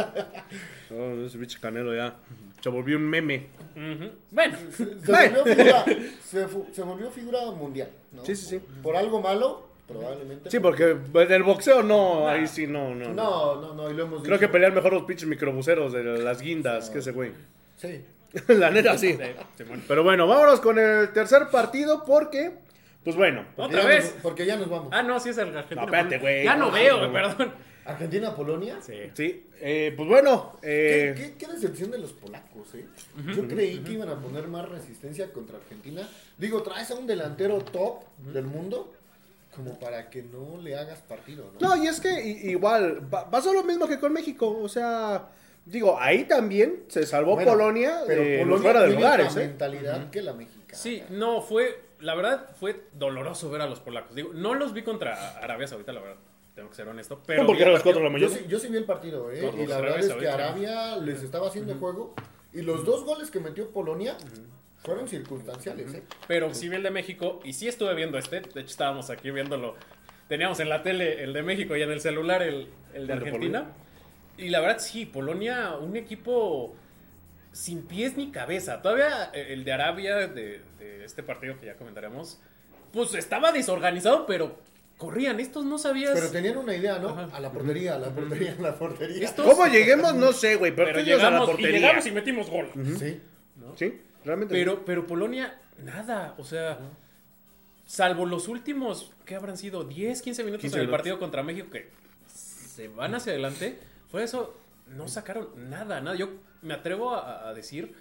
[0.92, 2.16] No, ese bicho Canelo ya
[2.62, 3.48] se volvió un meme.
[3.76, 4.12] Ujú.
[4.30, 5.86] Bueno, se, se volvió figura,
[6.24, 7.90] se, se volvió figura mundial.
[8.12, 8.24] ¿no?
[8.24, 8.62] Sí, sí, sí.
[8.84, 10.52] Por algo malo, probablemente.
[10.52, 13.12] Sí, porque en el boxeo no, ahí sí no, no.
[13.12, 14.52] No, no, no, y lo hemos Creo que dicho.
[14.52, 17.32] pelean mejor los pinches microbuseros de las guindas que ese güey.
[17.78, 18.02] Sí.
[18.48, 19.18] La neta sí.
[19.88, 22.52] Pero bueno, vámonos con el tercer partido porque,
[23.04, 24.14] pues bueno, Porque ¿Otra vez?
[24.14, 24.90] nos- porque ya nos vamos.
[24.92, 25.82] Ah, no, sí es el Argentina.
[25.82, 26.44] No, espérate, güey.
[26.44, 27.54] Ya no No, veo, no, perdón.
[27.86, 28.78] Argentina-Polonia.
[28.82, 28.94] Sí.
[29.16, 32.86] sí, eh, pues bueno, ¿Qué, eh, qué, qué decepción de los polacos, ¿eh?
[33.36, 36.08] Yo creí que iban a poner más resistencia contra Argentina.
[36.38, 38.94] Digo, traes a un delantero top del mundo
[39.56, 41.76] como para que no le hagas partido, ¿no?
[41.76, 45.28] no, y es que igual pa- pasó lo mismo que con México, o sea,
[45.70, 49.48] digo, ahí también se salvó Bueno, Polonia pero los Polonia fuera de lugares, otra ¿eh?
[49.48, 50.78] mentalidad que la mexicana.
[50.78, 54.16] Sí, no, fue la verdad fue doloroso ver a los polacos.
[54.16, 56.18] Digo, no los vi contra Arabia Saudita, la verdad.
[56.56, 57.22] Tengo que ser honesto.
[57.26, 58.42] Pero porque eran las 4 de la Yo mañana.
[58.42, 59.52] sí, yo sí vi el partido, ¿eh?
[59.58, 60.28] Y la verdad es que.
[60.28, 62.14] Arabia les estaba haciendo juego.
[62.54, 64.18] Y los dos goles que metió Polonia
[64.78, 66.04] fueron circunstanciales, ¿eh?
[66.28, 68.42] Pero sí vi el de México y sí estuve viendo este.
[68.42, 69.76] De hecho, estábamos aquí viéndolo.
[70.28, 73.08] Teníamos en la tele el de México y en el celular el, el de El
[73.08, 73.72] de Argentina.
[74.40, 76.76] Y la verdad, sí, Polonia, un equipo
[77.52, 78.82] sin pies ni cabeza.
[78.82, 82.40] Todavía eh, el de Arabia, de, de este partido que ya comentaremos,
[82.94, 84.60] pues estaba desorganizado, pero
[84.98, 85.40] corrían.
[85.40, 86.12] Estos no sabías.
[86.14, 87.10] Pero tenían una idea, ¿no?
[87.10, 87.30] Ajá.
[87.36, 89.26] A la portería, a la portería, a la portería.
[89.26, 90.14] Estos- ¿Cómo lleguemos?
[90.16, 90.76] No sé, güey.
[90.76, 91.80] Pero, llegas a la llegamos, y portería.
[91.80, 92.70] llegamos y metimos gol.
[92.98, 93.22] Sí.
[93.76, 94.54] Sí, realmente.
[94.54, 96.36] Pero, pero Polonia, nada.
[96.38, 96.80] O sea,
[97.86, 99.84] salvo los últimos, ¿qué habrán sido?
[99.84, 101.90] 10, 15 minutos 15 en el partido contra México que
[102.28, 103.80] se van hacia adelante.
[104.10, 104.56] Fue eso,
[104.88, 106.16] no sacaron nada, nada.
[106.16, 106.30] Yo
[106.62, 107.94] me atrevo a, a decir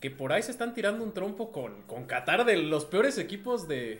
[0.00, 3.66] que por ahí se están tirando un trompo con, con Qatar de los peores equipos
[3.66, 3.98] de,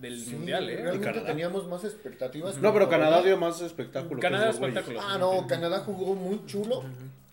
[0.00, 0.76] del Sí, Mundial, ¿eh?
[0.76, 1.26] Realmente Canadá.
[1.26, 2.56] teníamos más expectativas.
[2.58, 4.16] No, pero que Canadá dio más espectáculo.
[4.16, 5.00] que Canadá espectáculo.
[5.02, 6.82] Ah, no, Canadá jugó muy chulo.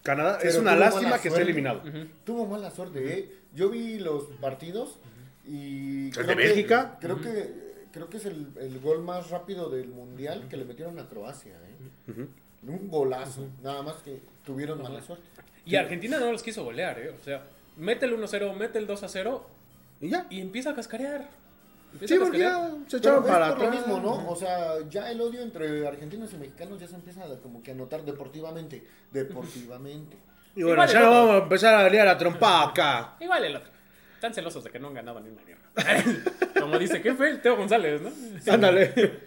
[0.04, 1.84] Canadá Pero es una lástima que esté eliminado.
[2.26, 3.32] Tuvo mala suerte, ¿eh?
[3.54, 4.98] Yo vi los partidos
[5.48, 6.08] y...
[6.08, 6.98] ¿El creo de que- Bélgica?
[7.00, 10.98] Creo que creo que es el, el gol más rápido del Mundial que le metieron
[11.00, 11.54] a Croacia,
[12.08, 12.26] ¿eh?
[12.68, 13.48] Un golazo.
[13.64, 15.26] Nada más que tuvieron mala suerte.
[15.66, 17.16] Y Argentina no los quiso golear, ¿eh?
[17.20, 17.44] O sea,
[17.78, 19.42] mete el 1-0, mete el 2-0
[20.02, 20.26] Y ya.
[20.30, 21.28] y empieza a cascarear.
[21.94, 24.30] Empieza Sí, a porque ya se echaron es para por lo mismo, ¿no?
[24.30, 27.72] O sea, ya el odio entre argentinos y mexicanos ya se empieza a, como que
[27.72, 28.86] a notar deportivamente.
[29.12, 30.18] Deportivamente.
[30.54, 31.20] Y bueno, Igual ya no otro.
[31.22, 33.16] vamos a empezar a liar a trompa acá.
[33.22, 33.72] Igual el otro.
[34.16, 35.64] Están celosos de que no han ganado ni una mierda.
[36.60, 38.12] Como dice, ¿qué fue el Teo González, no?
[38.54, 39.20] Ándale.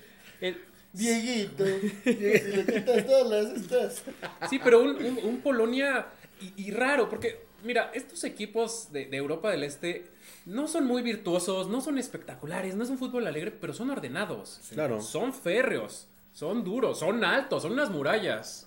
[0.95, 1.65] Dieguito,
[2.05, 4.03] si le quitas todas las estas.
[4.49, 6.07] sí, pero un, un- un Polonia
[6.41, 10.07] y, y raro, porque mira, estos equipos de, de Europa del Este
[10.47, 14.61] no son muy virtuosos, no son espectaculares, no es un fútbol alegre, pero son ordenados.
[14.73, 15.01] Claro.
[15.01, 18.67] Son férreos, son duros, son altos, son unas murallas.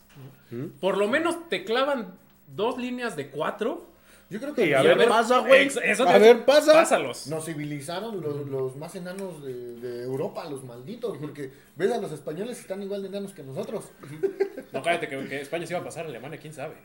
[0.79, 2.13] Por lo menos te clavan
[2.55, 3.85] dos líneas de cuatro.
[4.29, 5.63] Yo creo que Sí, a ver, pasa, güey.
[5.67, 6.73] ex- eso A ver, pasa.
[6.73, 7.27] Pásalos.
[7.27, 12.11] nos civilizaron los, los más enanos de, de Europa, los malditos, porque ves a los
[12.11, 13.85] españoles están igual de enanos que nosotros.
[14.73, 16.75] No, cállate, que, que España se iba a pasar a Alemania, quién sabe.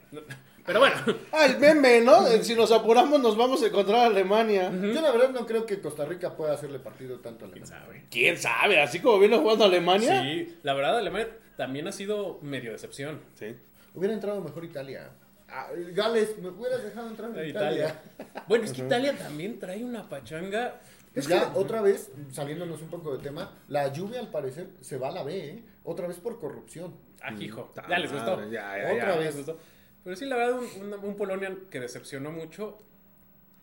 [0.65, 0.95] Pero bueno,
[1.33, 2.25] Ah, el meme, ¿no?
[2.43, 4.71] Si nos apuramos nos vamos a encontrar a Alemania.
[4.71, 7.67] Yo la verdad no creo que Costa Rica pueda hacerle partido tanto a la quién
[7.67, 8.05] sabe.
[8.09, 8.81] ¿Quién sabe?
[8.81, 10.23] Así como viene jugando Alemania.
[10.23, 13.21] Sí, la verdad, Alemania también ha sido medio decepción.
[13.35, 13.57] Sí.
[13.95, 15.11] Hubiera entrado mejor Italia.
[15.55, 17.89] Ah, Gales, me hubieras dejado entrar en Italia.
[18.19, 18.45] Italia.
[18.49, 20.81] Bueno, es que Italia también trae una pachanga.
[21.15, 25.09] Es ya otra vez, saliéndonos un poco de tema, la lluvia al parecer se va
[25.09, 25.63] a la B, ¿eh?
[25.85, 26.95] Otra vez por corrupción.
[27.21, 27.71] Ah, hijo.
[27.75, 28.37] Ta Ya les gustó.
[28.37, 29.27] madre, Ya, ya, Otra vez.
[29.27, 29.59] les gustó.
[30.05, 32.79] Pero sí, la verdad, un, un, un Polonia que decepcionó mucho.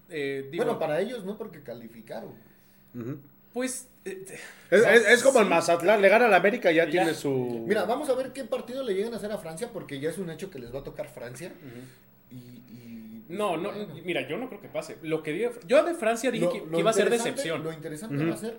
[0.10, 2.34] Eh, digo, bueno, para ellos no porque calificaron.
[3.54, 3.88] Pues.
[4.06, 4.26] eh,
[4.72, 6.92] Es, es- es como el Mazatlán, le gana a la América y ya Ya.
[6.92, 7.66] tiene su.
[7.68, 10.18] Mira, vamos a ver qué partido le llegan a hacer a Francia porque ya es
[10.18, 11.52] un hecho que les va a tocar Francia.
[12.32, 13.94] y, y- no, no, bueno.
[14.04, 14.98] mira, yo no creo que pase.
[15.04, 17.32] Lo que diga- yo de Francia dije Lo- que, lo que iba a ser interesante-
[17.32, 17.64] decepción.
[17.64, 18.58] Lo interesante va a ser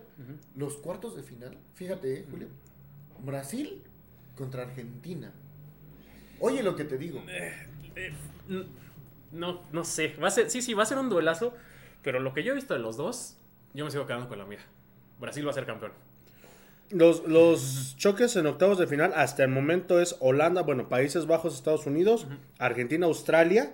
[0.56, 1.56] los cuartos de final.
[1.74, 2.48] Fíjate, eh, Julio.
[3.20, 3.82] Brasil
[4.36, 5.32] contra Argentina.
[6.40, 7.22] Oye lo que te digo.
[7.28, 7.52] Eh,
[8.48, 8.66] n-
[9.32, 10.14] no, no sé.
[10.22, 11.54] Va a ser, sí, sí, va a ser un duelazo.
[12.02, 13.36] Pero lo que yo he visto de los dos,
[13.74, 14.60] yo me sigo quedando con la mía.
[15.20, 15.92] Brasil va a ser campeón.
[16.90, 21.54] Los, los choques en octavos de final hasta el momento es Holanda, bueno, Países Bajos,
[21.54, 22.26] Estados Unidos,
[22.58, 23.72] Argentina, Australia,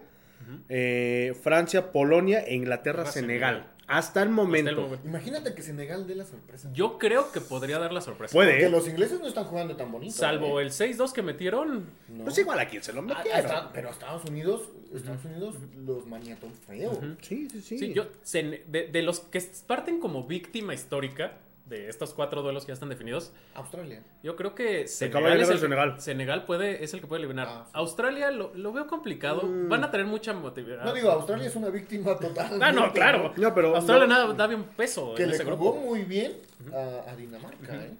[0.69, 3.55] eh, Francia, Polonia e Inglaterra, Inglaterra, Senegal.
[3.55, 3.76] Senegal.
[3.89, 4.71] Hasta el momento.
[4.71, 5.09] Hasta el momento.
[5.09, 6.71] Imagínate que Senegal dé la sorpresa.
[6.73, 8.33] Yo creo que podría dar la sorpresa.
[8.33, 8.71] Puede, Porque ¿eh?
[8.71, 10.13] los ingleses no están jugando tan bonito.
[10.13, 10.65] Salvo ¿eh?
[10.65, 11.87] el 6-2 que metieron.
[12.09, 12.25] No.
[12.25, 13.69] Pues igual a quien se lo Ah, metieron.
[13.73, 14.63] pero Estados Unidos,
[14.93, 16.99] Estados Unidos los maniató feo.
[17.23, 17.79] Sí, sí, sí.
[17.79, 22.65] Sí, yo, Sene- de, de los que parten como víctima histórica de estos cuatro duelos
[22.65, 24.01] que ya están definidos, Australia.
[24.23, 26.01] yo creo que Senegal, es el, Senegal.
[26.01, 27.49] Senegal puede, es el que puede eliminar.
[27.51, 27.71] Ah, sí.
[27.75, 29.43] Australia lo, lo veo complicado.
[29.45, 30.85] Van a tener mucha motivación.
[30.85, 32.63] No digo, Australia es una víctima total.
[32.63, 33.33] Ah, no, claro.
[33.37, 34.15] No, pero- Australia no.
[34.15, 35.87] nada, da bien peso Que en le ese jugó grupo.
[35.89, 36.35] muy bien
[36.73, 37.91] a, a Dinamarca, ¿eh?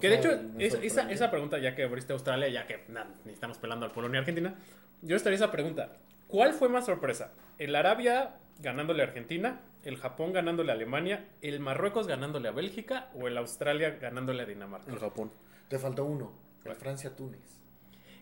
[0.00, 2.84] Que de hecho, es- esa, esa pregunta, ya que abriste Australia, ya que
[3.24, 4.54] ni estamos pelando al Polonia y Argentina,
[5.02, 5.92] yo estaría esa pregunta.
[6.28, 7.32] ¿Cuál fue más sorpresa?
[7.58, 9.60] ¿El Arabia ganándole a Argentina?
[9.84, 11.26] ¿El Japón ganándole a Alemania?
[11.42, 13.10] ¿El Marruecos ganándole a Bélgica?
[13.14, 14.90] ¿O el Australia ganándole a Dinamarca?
[14.92, 15.30] El Japón.
[15.68, 16.32] Te faltó uno.
[16.64, 17.40] El Francia-Túnez.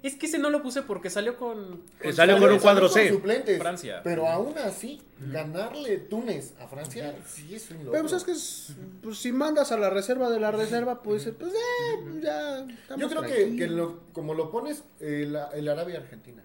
[0.03, 1.83] Es que ese no lo puse porque salió con...
[2.03, 3.09] Eh, salió con un cuadro C.
[3.09, 3.59] suplentes.
[3.59, 4.03] Francia.
[4.05, 7.93] Pero aún así, ganarle Túnez a Francia sí es un logro.
[7.93, 11.33] Pero pues es que es- pues, si mandas a la reserva de la reserva, pues,
[11.39, 12.67] pues eh, ya.
[12.99, 13.57] Yo creo que, tranquilos.
[13.59, 16.43] que lo- como lo pones, el, el Arabia-Argentina.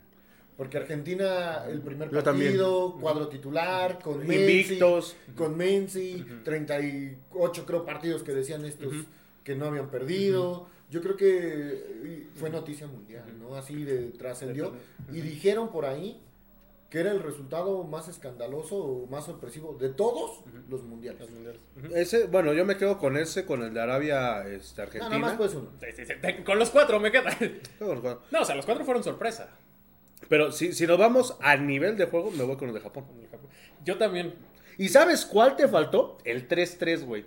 [0.60, 4.42] Porque Argentina, el primer partido, cuadro titular, con Messi,
[4.74, 5.16] Invictos.
[5.34, 8.94] con Menzi, 38 creo partidos que decían estos
[9.46, 10.68] que no habían perdido.
[10.92, 13.56] Yo creo que fue noticia mundial, ¿no?
[13.56, 14.74] Así de trascendió.
[15.14, 16.22] Y dijeron por ahí
[16.90, 21.26] que era el resultado más escandaloso o más sorpresivo de todos los mundiales.
[21.96, 25.10] Ese, bueno, yo me quedo con ese, con el de Arabia, este, No, Argentina.
[25.20, 25.70] nada más pues uno.
[25.80, 27.30] Sí, sí, sí, te- Con los cuatro me queda.
[27.80, 29.50] No, o sea, los cuatro fueron sorpresa.
[30.28, 33.06] Pero si, si nos vamos a nivel de juego, me voy con el de Japón.
[33.86, 34.34] Yo también.
[34.78, 36.18] ¿Y sabes cuál te faltó?
[36.24, 37.26] El 3-3, güey.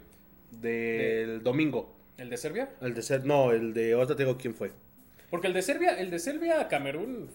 [0.51, 1.95] Del domingo.
[2.18, 2.70] ¿El de Serbia?
[2.80, 4.70] El de ser, no, el de ahorita te digo quién fue.
[5.30, 7.28] Porque el de Serbia, el de Serbia a Camerún,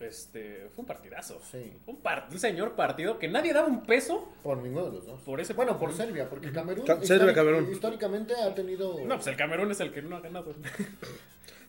[0.00, 1.40] este, fue un partidazo.
[1.50, 1.72] Sí.
[1.86, 4.32] Un, par- un señor partido que nadie daba un peso.
[4.42, 5.20] Por ninguno de los dos.
[5.20, 7.70] Por ese- bueno, por Serbia, porque Camerún, Ca- Serbia, históric- Camerún.
[7.70, 8.98] históricamente ha tenido...
[9.04, 10.54] No, pues el Camerún es el que no ha ganado.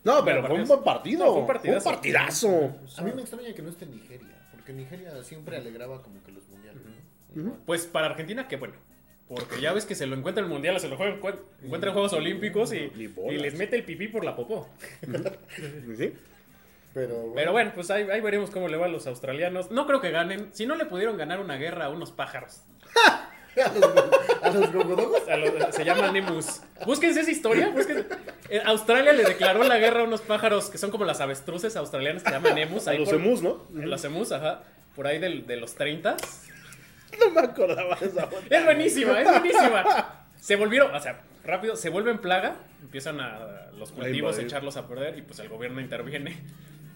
[0.06, 1.18] No, pero fue un buen partido.
[1.24, 2.74] No, fue un fue un partidazo.
[2.96, 6.46] A mí me extraña que no esté Nigeria, porque Nigeria siempre alegraba como que los
[6.48, 6.80] mundiales,
[7.34, 7.56] ¿no?
[7.66, 8.74] Pues para Argentina, que bueno.
[9.28, 11.90] Porque ya ves que se lo encuentra en el mundial, se lo juega, encuent- encuentra
[11.90, 12.88] en Juegos Olímpicos y,
[13.36, 14.68] les mete el pipí por la popó.
[15.96, 16.14] ¿Sí?
[16.94, 19.72] Pero, bueno, Pero bueno, pues ahí, ahí veremos cómo le va a los australianos.
[19.72, 20.50] No creo que ganen.
[20.52, 22.62] Si no le pudieron ganar una guerra a unos pájaros.
[23.62, 26.60] a los, a los gogodogos, A los- se llaman Nemus.
[26.84, 27.68] Búsquense esa historia.
[27.70, 28.06] búsquense.
[28.48, 32.22] Eh, Australia le declaró la guerra a unos pájaros que son como las avestruces australianas
[32.22, 32.86] que se llaman Nemus.
[32.88, 33.66] A los por- emus, ¿no?
[33.72, 34.62] Los emus, ajá.
[34.94, 36.16] Por ahí del- de los 30.
[37.20, 40.24] No me acordaba de esa Es buenísima, es buenísima.
[40.40, 44.86] Se volvieron, o sea, rápido, se vuelven plaga, empiezan a los cultivos a echarlos a
[44.86, 46.36] perder y pues el gobierno interviene.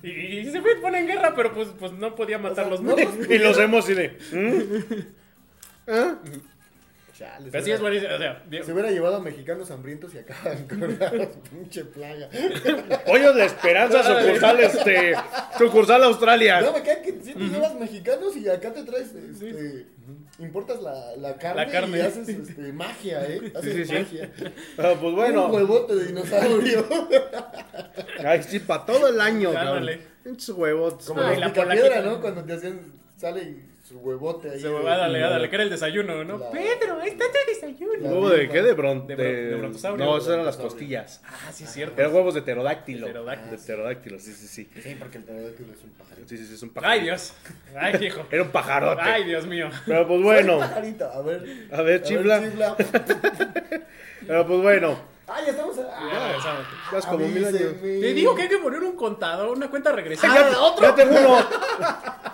[0.03, 2.81] Y, y se pone en guerra, pero pues, pues no podía matarlos.
[2.81, 2.97] ¿no?
[2.97, 4.19] los- Y los hemos y de.
[4.33, 5.05] ¿mm?
[5.89, 6.17] ¿Ah?
[7.17, 8.15] chale, Pero se sí es hubiera- buenísimo.
[8.15, 11.11] O sea, bien- Se hubiera llevado a mexicanos hambrientos y acaban con la
[11.51, 12.29] pinche plaga.
[13.07, 15.15] Hoyos de Esperanza, sucursal, este.
[15.59, 16.61] Sucursal Australia.
[16.63, 19.87] No, me cae que si te llevas mexicanos y acá te traes, este,
[20.39, 21.99] importas la, la carne, La carne.
[21.99, 23.53] y haces este, magia, ¿eh?
[23.55, 23.93] Haces sí, sí.
[23.93, 24.31] magia.
[24.79, 25.49] Ah, pues Un bueno.
[25.49, 26.87] huevote de dinosaurio.
[28.25, 29.77] Ay, sí, para todo el año, cabrón.
[29.79, 30.01] Ándale.
[30.25, 31.07] Pinches huevotes.
[31.07, 32.01] Como los la picapiedra, polaquita.
[32.03, 32.21] ¿no?
[32.23, 32.81] Cuando te hacían,
[33.17, 33.57] sale
[33.91, 34.61] su huevote ahí.
[34.61, 36.39] se de- va, dale, dale, que era el desayuno, ¿no?
[36.39, 37.93] La- Pedro, ahí está tu desayuno.
[38.01, 38.63] La- ¿Huevo de qué?
[38.63, 40.07] De, bron De de, bron- de brontosaurio.
[40.07, 41.21] No, esas eran las costillas.
[41.27, 42.01] Ah, sí, es cierto.
[42.01, 43.07] Eran huevos de pterodáctilo.
[43.07, 43.51] Pterodáctilo.
[43.51, 44.71] De pterodáctilo, sí, sí, sí.
[44.81, 46.29] Sí, porque el pterodáctilo es un pajarito.
[46.29, 47.01] Sí, sí, sí, es un pajarito.
[47.01, 47.35] Ay, Dios.
[47.77, 48.27] Ay, hijo.
[48.31, 49.03] Era un pajarote.
[49.03, 49.69] Ay, Dios mío.
[49.87, 50.53] Pero pues bueno.
[50.53, 51.45] Soy pajarito, a ver.
[51.73, 52.41] A ver, chifla.
[52.43, 52.77] chifla.
[54.27, 55.01] Pero pues bueno.
[55.27, 55.77] Ah, ya estamos.
[55.77, 56.65] Ya Ah.
[56.93, 57.61] Ya es como mil años.
[57.81, 60.35] Te digo que hay que poner un contador, una cuenta regresiva.
[60.35, 61.47] Ya, ya tengo uno.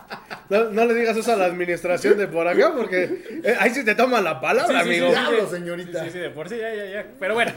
[0.48, 3.84] No, no le digas eso a la administración de por acá porque eh, ahí sí
[3.84, 5.10] te toman la palabra, Sí, sí, sí, amigo.
[5.10, 6.04] Diablo, Sí, señorita.
[6.04, 7.06] Sí, sí, de por sí, ya, ya, ya.
[7.18, 7.52] Pero bueno.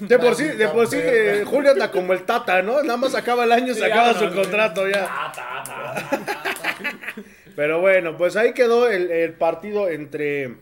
[0.00, 2.82] De por sí, de por sí, eh, Julio anda como el Tata, ¿no?
[2.82, 5.06] Nada más acaba el año y Sí, se acaba su contrato ya.
[5.06, 6.18] Ta, ta, ta.
[7.54, 10.56] Pero bueno, pues ahí quedó el, el partido entre,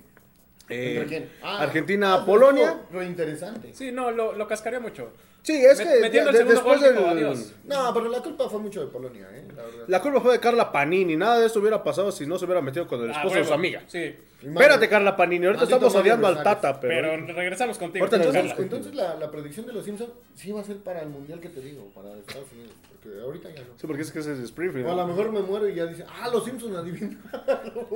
[0.68, 1.28] eh.
[1.42, 2.80] Ah, Argentina ah, Polonia.
[2.92, 3.72] Re interesante.
[3.74, 5.10] Sí, no, lo, lo cascaría mucho.
[5.42, 7.54] Sí, es Met- que metiendo de- el después gol, del- adiós.
[7.64, 9.44] No, pero la culpa fue mucho de Polonia, ¿eh?
[9.56, 9.84] La verdad.
[9.86, 11.14] la culpa fue de Carla Panini.
[11.14, 13.44] Nada de eso hubiera pasado si no se hubiera metido con el Ah, esposo de
[13.44, 13.82] su amiga.
[13.86, 14.12] Sí.
[14.42, 15.46] Espérate, Carla Panini.
[15.46, 16.42] Ahorita Maldito estamos odiando al.
[16.42, 17.10] Tata, pero.
[17.10, 18.04] Pero regresamos contigo.
[18.06, 21.08] Ahorita Entonces, entonces la, la predicción de los Simpsons sí va a ser para el
[21.10, 23.68] mundial que te digo, para Estados Unidos, porque ahorita ya no.
[23.80, 24.86] Sí, porque es que ese es Springfield.
[24.88, 27.20] O a lo mejor me muero y ya dice, ah, los Simpsons adivinan.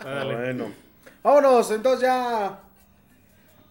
[0.00, 0.22] Ah.
[0.24, 0.70] Bueno.
[1.24, 2.60] Vámonos, entonces ya.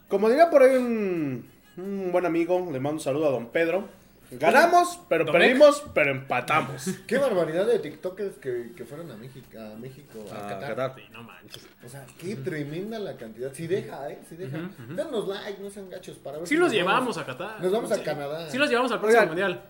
[0.09, 1.47] Como diría por ahí un,
[1.77, 3.87] un buen amigo, le mando un saludo a don Pedro.
[4.31, 6.89] Ganamos, pero perdimos, pero empatamos.
[7.07, 10.69] Qué barbaridad de TikTokers que, que fueron a México, a México, a A Qatar.
[10.69, 10.93] Qatar.
[10.95, 11.67] Sí, no manches.
[11.85, 13.53] O sea, qué tremenda la cantidad.
[13.53, 14.17] Si deja, ¿eh?
[14.27, 14.57] Si deja.
[14.95, 17.61] Danos like, no sean gachos para ver Sí si los nos llevamos vamos- a Qatar.
[17.61, 18.01] Nos vamos a.
[18.03, 18.49] Canadá.
[18.49, 19.27] Sí los llevamos al próximo Oigan.
[19.29, 19.61] mundial.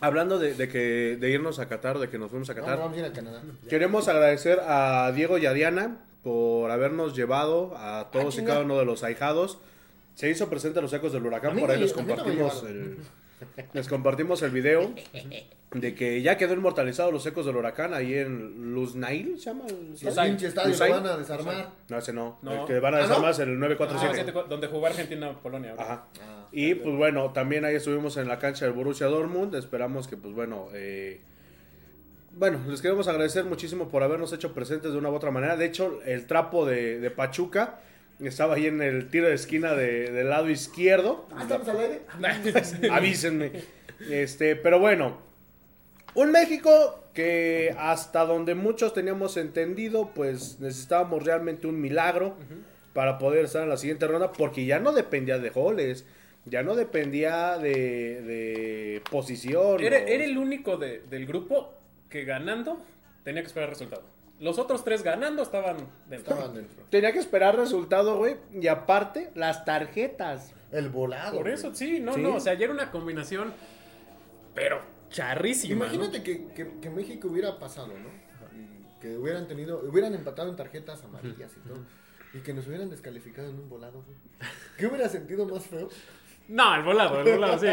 [0.00, 2.76] Hablando de, de que de irnos a Qatar, de que nos fuimos a No, Qatar,
[2.76, 3.42] no vamos a ir a Canadá.
[3.68, 8.52] queremos agradecer a Diego y a Diana por habernos llevado a todos y chinga.
[8.52, 9.58] cada uno de los ahijados.
[10.14, 12.98] Se hizo presente a los ecos del huracán, por ahí les compartimos el,
[13.72, 14.92] les compartimos el video
[15.72, 19.64] de que ya quedó inmortalizado los ecos del huracán ahí en Luznail, ¿se llama?
[19.94, 20.30] estadio?
[20.32, 21.70] pinche estadio van a desarmar.
[21.88, 22.38] No, ese no.
[22.42, 22.60] No.
[22.60, 23.08] El que van a ¿Ah, no?
[23.08, 24.24] desarmar es el Ah, 947.
[24.26, 25.74] que te- donde jugó Argentina-Polonia.
[25.78, 26.04] Ajá.
[26.20, 29.54] Ah, Y pues bueno, también ahí estuvimos en la cancha del Borussia Dortmund.
[29.54, 31.22] Esperamos que pues bueno, eh,
[32.36, 35.56] bueno, les queremos agradecer muchísimo por habernos hecho presentes de una u otra manera.
[35.56, 37.80] De hecho, el trapo de, de Pachuca
[38.20, 41.26] estaba ahí en el tiro de esquina de- del lado izquierdo.
[41.34, 42.02] Ah, ¿estamos al aire?
[42.90, 43.52] Avísenme.
[44.10, 45.18] Este, pero bueno,
[46.14, 52.36] un México que hasta donde muchos teníamos entendido, pues necesitábamos realmente un milagro
[52.94, 56.06] para poder estar en la siguiente ronda, porque ya no dependía de goles,
[56.46, 59.80] ya no dependía de, de posición.
[59.82, 61.74] Era, o- era el único de- del grupo
[62.12, 62.78] que ganando
[63.24, 64.02] tenía que esperar resultado.
[64.38, 65.76] Los otros tres ganando estaban
[66.08, 66.34] dentro.
[66.34, 66.84] Estaban dentro.
[66.90, 68.36] Tenía que esperar resultado, güey.
[68.52, 70.52] Y aparte, las tarjetas.
[70.70, 71.32] El volado.
[71.32, 71.54] Por güey.
[71.54, 72.20] eso, sí, no, Sí.
[72.20, 72.34] no.
[72.36, 73.52] O sea, ya era una combinación,
[74.54, 75.86] pero charrísima.
[75.86, 75.94] ¿no?
[75.94, 78.10] Imagínate que, que, que México hubiera pasado, ¿no?
[79.00, 81.78] Que hubieran tenido, hubieran empatado en tarjetas amarillas y todo.
[82.34, 84.16] Y que nos hubieran descalificado en un volado, güey.
[84.76, 85.88] ¿Qué hubiera sentido más feo?
[86.48, 87.66] No, el volado, el volado, sí.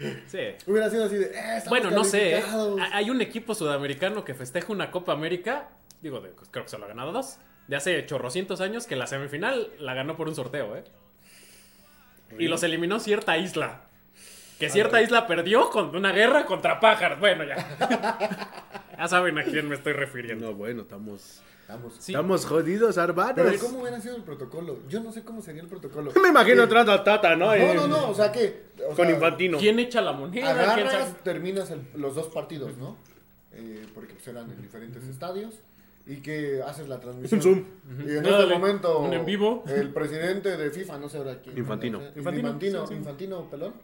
[0.00, 0.70] Hubiera sido- Sí.
[0.70, 2.42] Hubiera sido así de, eh, Bueno, no sé, ¿eh?
[2.92, 5.68] Hay un equipo sudamericano que festeja una Copa América,
[6.02, 7.38] digo, de- creo que solo ha ganado dos,
[7.68, 10.84] de hace chorrocientos años, que la semifinal la ganó por un sorteo, ¿eh?
[12.38, 13.82] Y los eliminó cierta isla.
[14.58, 17.18] Que cierta isla perdió con una guerra contra pájaros.
[17.18, 17.56] Bueno, ya.
[18.98, 20.48] ya saben a quién me estoy refiriendo.
[20.50, 21.42] No, bueno, estamos.
[21.70, 21.94] Estamos.
[21.98, 22.12] Sí.
[22.12, 23.34] Estamos jodidos, hermanos.
[23.36, 24.78] Pero ¿cómo hubiera sido el protocolo?
[24.88, 26.12] Yo no sé cómo sería el protocolo.
[26.20, 27.46] Me imagino Eh, entrando al Tata, ¿no?
[27.46, 28.64] No, Eh, no, no, o sea que...
[28.84, 29.58] o Con sea, Infantino.
[29.58, 30.32] ¿Quién echa la moneda?
[30.32, 31.14] ¿Quién Agarras, sabe?
[31.22, 32.96] terminas el- los dos partidos, ¿no?
[33.52, 35.54] Eh, porque pues, eran en diferentes estadios.
[36.06, 37.38] Y que haces la transmisión.
[37.38, 37.64] Un Zoom.
[38.08, 38.98] Y en Dale, este momento.
[39.00, 39.62] un en vivo.
[39.68, 41.56] El presidente de FIFA, no sé ahora quién.
[41.56, 41.98] Infantino.
[42.16, 42.98] Infantino, Infantino, sí, sí.
[42.98, 43.74] Infantino, pelón.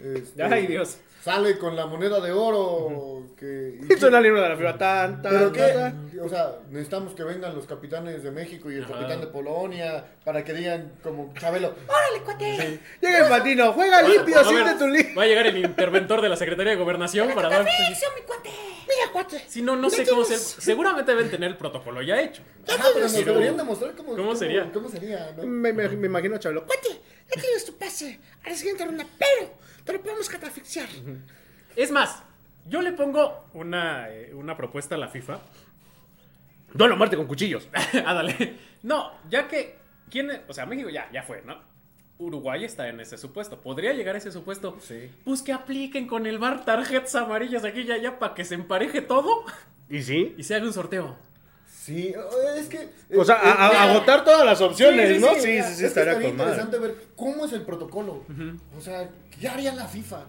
[0.00, 0.96] este, Ay, Dios.
[1.28, 3.26] Sale con la moneda de oro.
[3.38, 4.78] que, y suena el libro de la FIFA.
[4.78, 5.92] Tan, tan, ¿Pero qué?
[6.20, 8.94] O sea, necesitamos que vengan los capitanes de México y el Ajá.
[8.94, 11.74] capitán de Polonia para que digan como Chabelo,
[13.00, 15.14] Llega Infantino, juega limpio, ver, siente tu li.
[15.16, 17.66] Va a llegar el interventor de la Secretaría de Gobernación para dar.
[19.46, 20.36] Si no, no sé cómo se.
[20.38, 22.42] Seguramente deben tener el protocolo ya hecho.
[22.68, 24.70] Ah, pero nos deberían demostrar cómo, ¿Cómo sería?
[24.72, 25.32] ¿Cómo sería?
[25.36, 25.44] ¿no?
[25.44, 26.64] Me, me- me imagino a Chabelo.
[26.66, 27.00] Cuate,
[27.34, 29.52] ya tienes tu pase a la siguiente ronda, pero
[29.84, 30.88] te lo podemos catafixiar.
[31.76, 32.22] Es más,
[32.66, 35.40] yo le pongo una, eh, una propuesta a la FIFA.
[36.74, 37.68] Duelo a muerte con cuchillos.
[38.06, 38.56] Ándale.
[38.82, 39.78] No, ya que.
[40.10, 40.30] ¿Quién?
[40.48, 41.58] O sea, México ya, ya fue, ¿no?
[42.18, 43.60] Uruguay está en ese supuesto.
[43.60, 44.76] ¿Podría llegar a ese supuesto?
[44.80, 45.10] Sí.
[45.24, 49.02] Pues que apliquen con el bar tarjetas amarillas aquí ya, ya para que se empareje
[49.02, 49.44] todo
[49.88, 50.34] ¿Y sí?
[50.36, 51.16] y se haga un sorteo.
[51.88, 52.14] Sí,
[52.58, 52.90] es que...
[53.18, 55.34] O sea, a- a- eh, agotar todas las opciones, Sí, sí, ¿no?
[55.34, 58.24] sí, Sí, sí, sí, es estaría interesante ver cómo es el protocolo.
[58.76, 59.08] O sea,
[59.40, 60.24] ¿qué haría la FIFA?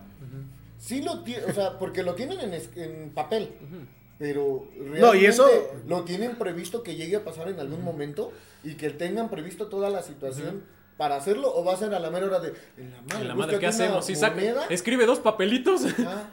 [0.77, 3.51] Sí lo tiene, o sea, porque lo tienen en, es- en papel.
[4.17, 5.49] Pero realmente No, y eso-
[5.87, 8.31] lo tienen previsto que llegue a pasar en algún momento
[8.63, 10.63] y que tengan previsto toda la situación
[10.97, 13.27] para hacerlo o va a ser a la mera hora de en la madre, En
[13.29, 14.05] la madre, ¿qué hacemos?
[14.05, 14.65] Sí, saca- moneda.
[14.69, 15.81] escribe dos papelitos.
[16.05, 16.23] Ah,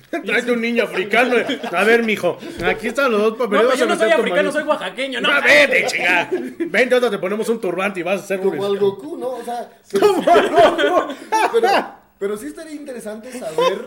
[0.24, 1.36] Tráete un niño africano.
[1.72, 2.38] A ver, mijo.
[2.64, 3.60] Aquí están los dos No, papeles.
[3.60, 5.20] pero vas yo no soy africano, soy oaxaqueño.
[5.20, 6.30] No, No, vete, chica.
[6.68, 8.50] Vente, ahora te ponemos un turbante y vas a ser un.
[8.50, 9.28] como al Goku, ¿no?
[9.30, 11.08] O sea, pero,
[11.52, 13.86] pero, pero sí estaría interesante saber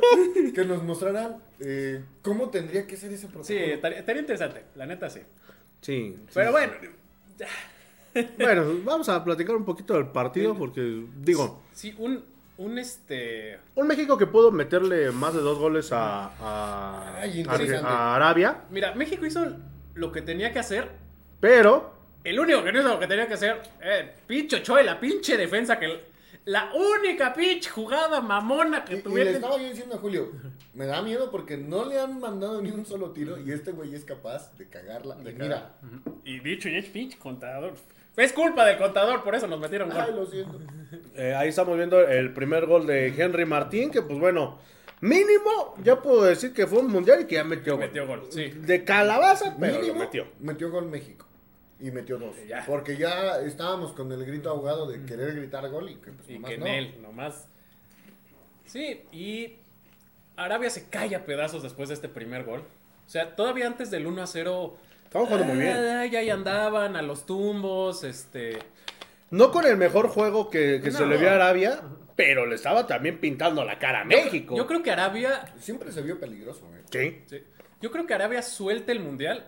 [0.53, 3.45] que nos mostraran eh, cómo tendría que ser ese protocolo.
[3.45, 5.21] Sí, estaría, estaría interesante, la neta sí.
[5.81, 6.17] Sí.
[6.33, 6.73] Pero bueno,
[8.37, 12.23] Bueno, vamos a platicar un poquito del partido porque, digo, sí, un,
[12.57, 13.59] un este...
[13.75, 17.87] un México que pudo meterle más de dos goles a, a, Ay, a- interesante.
[17.87, 19.45] a Arabia, Mira, México hizo
[19.93, 20.89] lo que tenía que hacer.
[21.39, 21.93] pero
[22.23, 25.37] El único que no hizo lo que tenía que hacer, eh, pinche Ochoa, la pinche
[25.37, 26.13] defensa que...
[26.45, 29.31] La única pinche jugada mamona Y, que y le tuviera.
[29.31, 30.31] estaba yo diciendo a Julio,
[30.75, 33.95] me da miedo porque no le han mandado ni un solo tiro y este güey
[33.95, 35.17] es capaz de cagarla.
[35.27, 35.71] y mira,
[36.23, 37.73] Y dicho y hecho, pinche contador.
[38.17, 40.15] Es culpa del contador, por eso nos metieron ay, gol.
[40.23, 40.59] lo siento.
[41.15, 44.57] eh, ahí estamos viendo el primer gol de Henry Martín, que pues bueno,
[45.01, 47.85] mínimo ya puedo decir que fue un mundial y que ya metió gol.
[47.87, 48.45] Metió gol, sí.
[48.49, 50.27] De calabaza, pero Mínimo, lo metió.
[50.39, 51.25] metió gol México.
[51.77, 52.35] Y metió dos.
[52.47, 52.63] Ya.
[52.65, 56.33] Porque ya estábamos con el grito ahogado de querer gritar gol y que pues Y
[56.35, 56.67] nomás que en no.
[56.67, 57.47] él, nomás.
[58.65, 59.57] Sí, y
[60.37, 62.61] Arabia se cae a pedazos después de este primer gol.
[63.05, 64.77] O sea, todavía antes del 1 a 0.
[65.15, 65.77] Estamos jugando muy bien.
[65.77, 68.59] ay, ahí andaban a los tumbos, este.
[69.31, 71.81] No con el mejor juego que, que se le vio a Arabia,
[72.17, 74.57] pero le estaba también pintando la cara a México.
[74.57, 75.45] Yo creo que Arabia.
[75.57, 76.81] Siempre se vio peligroso, güey.
[76.91, 77.21] Sí.
[77.27, 77.43] sí,
[77.81, 79.47] yo creo que Arabia suelta el mundial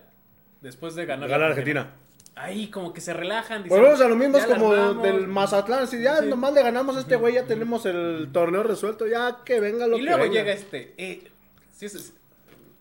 [0.62, 1.28] después de ganar.
[1.28, 1.92] Ganar Argentina.
[2.34, 3.64] Ahí como que se relajan.
[3.64, 5.02] dicen, Volvemos a lo mismo, es "Ya como armamos".
[5.02, 5.86] del Mazatlán.
[5.86, 6.28] Si ya Sí.
[6.28, 9.06] nomás le ganamos a este güey, ya tenemos el torneo resuelto.
[9.06, 10.34] Ya que venga lo Y que luego venga.
[10.34, 10.94] llega este.
[10.96, 11.30] eh,
[11.76, 12.12] sí, es- es-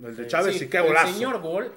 [0.01, 1.11] El de Chávez sí, y qué el golazo.
[1.13, 1.73] señor gol.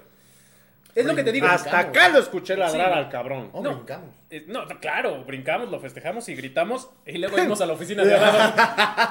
[0.95, 1.47] Es lo que te digo.
[1.47, 2.97] Hasta acá lo escuché ladrar Sí.
[2.99, 3.49] al cabrón.
[3.53, 3.75] Oh, No.
[3.75, 4.09] brincamos.
[4.29, 8.03] Eh, No, no, claro, brincamos, lo festejamos y gritamos y luego fuimos a la oficina
[8.03, 8.53] de lado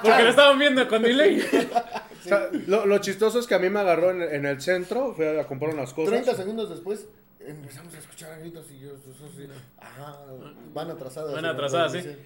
[0.02, 1.40] porque lo estaban viendo con delay.
[1.40, 5.14] O sea, lo, lo chistoso es que a mí me agarró en, en el centro,
[5.14, 6.10] fui a comprar unas cosas.
[6.12, 7.06] 30 segundos después
[7.40, 10.18] empezamos a escuchar gritos y yo, yo, yo, sí, ajá,
[10.74, 11.32] van atrasadas.
[11.34, 12.16] Van atrasadas, sí.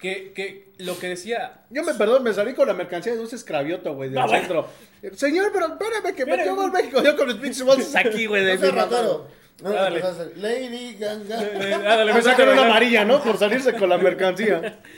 [0.00, 1.62] Que, que lo que decía.
[1.70, 4.38] Yo me perdón, me salí con la mercancía de un escravioto, güey, del No, bueno.
[4.40, 4.68] centro.
[5.16, 6.36] Señor, pero espérame que Espérame.
[6.38, 7.02] metió gol México.
[7.02, 8.44] Yo con mis pinches bolsas aquí, güey.
[8.44, 9.28] de No mi- ratero.
[9.62, 10.02] No, Dale.
[10.36, 11.42] Lady Ganga.
[11.42, 13.22] eh, ah, dale, Me sacaron una amarilla, ¿no?
[13.22, 14.80] Por salirse con la mercancía.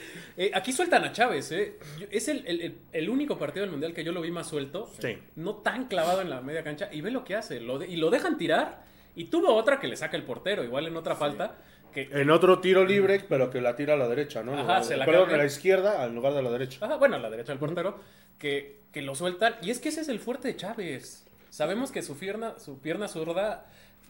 [0.41, 1.79] Eh, aquí sueltan a Chávez, ¿eh?
[1.99, 4.47] Yo- Es el, el- el- el único partido del Mundial que yo lo vi más
[4.49, 4.89] suelto.
[5.03, 5.19] Sí.
[5.35, 6.89] No tan clavado en la media cancha.
[6.93, 7.59] Y ve lo que hace.
[7.59, 8.85] Lo de- y lo dejan tirar.
[9.17, 11.57] Y tuvo otra que le saca el portero, igual en otra falta.
[11.93, 14.59] Que, En otro tiro libre, pero que la tira a la derecha, ¿no?
[14.59, 16.85] Ajá, se la Perdón, a la izquierda en lugar de la derecha.
[16.85, 17.99] Ajá, bueno, a la derecha del portero.
[18.39, 19.55] Que, que lo sueltan.
[19.63, 21.25] Y es que ese es el fuerte de Chávez.
[21.51, 23.67] Sabemos que su pierna, su pierna zurda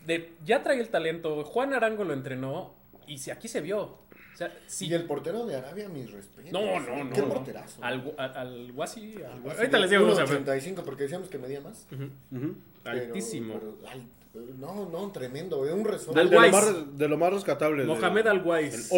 [0.07, 1.45] de, ya trae el talento.
[1.45, 2.75] Juan Arango lo entrenó.
[3.07, 3.81] Y si aquí se vio.
[3.81, 4.87] O sea, sí.
[4.87, 6.53] Y el portero de Arabia, mis respetos.
[6.53, 7.13] No, no, no.
[7.13, 7.29] Qué no.
[7.29, 7.83] porterazo.
[7.83, 9.15] Al, al, al Guasi.
[9.17, 10.47] al- Algo así ahorita les digo cómo se llama.
[10.47, 11.87] 1.85, porque decíamos que medía más.
[11.91, 12.11] Ujú.
[12.31, 12.55] Pero-
[12.85, 13.55] Altísimo.
[13.55, 15.65] pero al- pero no, no, tremendo.
[15.67, 16.15] Es un resorte.
[16.15, 17.83] De, Al de lo más, de lo más rescatable.
[17.83, 18.29] de- Mohamed El.
[18.29, 18.91] Always.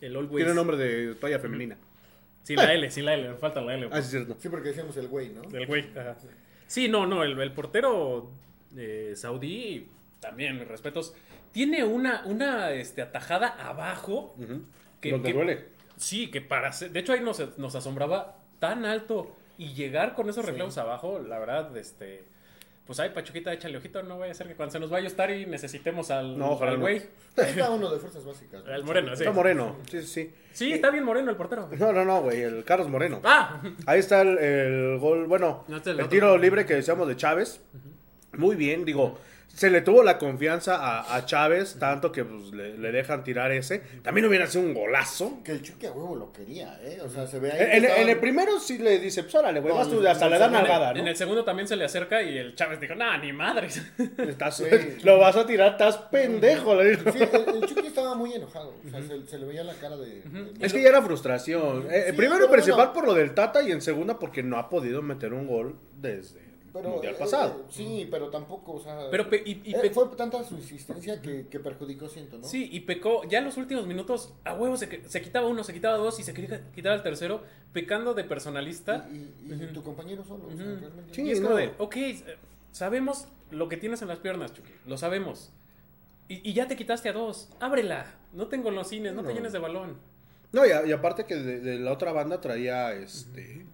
[0.00, 0.44] El Always.
[0.44, 1.76] Tiene nombre de toalla femenina.
[2.42, 3.88] Sin la L, sin la L, me falta la L.
[3.90, 4.36] Ah, sí, es cierto.
[4.38, 5.42] Sí, porque decíamos el güey, ¿no?
[5.42, 5.86] Del güey.
[5.98, 6.16] ajá.
[6.66, 8.30] Sí, no, no, el, el portero
[8.76, 9.88] eh, saudí,
[10.20, 11.14] también, mis respetos,
[11.52, 14.34] tiene una, una este, atajada abajo.
[14.38, 14.62] Ujú.
[15.00, 15.64] que, Donde que- duele.
[15.96, 20.28] Sí, que para ser- De hecho, ahí nos, nos asombraba tan alto y llegar con
[20.28, 20.50] esos Sí.
[20.50, 22.24] reflejos abajo, la verdad, este.
[22.88, 25.08] Pues ay, Pachuquita, échale ojito, no vaya a ser que cuando se nos vaya a
[25.08, 26.80] estar y necesitemos al, No, al no.
[26.80, 27.02] güey.
[27.36, 28.64] Está uno de fuerzas básicas.
[28.66, 29.22] Al moreno, sí.
[29.24, 29.76] Está moreno.
[29.90, 30.34] Sí, sí, sí.
[30.52, 31.68] Sí, está bien moreno el portero.
[31.78, 32.40] No, no, no, güey.
[32.40, 33.20] El Carlos Moreno.
[33.24, 33.60] ¡Ah!
[33.84, 35.26] Ahí está el, el gol.
[35.26, 37.60] Bueno, No, este es el tiro libre que decíamos de Chávez.
[38.32, 39.18] Muy bien, digo.
[39.54, 43.50] Se le tuvo la confianza a, a Chávez, tanto que pues, le, le dejan tirar
[43.50, 43.80] ese.
[44.04, 45.40] También hubiera sido un golazo.
[45.42, 47.00] Que el Chucky a huevo lo quería, ¿eh?
[47.04, 47.58] O sea, se ve ahí.
[47.78, 50.38] En, estaba- el primero sí le dice, pues órale, güey, No, vas tú, hasta le
[50.38, 51.00] dan nalgada, ¿no?
[51.00, 53.82] En el segundo también se le acerca y el Chávez dijo, nah, ni madres.
[54.18, 54.64] Estás- Sí.
[55.02, 57.10] lo vas a tirar, estás pendejo, le dijo.
[57.10, 58.74] Sí, el, el Chucky estaba muy enojado.
[58.86, 60.20] O sea, se, se le veía la cara de.
[60.22, 61.86] de- Es que ya era frustración.
[61.90, 62.92] Eh, Sí, primero principal bueno.
[62.92, 66.46] por lo del Tata y en segunda porque no ha podido meter un gol desde
[66.72, 67.60] Pero, mundial eh, pasado.
[67.60, 69.08] eh, sí, pero tampoco, o sea.
[69.10, 72.44] Pero pe- y- y eh, fue tanta su insistencia que, que perjudicó, siento, ¿no?
[72.46, 75.72] Sí, y pecó, ya en los últimos minutos, a huevo se, se quitaba uno, se
[75.72, 77.42] quitaba dos y se quería quitar al tercero,
[77.72, 79.08] pecando de personalista.
[79.12, 79.16] Y,
[79.52, 80.46] y- y tu compañero solo.
[80.46, 81.14] o sea, realmente.
[81.14, 81.48] Sí, y es no.
[81.48, 81.96] como de, ok,
[82.72, 85.50] sabemos lo que tienes en las piernas, Chucky, lo sabemos.
[86.28, 89.52] Y, y ya te quitaste a dos, ábrela, no tengo los cines, no, te llenes
[89.52, 89.96] de balón.
[90.52, 93.64] No, y, a- y aparte que de, de la otra banda traía este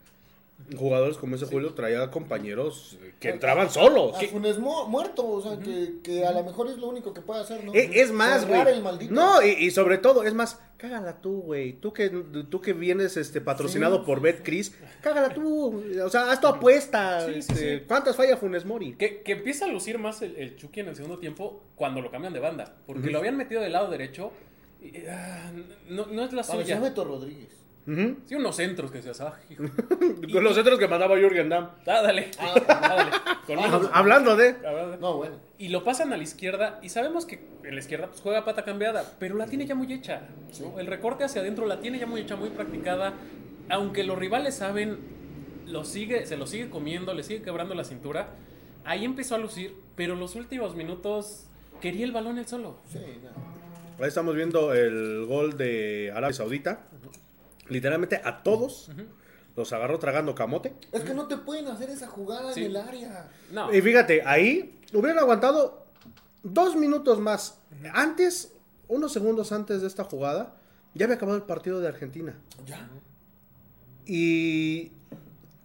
[0.76, 4.16] jugadores como ese Julio, traía compañeros que entraban solos.
[4.16, 7.42] A Funes muerto, o sea, que, que a lo mejor es lo único que puede
[7.42, 7.74] hacer, ¿no?
[7.74, 8.62] Eh, es más, güey.
[9.10, 11.74] No, y, y sobre todo, es más, cágala tú, güey.
[11.74, 15.82] Tú que, tú que vienes este, patrocinado Sí, por sí, BetCris, cágala tú.
[16.02, 17.28] O sea, haz tu apuesta.
[17.28, 17.84] Este.
[17.84, 18.94] ¿Cuántas falla Funes Mori?
[18.94, 22.10] Que, que empieza a lucir más el, el Chucky en el segundo tiempo cuando lo
[22.10, 24.32] cambian de banda, porque lo habían metido del lado derecho.
[24.82, 25.52] y, ah,
[25.88, 26.80] no, no es la Parecía suya.
[26.80, 27.63] Beto Rodríguez.
[27.86, 28.16] Ujú.
[28.24, 29.64] Sí, unos centros que decías, ah, hijo.
[30.32, 31.64] Con los centros que mandaba Jürgen Damm.
[31.86, 33.10] Ah, dale, ah, dale.
[33.46, 34.54] Con Ah, unos- Hablando de.
[35.00, 35.36] No, bueno.
[35.58, 38.64] Y lo pasan a la izquierda y sabemos que en la izquierda pues, juega pata
[38.64, 40.22] cambiada, pero la tiene ya muy hecha.
[40.60, 40.78] ¿no?
[40.80, 43.12] El recorte hacia adentro la tiene ya muy hecha, muy practicada.
[43.68, 44.98] Aunque los rivales saben,
[45.66, 48.28] lo sigue, se lo sigue comiendo, le sigue quebrando la cintura.
[48.84, 51.46] Ahí empezó a lucir, pero los últimos minutos
[51.80, 52.78] quería el balón él solo.
[52.86, 53.30] Sí, no.
[54.02, 56.86] Ahí estamos viendo el gol de Arabia Saudita.
[57.68, 58.90] Literalmente a todos
[59.56, 60.74] los agarró tragando camote.
[60.92, 62.60] Es que no te pueden hacer esa jugada Sí.
[62.64, 63.28] en el área.
[63.52, 65.86] No, Y fíjate, ahí hubieran aguantado
[66.42, 67.58] dos minutos más.
[67.92, 68.52] Antes,
[68.88, 70.56] unos segundos antes de esta jugada,
[70.94, 72.34] ya había acabado el partido de Argentina.
[72.66, 72.88] Ya.
[74.06, 74.92] Y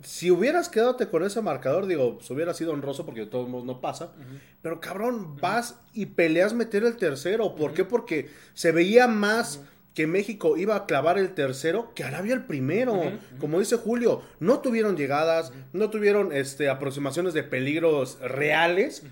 [0.04, 3.66] si hubieras quedado con ese marcador, digo, pues hubiera sido honroso porque de todos modos
[3.66, 4.12] no pasa.
[4.62, 7.56] Pero cabrón, vas y peleas meter el tercero.
[7.56, 7.84] ¿Por qué?
[7.84, 9.60] Porque se veía más
[10.00, 13.02] que México iba a clavar el tercero que Arabia el primero.
[13.38, 19.04] Como dice Julio, no tuvieron llegadas, no tuvieron este, aproximaciones de peligros reales.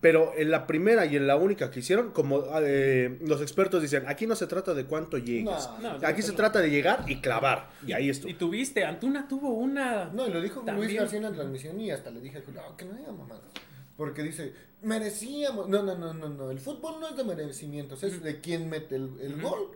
[0.00, 4.02] Pero en la primera y en la única que hicieron, como eh, los expertos dicen,
[4.08, 5.68] aquí no se trata de cuánto llegues.
[5.80, 6.36] No, no, aquí se no.
[6.36, 7.70] trata de llegar y clavar.
[7.86, 8.28] Y ahí estuvo.
[8.28, 10.06] Y tuviste, Antuna tuvo una.
[10.06, 10.96] No, y lo dijo Luis También.
[10.96, 13.44] García en la transmisión y hasta le dije a Julio, "Ah, que no diga mamadas.
[13.96, 14.52] Porque dice,
[14.82, 15.68] merecíamos.
[15.68, 16.50] No, no, no, no, no.
[16.50, 19.70] El fútbol no es de merecimientos, es de quién mete el, el gol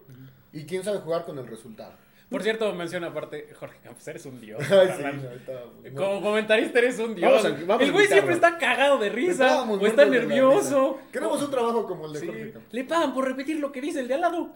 [0.53, 1.93] y quién sabe jugar con el resultado.
[2.29, 4.61] Por cierto, menciona aparte, Jorge Campos, eres un dios.
[4.71, 5.95] Ay, sí, no, estaba- no.
[5.97, 7.29] Como comentarista eres un dios.
[7.29, 11.01] Vamos a- vamos el güey siempre está cagado de risa o está nervioso.
[11.13, 12.73] Queremos un trabajo como el de Sí, Jorge Campos.
[12.73, 14.53] Le pagan por repetir lo que dice el de al lado.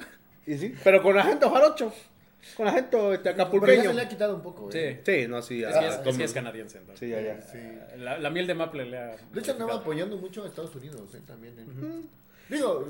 [0.47, 1.93] Y sí, pero con acento jarocho.
[2.57, 3.83] Con acento este, Pero ya acapulqueño.
[3.85, 5.01] se le ha quitado un poco, ¿eh?
[5.05, 5.13] Sí.
[5.23, 5.65] Sí, no, sí.
[5.65, 6.77] Es que es, es que es canadiense.
[6.79, 7.01] entonces.
[7.01, 7.41] Sí, ya, ya.
[7.41, 7.59] Sí.
[7.97, 9.17] La, la miel de maple le ha.
[9.33, 11.23] De hecho, andaba apoyando mucho a Estados Unidos, ¿eh?
[11.27, 11.55] También.
[11.59, 12.03] ¿eh?
[12.49, 12.89] Digo,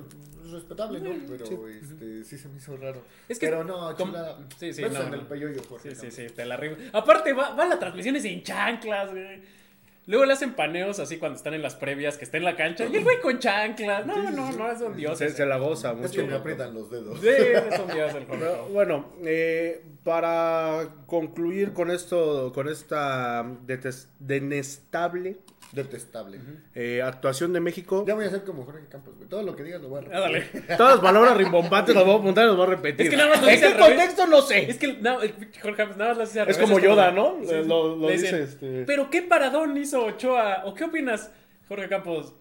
[0.51, 1.11] respetable, ¿no?
[1.29, 1.57] Pero sí.
[1.83, 3.03] Este, sí se me hizo raro.
[3.29, 4.39] Es que- Pero no, chulada.
[4.59, 6.77] sí, sí, no, en el peyoyo, Jorge Sí, sí, sí, te la arriba.
[6.93, 9.65] Aparte, va, va las transmisiones en chanclas, güey.
[10.07, 12.85] Luego le hacen paneos así cuando están en las previas, que está en la cancha.
[12.85, 14.05] Y el güey con chanclas.
[14.05, 15.17] No, no, no, es un dios.
[15.17, 16.13] Se, la goza Es mucho.
[16.21, 17.19] que me aprietan los dedos.
[17.23, 24.09] Sí, es un dios el Pero, bueno, eh, para concluir con esto, con esta detes-
[24.19, 25.39] denestable
[25.75, 26.41] Detestable.
[26.75, 29.29] eh, actuación de México, Ya voy a ser como Jorge Campos, güey.
[29.29, 30.17] Todo lo que digas lo voy a repetir.
[30.19, 30.41] Ah, dale.
[30.77, 33.07] todas las palabras rimbombantes las voy a apuntar y las voy a repetir.
[33.07, 33.89] Es que nada más lo ¿En dice qué revés.
[33.89, 34.27] contexto?
[34.27, 34.71] No sé.
[34.71, 37.37] Es que no, Jorge Campos nada más lo hace al Es revés, como Yoda, ¿no?
[37.43, 37.69] Sí, sí.
[37.69, 40.63] Lo- dice, este- Pero qué paradón hizo Ochoa.
[40.65, 41.31] ¿O qué opinas,
[41.69, 42.35] Jorge Campos?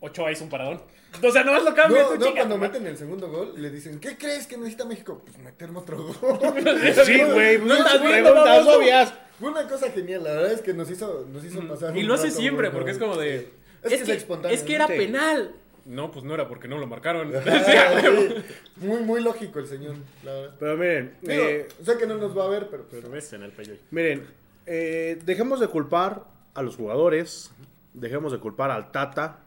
[0.00, 0.80] Ochoa hizo un paradón.
[1.22, 2.02] O sea, no es lo cambia.
[2.02, 5.22] No, no, cuando meten el segundo gol, le dicen, ¿qué crees que necesita México?
[5.24, 6.14] Pues meterme otro gol.
[7.06, 7.58] Sí, güey.
[7.64, 8.78] No estás viendo, baboso.
[8.78, 9.14] obvias.
[9.40, 11.96] Fue una cosa genial, la verdad es que nos hizo, nos hizo pasar.
[11.96, 13.50] Y un lo hace rato siempre, porque es como de.
[13.82, 14.94] Es que es espontáneo, es que era Sí.
[14.96, 15.52] penal.
[15.84, 17.32] No, pues no era porque no lo marcaron.
[18.76, 20.54] muy, muy lógico el señor, la verdad.
[20.58, 23.42] Pero miren, Digo, eh, sé que no nos va a ver, pero, Pero ves en
[23.42, 23.74] el pello.
[23.90, 24.26] miren,
[24.66, 26.24] eh, dejemos de culpar
[26.54, 27.50] a los jugadores,
[27.94, 29.38] dejemos de culpar al Tata,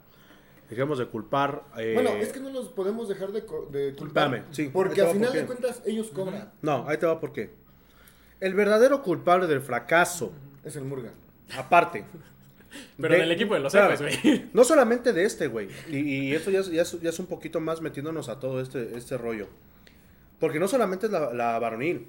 [0.70, 1.64] dejemos de culpar...
[1.78, 4.26] eh, Bueno, es que no los podemos dejar de, co- de culpar.
[4.28, 6.52] Espérame, sí, Porque al final por de cuentas ellos cobran.
[6.62, 7.50] No, ahí te va por qué.
[8.40, 10.32] El verdadero culpable del fracaso,
[10.64, 11.12] Es el Murga.
[11.58, 12.06] aparte...
[13.02, 14.46] Pero del equipo de los héroes, güey.
[14.54, 15.70] No solamente de este, güey.
[15.90, 18.62] Y, y eso ya es, ya, es, ya es un poquito más metiéndonos a todo
[18.62, 19.48] este, este rollo.
[20.40, 22.06] Porque no solamente es la, la varonil.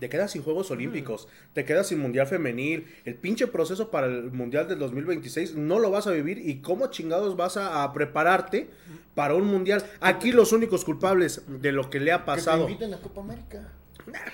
[0.00, 4.32] Te quedas sin Juegos Olímpicos, te quedas sin Mundial Femenil, el pinche proceso para el
[4.32, 8.70] Mundial del 2026 no lo vas a vivir y cómo chingados vas a, a prepararte
[9.14, 9.84] para un Mundial.
[10.00, 12.62] Aquí los únicos culpables de lo que le ha Que te pasado.
[12.68, 13.70] inviten a Copa América.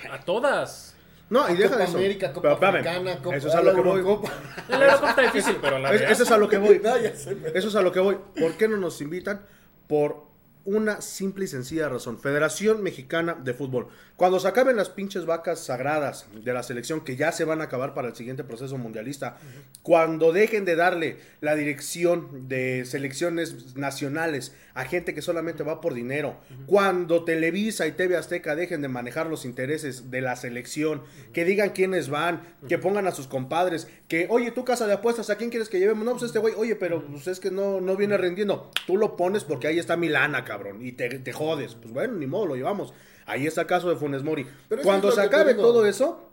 [0.09, 0.90] A todas.
[1.31, 1.97] No, y deja Copa de eso.
[1.97, 3.99] América, Copa Pero espérame, Africana, Copa eso es a lo que voy.
[4.01, 4.31] Eurocopa
[5.09, 6.79] está difícil, pero la Es- eso es a lo que voy.
[6.83, 8.17] No, ya sé, pero- Eso es a lo que voy.
[8.39, 9.45] ¿Por qué no nos invitan?
[9.87, 10.30] Por
[10.65, 12.19] una simple y sencilla razón.
[12.19, 13.87] Federación Mexicana de Fútbol.
[14.15, 17.63] Cuando se acaben las pinches vacas sagradas de la selección, que ya se van a
[17.63, 19.37] acabar para el siguiente proceso mundialista,
[19.81, 25.93] cuando dejen de darle la dirección de selecciones nacionales a gente que solamente va por
[25.93, 31.01] dinero, cuando Televisa y TV Azteca dejen de manejar los intereses de la selección,
[31.33, 35.29] que digan quiénes van, que pongan a sus compadres, que, oye, tu casa de apuestas,
[35.29, 36.05] ¿a quién quieres que llevemos?
[36.05, 38.71] No, pues este güey, oye, pero pues, es que no, no viene rendiendo.
[38.85, 41.75] Tú lo pones porque ahí está mi lana, cabrón, y te, te jodes.
[41.75, 42.93] Pues bueno, ni modo, lo llevamos.
[43.25, 44.45] Ahí está el caso de Funes Mori.
[44.67, 46.29] Pero Cuando se acabe todo eso,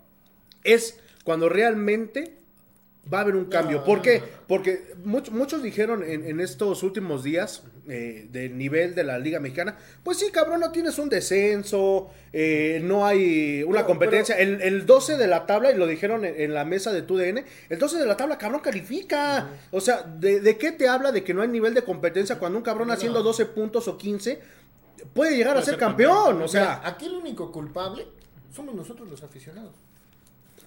[0.65, 2.38] es cuando realmente
[3.13, 3.83] va a haber un cambio.
[3.85, 4.19] ¿Por no, qué?
[4.21, 4.33] no, no.
[4.47, 9.41] Porque much- muchos dijeron en, en estos últimos días eh, del nivel de la Liga
[9.41, 14.37] Mexicana, pues sí, cabrón, no tienes un descenso, eh, no hay una competencia.
[14.39, 17.45] El, el 12 de la tabla, y lo dijeron en, en la mesa de TUDN,
[17.71, 19.49] el 12 de la tabla, cabrón, califica.
[19.71, 22.59] O sea, ¿de, de qué te habla de que no hay nivel de competencia cuando
[22.59, 24.39] un cabrón haciendo 12 puntos o 15
[25.15, 26.15] puede llegar a ser ser campeón?
[26.17, 26.43] campeón.
[26.43, 28.07] O sea, Mira, aquí el único culpable
[28.55, 29.73] somos nosotros los aficionados.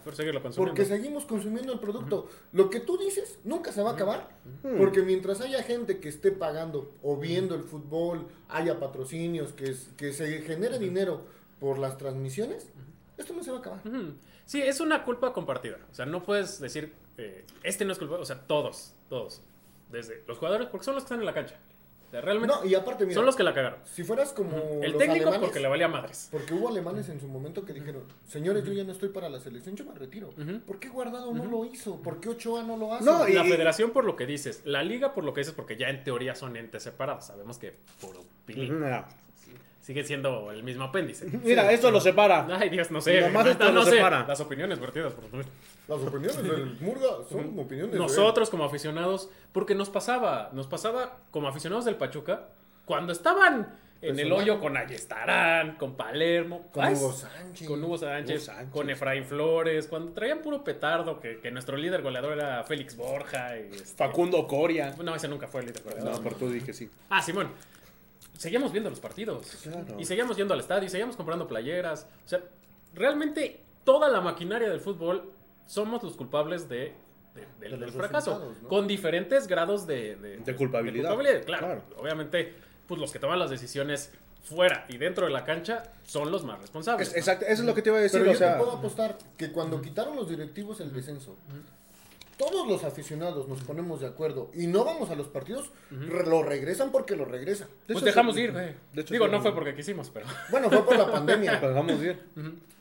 [0.03, 0.71] Por seguirlo consumiendo.
[0.75, 2.29] Porque seguimos consumiendo el producto.
[2.51, 4.29] Lo que tú dices nunca se va a acabar.
[4.77, 9.89] Porque mientras haya gente que esté pagando o viendo el fútbol, haya patrocinios, que, es-
[9.97, 11.21] que se genere dinero
[11.59, 12.69] por las transmisiones,
[13.17, 13.81] esto no se va a acabar.
[14.45, 15.77] Sí, es una culpa compartida.
[15.91, 18.23] O sea, no puedes decir, eh, este no es culpable.
[18.23, 19.41] O sea, todos, todos.
[19.91, 21.59] Desde los jugadores, porque son los que están en la cancha.
[22.11, 23.79] O sea, realmente No, y aparte, mira, son los que la cagaron.
[23.85, 26.27] si fueras como El los técnico alemanes, porque le valía madres.
[26.29, 29.39] Porque hubo alemanes en su momento que dijeron, señores, yo ya no estoy para la
[29.39, 30.29] selección, yo me retiro.
[30.67, 32.01] ¿Por qué Guardado no lo hizo?
[32.01, 33.05] ¿Por qué Ochoa no lo hace?
[33.05, 35.77] No, y- La federación por lo que dices, la liga por lo que dices, porque
[35.77, 37.27] ya en teoría son entes separados.
[37.27, 38.83] Sabemos que puro pilín.
[39.81, 41.25] Sigue siendo el mismo apéndice.
[41.43, 42.47] mira, esto lo separa.
[42.51, 43.21] Ay, Dios, no sé.
[43.21, 43.91] Nomás no, esto no lo sé.
[43.91, 44.25] separa.
[44.27, 45.51] Las opiniones vertidas por supuesto.
[45.87, 47.97] Las opiniones del Murga son opiniones de.
[47.97, 52.49] Nosotros como aficionados, porque nos pasaba, nos pasaba como aficionados del Pachuca,
[52.85, 57.67] cuando estaban en el hoyo con Ayestarán, con Palermo, Con Hugo Sánchez.
[57.67, 58.71] con Hugo Sánchez, Hugo Sánchez.
[58.71, 63.57] con Efraín Flores, cuando traían puro petardo, que, que nuestro líder goleador era Félix Borja.
[63.57, 64.95] Y este- Facundo Coria.
[65.03, 66.13] No, ese nunca fue el líder goleador.
[66.15, 66.89] No, por tú dije sí.
[67.09, 67.49] Ah, Simón.
[68.41, 69.45] Seguíamos viendo los partidos.
[69.61, 69.99] Claro.
[69.99, 72.07] Y seguíamos yendo al estadio, y seguíamos comprando playeras.
[72.25, 72.39] O sea,
[72.95, 75.31] realmente toda la maquinaria del fútbol
[75.67, 76.93] somos los culpables de,
[77.35, 78.53] de- del, De los del fracaso.
[78.67, 81.15] Con diferentes grados de, de- De culpabilidad.
[81.45, 81.65] claro.
[81.67, 81.83] Claro.
[81.97, 82.55] Obviamente,
[82.87, 84.11] pues los que toman las decisiones
[84.43, 87.09] fuera y dentro de la cancha son los más responsables.
[87.09, 87.19] Es- ¿no?
[87.19, 88.19] exacto, eso es lo que te iba a decir.
[88.21, 91.35] Pero o yo sea, te puedo apostar que cuando quitaron los directivos el descenso,
[92.49, 96.41] todos los aficionados nos ponemos de acuerdo y no vamos a los partidos, re- lo
[96.43, 97.67] regresan porque lo regresan.
[97.85, 98.41] Pues hecho, dejamos sí.
[98.41, 98.53] ir.
[98.53, 99.31] De hecho, Digo, sí.
[99.31, 100.25] no fue porque quisimos, pero...
[100.49, 102.19] Bueno, fue por la pandemia, pues vamos bien.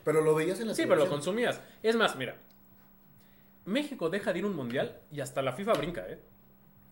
[0.03, 1.21] pero lo veías en la Sí, pero lo televisión.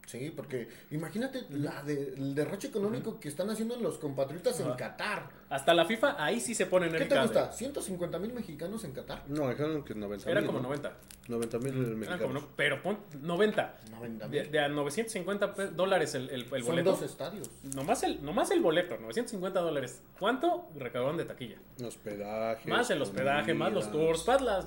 [0.09, 4.71] Sí, porque imagínate la de- el derroche económico que están haciendo los compatriotas en.
[4.73, 5.29] Qatar.
[5.49, 7.51] Hasta la FIFA, ahí sí se pone ¿Qué te gusta?
[7.51, 9.23] ¿150 mil mexicanos en Qatar?
[9.27, 10.69] No, dijeron que 90 Eran mil, como ¿no?
[10.69, 10.93] 90.
[11.27, 12.21] 90 mil mexicanos.
[12.23, 13.77] como no- pero pon 90.
[13.91, 14.51] 90 De, mil.
[14.51, 16.89] de a 950 pe- dólares el, el, el Son boleto.
[16.91, 17.47] dos estadios.
[17.75, 20.01] Nomás el, nomás el boleto, 950 dólares.
[20.17, 21.57] ¿Cuánto recaudaron de taquilla?
[21.85, 22.67] Hospedaje.
[22.67, 24.65] Más el hospedaje, más los tours, más las...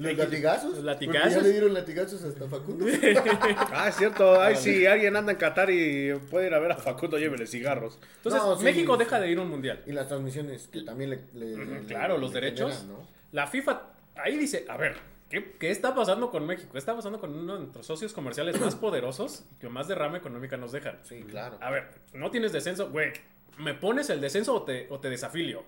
[0.00, 0.64] ¿Los latigazos?
[0.64, 1.42] Los Porque ya latigazos.
[1.42, 2.86] le dieron latigazos hasta Facundo.
[3.72, 4.40] Ah, es cierto.
[4.40, 7.98] Ay, si alguien anda en Qatar y puede ir a ver a Facundo, llévele cigarros.
[8.16, 8.98] Entonces, No, sí, México sí.
[9.04, 9.82] deja de ir a un mundial.
[9.86, 11.20] y las transmisiones que también le...
[11.34, 12.72] le- le- Claro, le los derechos.
[12.78, 13.08] generan, ¿no?
[13.32, 13.82] La FIFA
[14.16, 14.96] ahí dice, a ver,
[15.28, 16.70] ¿qué, qué está pasando con México?
[16.72, 20.16] ¿Qué está pasando con uno de nuestros socios comerciales más poderosos y que más derrama
[20.18, 20.98] económica nos dejan?
[21.04, 21.58] Sí, claro.
[21.60, 23.12] A ver, no tienes descenso, güey.
[23.58, 25.64] ¿Me pones el descenso o te, o te desafilio?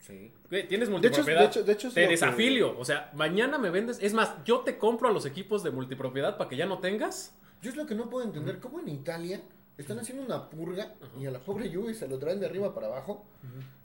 [0.00, 0.32] Sí.
[0.48, 1.40] Tienes De hecho, multipropiedad.
[1.40, 2.78] de hecho- de hecho es te que- desafilio.
[2.78, 3.98] O sea, mañana me vendes.
[4.00, 7.34] Es más, yo te compro a los equipos de multipropiedad para que ya no tengas.
[7.60, 9.42] Yo es lo que no puedo entender, ¿cómo en Italia
[9.76, 12.86] están haciendo una purga y a la pobre Juve se lo traen de arriba para
[12.86, 13.26] abajo?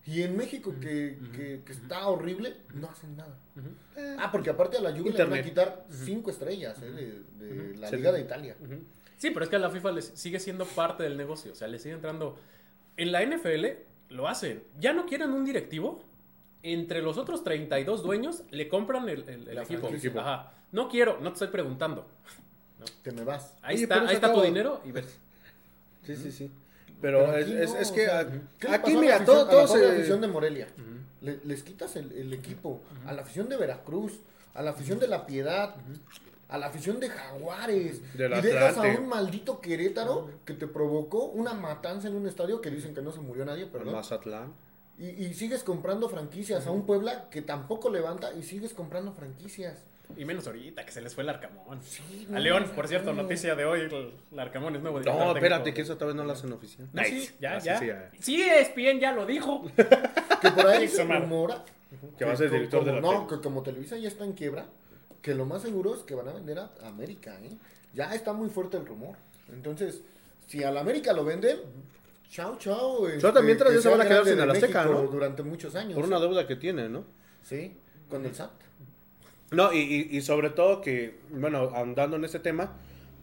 [0.06, 3.38] Y en México, que, que- que está horrible, no hacen nada.
[4.20, 6.92] Ah, porque aparte a la Juve le van a quitar cinco estrellas eh,
[7.40, 7.96] de, de la Sí.
[7.98, 8.56] Liga de Italia.
[9.18, 11.52] Sí, pero es que a la FIFA les sigue siendo parte del negocio.
[11.54, 12.38] O sea, le sigue entrando.
[12.98, 13.66] En la NFL
[14.14, 14.64] lo hacen.
[14.80, 16.04] Ya no quieren un directivo.
[16.62, 20.20] Entre los otros 32 dueños le compran el, el- el La equipo.
[20.20, 20.54] Ajá.
[20.72, 22.08] No quiero, no te estoy preguntando.
[23.04, 23.54] Que me vas.
[23.62, 25.20] Ahí Oye, está, ahí está tu dinero y ves.
[26.06, 26.52] Sí, sí, sí.
[27.02, 28.26] Pero, Pero es, es- no, o que sea, a-
[28.60, 29.92] ¿qué le aquí, la mira, afición- todo, a la todo se...
[29.92, 30.68] afición de Morelia.
[31.22, 32.82] Le- les quitas el, el equipo.
[33.06, 34.20] A la afición de Veracruz,
[34.54, 35.76] a la afición de La Piedad,
[36.54, 38.02] a la afición de Jaguares.
[38.16, 42.62] Del y dejas a un maldito Querétaro que te provocó una matanza en un estadio
[42.62, 43.94] que dicen que no se murió nadie, perdón.
[43.94, 44.54] Mazatlán.
[45.00, 49.84] Y, y sigues comprando franquicias a un Puebla que tampoco levanta y sigues comprando franquicias.
[50.16, 51.82] Y menos ahorita, que se les fue el Arcamón.
[51.82, 53.24] Sí, a León, por cierto, no.
[53.24, 55.00] noticia de hoy, el, el Arcamón es nuevo.
[55.00, 56.88] No, espérate, que eso todavía no lo hacen oficial.
[56.94, 57.80] No, sí, ya, Ah, ya.
[57.80, 58.12] sí, ya.
[58.20, 59.64] Sí, ESPN ya lo dijo.
[60.44, 61.64] Que por ahí se rumora
[62.18, 64.34] Que va a ser director como, de la No, que como Televisa ya está en
[64.34, 64.66] quiebra,
[65.24, 67.50] que lo más seguro es que van a vender a América, ¿eh?
[67.96, 69.16] Ya está muy fuerte el rumor.
[69.52, 70.02] Entonces,
[70.48, 71.58] si a la América lo venden,
[72.30, 73.08] chao, chao.
[73.08, 75.04] este, también tras eso van a quedar sin Azteca, ¿no?
[75.04, 75.96] Durante muchos años.
[75.96, 77.06] Por una deuda que tiene, ¿no?
[77.42, 77.76] Sí,
[78.10, 78.52] con el SAT.
[79.52, 82.74] No, y, y- y sobre todo que, bueno, andando en este tema,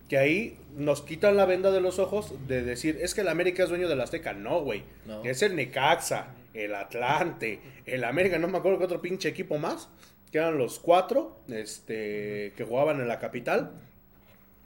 [0.09, 3.62] que ahí nos quitan la venda de los ojos de decir, es que el América
[3.64, 4.32] es dueño del Azteca.
[4.32, 4.84] No, güey.
[5.07, 5.22] No.
[5.24, 9.88] Es el Necaxa, el Atlante, el América, no me acuerdo qué otro pinche equipo más,
[10.31, 13.72] que eran los cuatro este, que jugaban en la capital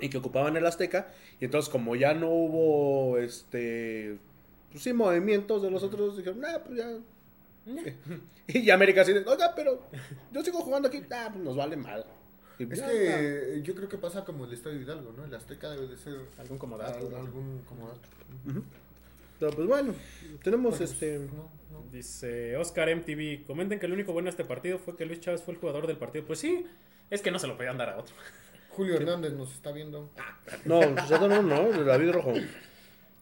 [0.01, 1.09] y que ocupaban el Azteca.
[1.41, 4.19] Y entonces, como ya no hubo, este,
[4.71, 6.91] pues sí, movimientos de los otros, dijeron, nah, pues ya.
[8.47, 9.81] Y América así de, oiga, pero
[10.31, 12.05] yo sigo jugando aquí, ah, pues nos vale mal.
[12.59, 15.25] Y Es ya, que yo creo que pasa como el Estadio Hidalgo, ¿no?
[15.25, 17.07] El Azteca debe de ser Algún comodato.
[17.09, 18.01] al- algún comodato.
[19.45, 19.95] Pero pues bueno,
[20.42, 21.18] tenemos Pues, este.
[21.18, 21.84] no, no.
[21.92, 25.42] Dice Oscar MTV, comenten que el único bueno de este partido fue que Luis Chávez
[25.42, 26.24] fue el jugador del partido.
[26.24, 26.66] Pues sí,
[27.11, 28.14] es que no se lo podían dar a otro.
[28.70, 30.11] Julio Hernández nos está viendo.
[30.64, 32.32] No, pues no, no, de David Rojo.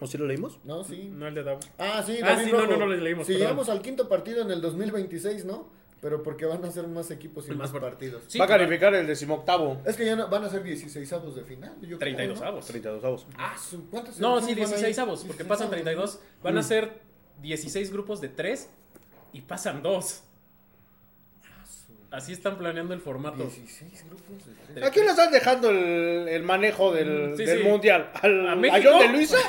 [0.01, 0.59] ¿O sí lo leímos?
[0.65, 1.11] No, sí.
[1.13, 1.65] No el de David.
[1.79, 2.73] Ah, sí, Ah, David sí, no, Rojo.
[2.73, 3.49] no, no lo leímos, Si perdón.
[3.49, 5.69] llegamos al quinto partido en el 2026, ¿no?
[6.03, 8.25] Pero porque van a ser más equipos y Más más, par- partidos.
[8.27, 9.81] Sí, Va a calificar el decimoctavo.
[9.87, 11.73] Es que ya no- van a ser 16 avos de final.
[11.81, 12.47] Yo creo, 32 ¿no?
[12.47, 12.67] avos.
[12.67, 13.27] 32 avos.
[13.39, 13.55] Ah,
[13.91, 14.57] ¿cuántas No, sí, van a ir?
[14.57, 16.19] 16 avos, porque 16 pasan avos, 32.
[16.43, 17.01] Van a ser
[17.41, 18.69] 16 grupos de 3
[19.33, 20.25] y pasan 2.
[22.11, 23.39] Así están planeando el formato.
[23.45, 24.85] 16 grupos de tres.
[24.85, 27.65] ¿A quién le están dejando el, el manejo del, Sí, del sí.
[27.69, 28.11] mundial?
[28.21, 28.81] ¿Al, ¿A.
[28.83, 29.39] John de Luisa?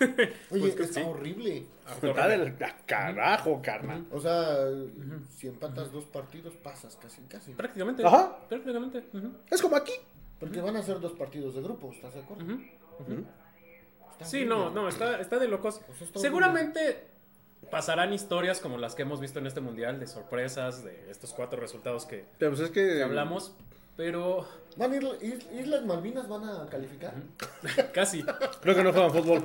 [0.50, 1.06] Oye, Pues que está sí.
[1.06, 1.66] horrible.
[2.02, 2.54] Está del
[2.86, 4.06] carajo, carnal.
[4.10, 4.66] O sea,
[5.36, 7.52] si empatas dos partidos, pasas casi, casi.
[7.52, 8.04] Prácticamente.
[8.04, 8.38] Ajá.
[8.48, 9.04] Prácticamente.
[9.50, 9.92] Es como aquí.
[10.38, 12.44] Porque van a ser dos partidos de grupo, ¿estás de acuerdo?
[14.22, 15.80] Sí, no, no, está, está de locos.
[15.86, 17.08] Pues está Seguramente
[17.70, 21.60] pasarán historias como las que hemos visto en este mundial, de sorpresas, de estos cuatro
[21.60, 23.02] resultados que, Pero pues es que que.
[23.02, 23.54] hablamos,
[24.00, 27.12] pero ¿Van a ir, is- Islas Malvinas van a calificar?
[27.92, 28.22] casi.
[28.62, 29.42] Creo que no juegan fútbol.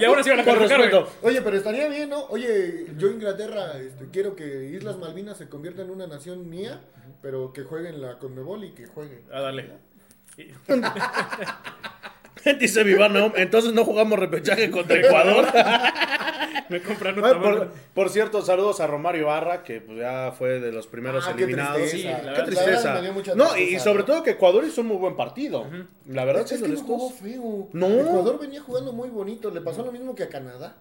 [0.00, 1.06] Y ahora sí van a calificar.
[1.22, 2.24] Oye, pero estaría bien, ¿no?
[2.24, 6.80] Oye, yo Inglaterra, este, quiero que Islas Malvinas se convierta en una nación mía,
[7.22, 9.22] pero que juegue en la Conmebol y que juegue.
[9.32, 9.70] Ah, dale.
[12.58, 15.46] Dice Vivano, entonces no jugamos repechaje contra Ecuador.
[16.70, 20.70] Me compraron un por, por cierto, saludos a Romario Barra, que pues, ya fue de
[20.72, 21.78] los primeros Ah, qué eliminados.
[21.78, 21.96] tristeza.
[21.98, 22.94] Sí, la Qué verdad, tristeza.
[22.94, 24.04] me dio mucha No, y, tristeza, y sobre ¿no?
[24.04, 25.66] todo que Ecuador hizo un muy buen partido.
[26.06, 27.68] La verdad, Es que siendo no jugó feo.
[27.72, 27.86] No.
[27.88, 29.50] Ecuador venía jugando muy bonito.
[29.50, 30.76] Le pasó lo mismo que a Canadá.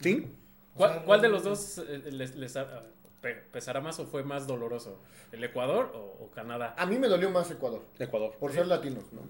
[0.00, 0.28] Sí.
[0.74, 2.82] ¿Cuál, cuál de los dos eh, les, les ha-
[3.20, 5.00] pe- pesará más o fue más doloroso?
[5.30, 6.74] ¿El Ecuador o, o Canadá?
[6.78, 8.32] A mí me dolió más Ecuador, Ecuador.
[8.40, 9.20] por ser latinos, ¿no?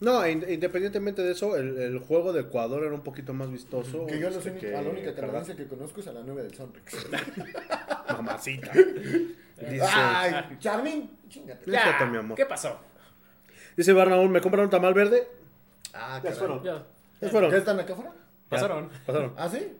[0.00, 4.06] No, in- independientemente de eso, el, el juego de Ecuador era un poquito más vistoso.
[4.06, 6.54] Que yo este, única- a la única canadiense que conozco es a la novia del
[6.54, 6.94] Sonrix.
[8.12, 8.72] Mamacita.
[8.72, 10.56] Dice, ¡Ay!
[10.60, 11.10] ¡Charmin!
[11.28, 11.70] Chingate.
[11.70, 12.06] Ya.
[12.10, 12.36] Mi amor.
[12.36, 12.78] ¿Qué pasó?
[13.76, 15.28] dice Barnaúl, ¿me compraron un tamal verde?
[15.94, 16.38] Ah, Ya caray.
[16.38, 16.62] fueron.
[16.64, 16.86] Ya.
[17.20, 17.50] Ya fueron.
[17.50, 18.12] ¿Qué están acá afuera?
[18.48, 18.88] Pasaron.
[19.06, 19.34] Pasaron.
[19.36, 19.76] ¿Ah, sí?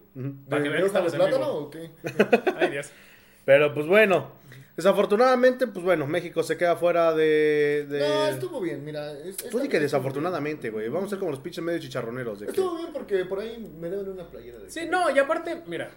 [0.48, 1.90] Para que ¿De vean que estamos plátano o qué?
[2.58, 2.90] Ay, Dios.
[3.44, 4.32] Pero pues bueno,
[4.78, 7.84] desafortunadamente, pues bueno, México se queda fuera de...
[7.88, 7.98] de...
[7.98, 9.10] No, estuvo bien, mira.
[9.12, 10.88] es- Pues esta di que desafortunadamente, güey.
[10.88, 12.40] Vamos a ser como los pinches medio chicharroneros.
[12.40, 12.52] De que...
[12.52, 14.70] Estuvo bien porque por ahí me deben una playera de.
[14.70, 15.90] Sí, no, y aparte, mira,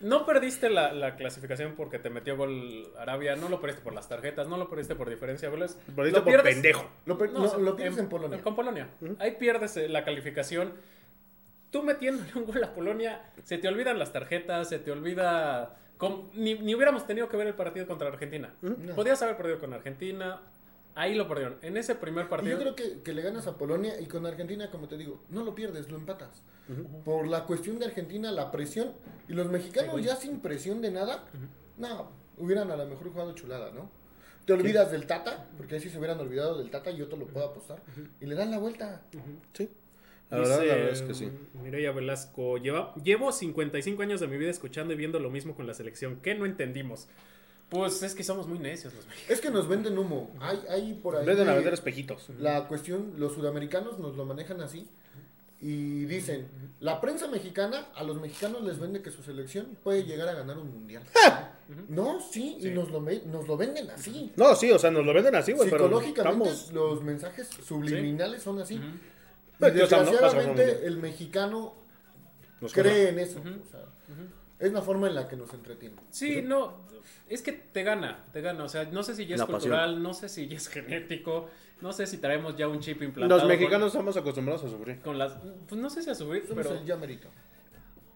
[0.00, 4.08] no perdiste la, la clasificación porque te metió gol Arabia, no lo perdiste por las
[4.08, 5.78] tarjetas, no lo perdiste por diferencia de goles.
[5.94, 6.90] Perdiste Lo por pierdes- pendejo.
[7.06, 8.40] Lo, per- No, no, o sea, lo pierdes en, Polonia.
[8.42, 8.88] Con Polonia.
[9.18, 10.72] Ahí pierdes eh, la calificación.
[11.70, 15.76] Tú metiéndole un gol a Polonia, se te olvidan las tarjetas, se te olvida...
[16.34, 18.54] Ni, ni hubiéramos tenido que ver el partido contra Argentina.
[18.60, 18.94] No.
[18.94, 20.40] Podías haber perdido con Argentina.
[20.94, 21.56] Ahí lo perdieron.
[21.62, 22.58] En ese primer Y partido...
[22.58, 25.42] yo creo que, que le ganas a Polonia y con Argentina, como te digo, no
[25.42, 26.42] lo pierdes, lo empatas.
[27.04, 28.92] Por la cuestión de Argentina, la presión.
[29.28, 31.24] Y los mexicanos ya sin presión de nada,
[31.78, 33.90] no, hubieran a lo mejor jugado chulada, ¿no?
[34.44, 37.16] Te olvidas del Tata, porque ahí sí se hubieran olvidado del Tata y yo te
[37.16, 37.80] lo puedo apostar.
[38.20, 39.02] Y le dan la vuelta.
[39.54, 39.70] Sí.
[40.32, 41.28] La verdad, Dice, la verdad es que sí.
[41.62, 45.66] Mireya Velasco, lleva, llevo 55 años de mi vida escuchando y viendo lo mismo con
[45.66, 46.16] la selección.
[46.22, 47.06] ¿Qué no entendimos?
[47.68, 49.30] Pues es que somos muy necios los mexicanos.
[49.30, 50.30] Es que nos venden humo.
[50.40, 51.24] Hay, hay por ahí.
[51.24, 52.28] Venden a de- vender espejitos.
[52.38, 54.88] La cuestión, los sudamericanos nos lo manejan así.
[55.60, 56.48] Y dicen,
[56.80, 60.58] la prensa mexicana a los mexicanos les vende que su selección puede llegar a ganar
[60.58, 61.04] un mundial.
[61.88, 64.32] No, sí, y nos lo, nos lo venden así.
[64.36, 65.70] No, sí, o sea, nos lo venden así, güey.
[65.70, 66.72] Pero Psicológicamente estamos...
[66.72, 68.80] los mensajes subliminales son así.
[69.70, 71.74] Pues, no, desgraciadamente el mexicano
[72.60, 73.40] nos cree en eso.
[73.40, 73.80] o sea,
[74.58, 75.98] Es la forma en la que nos entretienen.
[76.10, 76.84] Sí, no,
[77.28, 78.64] es que te gana, te gana.
[78.64, 79.60] O sea, no sé si ya es La pasión.
[79.60, 81.48] cultural, no sé si ya es genético,
[81.80, 83.40] no sé si traemos ya un chip implantado.
[83.40, 85.00] Los con- mexicanos estamos acostumbrados a sufrir.
[85.00, 85.32] Con, las,
[85.68, 86.78] pues no sé si a subir, Somos pero...
[86.78, 87.28] el ya merito.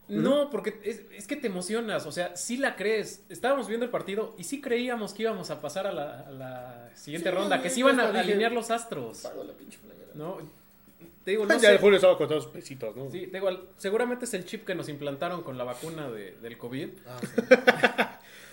[0.09, 3.24] No, porque es, es que te emocionas, o sea, sí la crees.
[3.28, 6.90] Estábamos viendo el partido y sí creíamos que íbamos a pasar a la, a la
[6.94, 9.18] siguiente Sí, ronda, que se iban a dije- alinear los astros.
[9.22, 10.12] Pago la pinche playera.
[10.14, 10.38] ¿No?
[11.26, 11.72] Te digo, no ya sé.
[11.72, 13.10] el Julio estaba con todos pesitos, ¿no?
[13.10, 16.56] Sí, te digo, seguramente es el chip que nos implantaron con la vacuna de- del
[16.56, 16.88] COVID.
[17.06, 17.42] Ah, sí.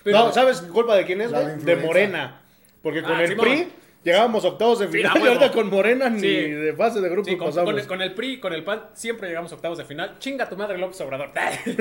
[0.03, 1.59] Pero, no, ¿sabes culpa de quién es, güey?
[1.59, 1.75] de.
[1.77, 2.41] Morena.
[2.81, 3.37] Porque con Ah, el.
[3.37, 3.67] PRI
[4.03, 6.27] llegábamos octavos de Sí, final a y ahorita con Morena ni Sí.
[6.49, 7.69] de fase de grupo Sí, con, pasamos.
[7.71, 10.17] con el, con el PRI y con el PAN siempre llegamos octavos de final.
[10.19, 11.29] Chinga tu madre López Obrador.
[11.35, 11.77] Las Pero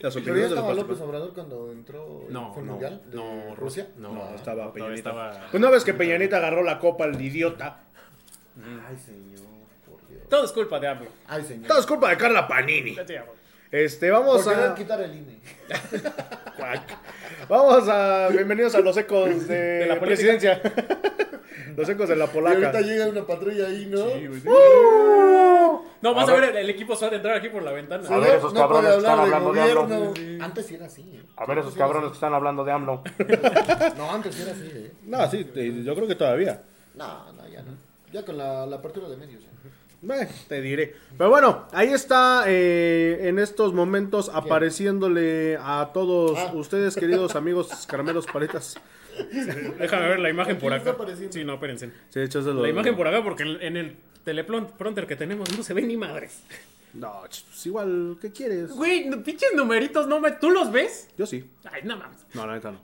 [0.00, 1.00] ya opiniones de los estaba López.
[1.00, 3.86] Obrador cuando entró No, el no, mundial de no, Rusia.
[3.98, 5.10] no, No, estaba Peñanita.
[5.10, 7.84] estaba- Pues no ves que Peñanita agarró la copa, el idiota.
[8.88, 9.53] Ay, señor.
[10.28, 11.08] Todo es culpa de AMLO.
[11.26, 11.68] Ay, señor.
[11.68, 12.94] Todo es culpa de Carla Panini.
[12.94, 13.14] Sí.
[13.70, 14.74] Este, vamos Por querer a...
[14.74, 15.40] quitar el INE.
[17.48, 18.28] Vamos a...
[18.28, 20.60] Bienvenidos a los ecos de, De la presidencia.
[21.76, 22.32] los ecos de la Y ahorita
[22.70, 22.80] polaca.
[22.82, 24.04] llega una patrulla ahí, ¿no?
[26.00, 26.40] No, vas A a, ver.
[26.42, 28.04] ver, el, el equipo suele entrar aquí por la ventana.
[28.04, 30.14] Señor, ver, esos no cabrones que están de hablando de gobierno.
[30.44, 31.02] Antes sí era así.
[31.02, 31.22] ¿eh?
[31.36, 33.02] A ver esos sí cabrones que están hablando de AMLO.
[33.96, 34.92] No, antes sí era así, ¿eh?
[35.04, 36.62] No, sí, te- yo creo que todavía.
[36.94, 37.72] No, no, ya no.
[38.12, 39.42] Ya con la, la apertura de medios.
[39.42, 39.48] ¿eh?
[40.10, 40.94] Eh, te diré.
[41.16, 46.50] Pero bueno, ahí está eh, en estos momentos apareciéndole a todos Ah.
[46.54, 48.76] ustedes, queridos amigos caramelos paletas.
[49.78, 50.96] Déjame ver la imagen por acá.
[51.30, 51.90] Sí, no, espérense.
[52.10, 52.20] Sí.
[52.52, 55.96] La imagen por acá porque en en el teleprompter que tenemos no se ve ni
[55.96, 56.42] madres.
[56.94, 58.70] No, pues igual, ¿qué quieres?
[58.70, 60.30] Güey, no- pinches numeritos, no me...
[60.30, 61.08] ¿Tú los ves?
[61.18, 61.44] Yo sí.
[61.64, 62.24] Ay, no mames.
[62.34, 62.78] No, la neta no.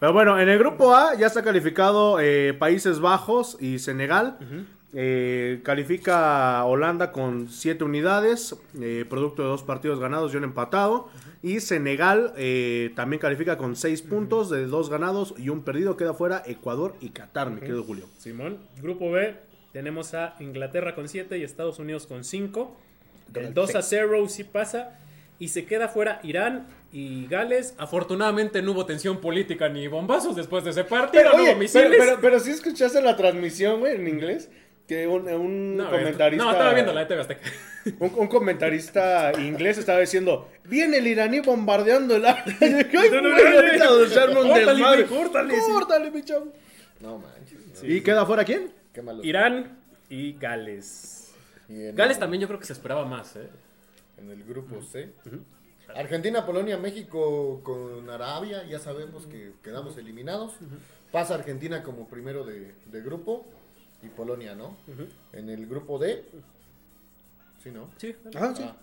[0.00, 4.38] Pero bueno, en el grupo A ya está calificado eh, Países Bajos y Senegal.
[4.94, 11.08] Eh, califica Holanda con 7 unidades, eh, producto de dos partidos ganados y un empatado.
[11.42, 15.96] Y Senegal eh, también califica con 6 puntos de dos ganados y un perdido.
[15.96, 18.06] Queda fuera Ecuador y Qatar, mi querido Julio.
[18.18, 19.36] Simón, grupo B,
[19.72, 22.74] tenemos a Inglaterra con 7 y Estados Unidos con 5.
[23.34, 24.98] El 2 a 0 sí pasa.
[25.40, 27.74] Y se queda fuera Irán y Gales.
[27.78, 31.24] Afortunadamente no hubo tensión política ni bombazos después de ese partido.
[31.24, 31.90] no oye, hubo misiles.
[31.90, 34.50] pero, pero, pero sí escuchaste la transmisión, güey, en inglés.
[34.88, 36.44] Que un, un no, comentarista.
[36.44, 37.40] No, estaba viendo la de TV Azteca.
[38.00, 42.44] Un, un comentarista inglés estaba diciendo, viene el iraní bombardeando el área.
[42.60, 45.04] "Ay, No, no, güey, no, Córtale, desmadre".
[45.04, 45.06] güey,
[45.72, 46.52] córtale, mi chavo.
[47.00, 47.82] No manches.
[47.82, 47.88] no.
[47.88, 48.70] ¿Y queda fuera quién?
[48.92, 49.22] Qué malo.
[49.24, 49.78] Irán
[50.10, 51.32] y Gales.
[51.68, 53.48] Y Gales también yo creo que se esperaba más, ¿eh?
[54.18, 55.10] En el grupo C.
[55.94, 58.64] Argentina, Polonia, México con Arabia.
[58.68, 60.54] Ya sabemos que quedamos eliminados.
[61.12, 63.46] Pasa Argentina como primero de, de grupo.
[64.02, 64.76] Y Polonia, ¿no?
[65.32, 66.24] En el grupo D.
[67.62, 67.90] Sí, ¿no?
[67.96, 68.14] Sí.
[68.36, 68.62] Ah, sí.
[68.64, 68.76] Ah.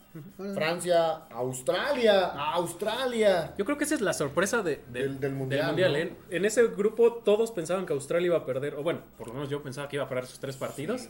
[0.54, 3.54] Francia, Australia, Australia.
[3.58, 5.96] Yo creo que esa es la sorpresa de- de- Del- del mundial, ¿no?
[5.96, 6.14] ¿eh?
[6.30, 9.50] En ese grupo todos pensaban que Australia iba a perder, o bueno, por lo menos
[9.50, 11.08] yo pensaba que iba a perder sus tres partidos.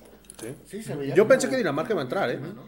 [0.68, 2.38] Sí, se veía Yo pensé que Dinamarca iba a entrar, ¿eh?
[2.38, 2.64] ¿no?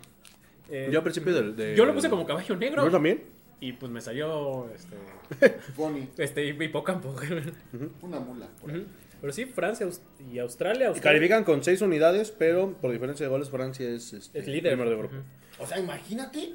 [0.69, 1.55] Eh, Yo al principio del.
[1.55, 2.83] del- yo lo puse como caballo negro.
[2.83, 3.23] ¿No también?
[3.59, 4.95] Y pues me salió este,
[5.77, 7.15] Bonnie, este hipocampo.
[8.01, 8.47] una mula.
[8.61, 8.85] por ahí.
[9.21, 9.87] Pero sí, Francia
[10.31, 10.87] y Australia.
[10.89, 14.73] Australia califican con 6 unidades, pero por diferencia de goles, Francia es, este, es líder.
[14.73, 15.15] primero de grupo.
[15.59, 16.53] O sea, imagínate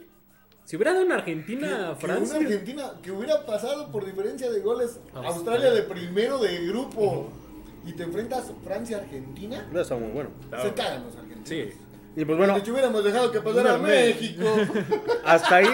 [0.65, 2.39] Si hubiera dado una que, Argentina, que una Francia.
[2.39, 5.29] Argentina que hubiera pasado por diferencia de goles Australia.
[5.29, 7.33] Australia de primero de grupo
[7.85, 10.31] y te enfrentas Francia-Argentina, Ya está muy bueno.
[10.51, 10.63] No.
[10.63, 11.49] se cagan los argentinos.
[11.49, 11.71] Sí.
[12.15, 14.45] Y pues bueno, hecho, hubiéramos dejado que pasara Una México.
[15.25, 15.69] hasta ahí,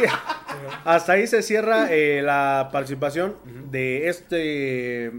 [0.84, 3.34] hasta ahí se cierra eh, la participación
[3.70, 5.10] de este,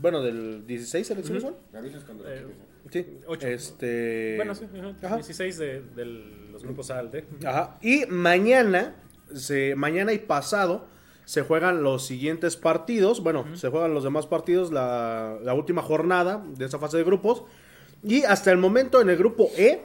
[0.00, 1.56] bueno, del 16 selecciones son.
[1.72, 2.54] Me avisas cuando lo Eh, quieras.
[2.90, 3.18] Sí.
[3.26, 3.46] Ocho.
[3.46, 4.34] Este.
[4.36, 5.14] Bueno, sí, ajá, Ajá.
[5.16, 6.04] 16 de, de
[6.52, 7.24] los grupos A al D.
[7.44, 7.78] Ajá.
[7.82, 8.96] Y mañana,
[9.34, 10.86] se, mañana y pasado,
[11.26, 13.22] se juegan los siguientes partidos.
[13.22, 17.44] Bueno, se juegan los demás partidos, la, la última jornada de esa fase de grupos.
[18.02, 19.82] Y hasta el momento en el grupo E,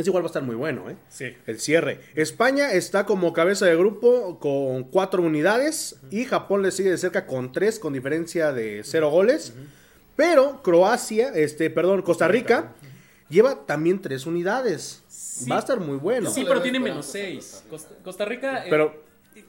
[0.00, 0.96] es igual va a estar muy bueno, ¿eh?
[1.08, 1.34] Sí.
[1.46, 2.00] El cierre.
[2.14, 7.26] España está como cabeza de grupo con cuatro unidades y Japón le sigue de cerca
[7.26, 9.52] con tres, con diferencia de cero goles.
[10.16, 12.72] Pero Croacia, este, perdón, Costa Rica
[13.28, 15.04] lleva también tres unidades.
[15.08, 15.48] Sí.
[15.48, 16.30] Va a estar muy bueno.
[16.30, 17.64] Sí, pero tiene menos a 6.
[17.70, 19.04] Costa, Costa Rica eh, Pero-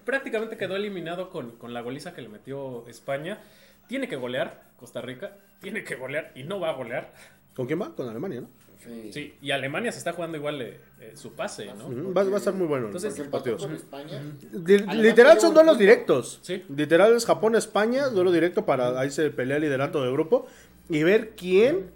[0.05, 3.39] prácticamente quedó eliminado con, con la goliza que le metió España.
[3.87, 5.35] Tiene que golear Costa Rica.
[5.61, 7.11] Tiene que golear y no va a golear.
[7.55, 7.95] ¿Con quién va?
[7.95, 8.49] Con Alemania, ¿no?
[8.83, 9.11] Sí.
[9.13, 12.13] Sí, y Alemania se está jugando igual eh, eh, su pase, ¿no?
[12.13, 12.85] Va, va a estar muy bueno.
[12.87, 13.13] Entonces,
[13.57, 14.21] con España.
[14.51, 16.39] Li- Alemania literal son duelos directos.
[16.41, 16.63] Sí.
[16.75, 20.47] Literal es Japón-España, duelo directo para ahí se pelea el liderato del grupo
[20.89, 21.91] y ver quién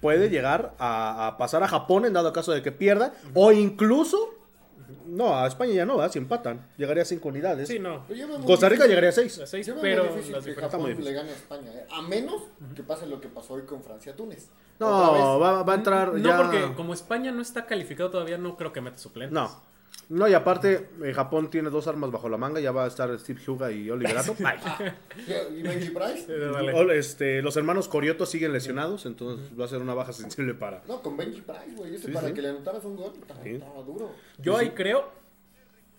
[0.00, 4.34] puede llegar a, a pasar a Japón en dado caso de que pierda o incluso
[5.06, 7.68] no, a España ya no va, si empatan, llegaría a cinco unidades.
[7.68, 8.04] Sí, no.
[8.44, 9.38] Costa Rica llegaría a seis.
[9.38, 11.12] A seis, yo veo pero muy difícil las que diferencias- Japón muy difícil.
[11.12, 11.86] le gane a España, ¿eh?
[11.90, 12.42] a menos
[12.74, 14.48] que pase lo que pasó hoy con Francia-Túnez.
[14.78, 16.36] No, va, va a entrar No, ya.
[16.36, 19.32] porque como España no está calificado todavía, no creo que meta suplentes.
[19.32, 19.50] No.
[20.08, 23.18] No, y aparte, eh, Japón tiene dos armas bajo la manga, ya va a estar
[23.18, 24.36] Steve Huga y Oliverato.
[25.56, 26.26] ¿Y Benji Price?
[26.28, 30.82] Eh, este, los hermanos Corioto siguen lesionados, entonces va a ser una baja sensible para.
[30.86, 31.96] No, con Benji Price, güey.
[31.96, 32.34] Ese Sí, para sí.
[32.34, 33.12] que le anotaras un gol.
[33.20, 33.50] Estaba, Sí.
[33.50, 34.12] estaba duro.
[34.38, 35.10] Yo ahí creo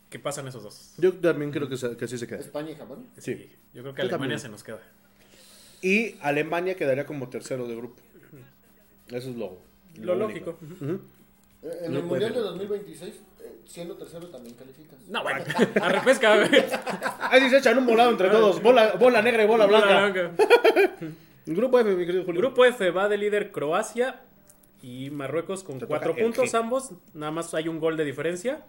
[0.10, 0.94] que pasan esos dos.
[0.98, 2.40] Yo también creo que, se- que sí se queda.
[2.40, 3.08] España y Japón.
[3.18, 3.52] Sí.
[3.74, 4.40] Yo creo que Yo Alemania también.
[4.40, 4.80] se nos queda.
[5.82, 8.02] Y Alemania quedaría como tercero de grupo.
[9.10, 9.58] Eso es lo,
[10.00, 10.16] Lo único.
[10.16, 10.58] lógico.
[10.82, 11.00] Ujú.
[11.64, 12.44] Eh, en No el puede Mundial de ser.
[12.44, 13.37] 2026, eh,
[13.68, 15.00] siendo tercero también calificas.
[15.08, 15.44] No, bueno,
[15.82, 16.66] a repesca, güey.
[17.20, 18.62] Ahí sí se echan un volado entre todos.
[18.62, 20.10] Bola, bola negra y bola blanca.
[20.10, 20.32] blanca.
[21.46, 22.42] Grupo F, mi querido Julio.
[22.42, 24.22] Grupo F va de líder Croacia
[24.82, 26.92] y Marruecos con Te cuatro puntos ambos.
[27.14, 28.66] Nada más hay un gol de diferencia.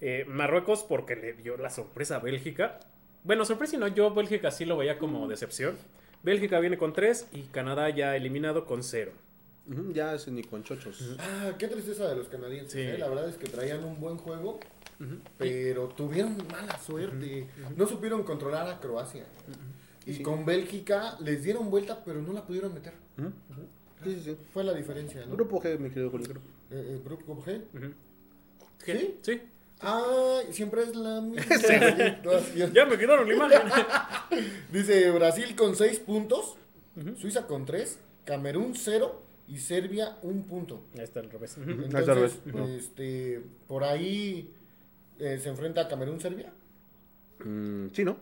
[0.00, 2.80] Eh, Marruecos porque le dio la sorpresa a Bélgica.
[3.24, 5.76] Bueno, sorpresa y no, yo Bélgica sí lo veía como decepción.
[6.22, 9.12] Bélgica viene con tres y Canadá ya eliminado con cero.
[9.92, 11.16] Ya ese ni con chochos.
[11.18, 12.72] Ah, qué tristeza de los canadienses.
[12.72, 12.80] Sí.
[12.80, 12.98] eh.
[12.98, 14.58] La verdad es que traían un buen juego,
[15.38, 17.46] pero tuvieron mala suerte.
[17.76, 19.24] No supieron controlar a Croacia.
[20.06, 22.94] Y con Bélgica les dieron vuelta, pero no la pudieron meter.
[24.02, 24.36] Sí, sí, sí.
[24.52, 25.34] Fue la diferencia, ¿no?
[25.34, 26.26] Grupo G, mi querido Julio.
[26.70, 27.60] Eh, eh, grupo G.
[28.84, 29.18] ¿Qué?
[29.22, 29.32] ¿Sí?
[29.34, 29.42] Sí.
[29.82, 31.42] Ah, siempre es la misma.
[32.72, 33.60] Ya me quedaron la imagen.
[34.72, 36.56] Dice Brasil con 6 puntos,
[37.18, 40.84] Suiza con 3, Camerún 0 y Serbia 1 punto.
[40.96, 41.58] Ahí está el revés.
[41.58, 42.40] Ahí está al revés.
[42.46, 44.54] Entonces, este, por ahí
[45.18, 46.52] eh, se enfrenta Camerún-Serbia.
[47.44, 48.16] Mm, sí, ¿no?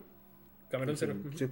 [0.69, 1.15] Camerún cero.
[1.35, 1.45] Sí.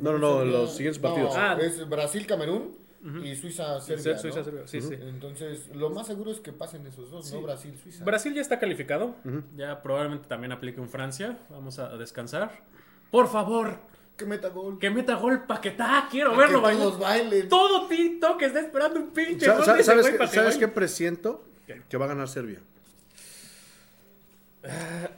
[0.00, 1.34] No, no, no, Camerún-Serbia- los siguientes partidos.
[1.34, 1.58] No, Ah.
[1.60, 2.76] es Brasil-Camerún
[3.24, 4.18] y Suiza-Serbia.
[4.18, 4.42] Suiza.
[4.66, 4.94] Sí, sí.
[5.00, 7.42] Entonces, lo más seguro es que pasen esos dos, ¿no?
[7.42, 8.04] Brasil-Suiza.
[8.04, 9.14] Brasil ya está calificado.
[9.56, 11.38] Ya probablemente también aplique un Francia.
[11.50, 12.62] Vamos a descansar.
[13.10, 13.78] Por favor,
[14.18, 14.78] que meta gol.
[14.78, 16.06] que meta gol Paquetá.
[16.10, 17.22] Quiero Que verlo todos bailar.
[17.30, 17.48] bailen.
[17.48, 21.44] Todo TikTok está esperando un pinche gol ¿Sabes, qué, que ¿sabes qué presiento?
[21.88, 22.60] Que va a ganar Serbia.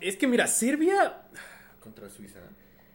[0.01, 1.23] Es que mira, Serbia.
[1.81, 2.39] Contra Suiza.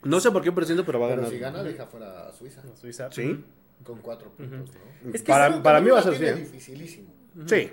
[0.04, 1.34] No sé por qué presiento, pero va a Pero ganar.
[1.34, 2.62] si gana, deja fuera a Suiza.
[2.80, 3.12] Suiza.
[3.12, 3.44] Sí.
[3.84, 4.72] Con 4 puntos,
[5.04, 5.12] ¿no?
[5.14, 6.26] Es que para, mí va a ser así.
[6.26, 6.34] ¿eh?
[6.36, 7.10] dificilísimo.
[7.48, 7.72] Sí.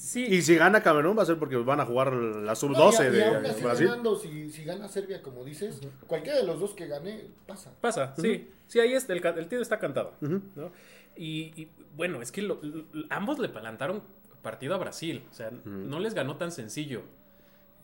[0.00, 0.24] Sí.
[0.26, 3.16] Y si gana Camerún va a ser porque van a jugar la No, sub-12 y,
[3.18, 3.86] y aún de así Brasil.
[3.88, 7.72] ganando, si, si gana Serbia, como dices, cualquiera de los dos que gane, pasa.
[7.80, 8.48] Pasa, sí.
[8.68, 10.14] Sí, ahí está, el, el tío está cantado.
[10.20, 10.70] ¿no?
[11.16, 14.04] y, y, bueno, es que lo- lo- ambos le plantaron
[14.40, 15.24] partido a Brasil.
[15.32, 17.02] O sea, no les ganó tan sencillo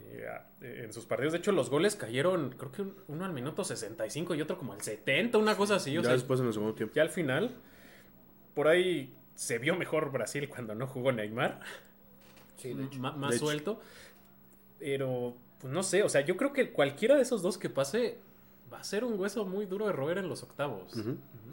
[0.01, 0.29] eh,
[0.63, 1.33] en sus partidos.
[1.33, 4.73] De hecho, los goles cayeron, creo que un- uno al minuto 65 y otro como
[4.73, 5.91] al 70, una cosa así.
[5.99, 6.95] O Ya sea, después en el segundo tiempo.
[6.95, 7.57] ya al final,
[8.55, 11.61] por ahí se vio mejor Brasil cuando no jugó Neymar.
[12.57, 12.99] Sí, de hecho.
[13.01, 13.45] ma- más De hecho.
[13.47, 13.81] suelto.
[14.79, 18.19] Pero, pues no sé, o sea, yo creo que cualquiera de esos dos que pase
[18.73, 20.93] va a ser un hueso muy duro de roer en los octavos.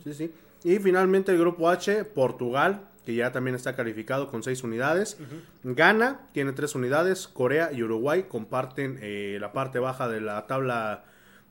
[0.03, 0.31] Sí, sí.
[0.63, 5.17] Y finalmente el grupo H, Portugal, que ya también está calificado con 6 unidades.
[5.63, 7.27] Ghana tiene 3 unidades.
[7.27, 11.05] Corea y Uruguay comparten eh, la parte baja de la tabla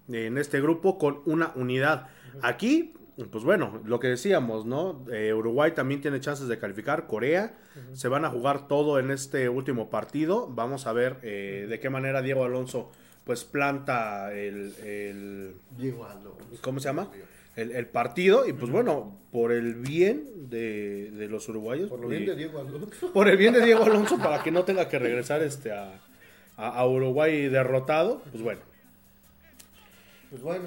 [0.09, 2.09] en este grupo con una unidad.
[2.43, 2.95] Aquí,
[3.31, 5.05] pues bueno, lo que decíamos, ¿no?
[5.13, 7.07] Eh, Uruguay también tiene chances de calificar.
[7.07, 7.55] Corea
[7.93, 10.49] se van a jugar todo en este último partido.
[10.49, 12.91] Vamos a ver eh, de qué manera Diego Alonso
[13.25, 16.39] pues planta el- el Diego Alonso.
[16.63, 17.11] ¿cómo se llama?
[17.57, 21.91] El, el partido y pues bueno, por el bien de, de los uruguayos.
[21.91, 23.13] Por lo y- bien de Diego Alonso.
[23.13, 25.93] por el bien de Diego Alonso para que no tenga que regresar este a,
[26.57, 28.61] a- a Uruguay derrotado, pues bueno.
[30.31, 30.65] Pues bueno,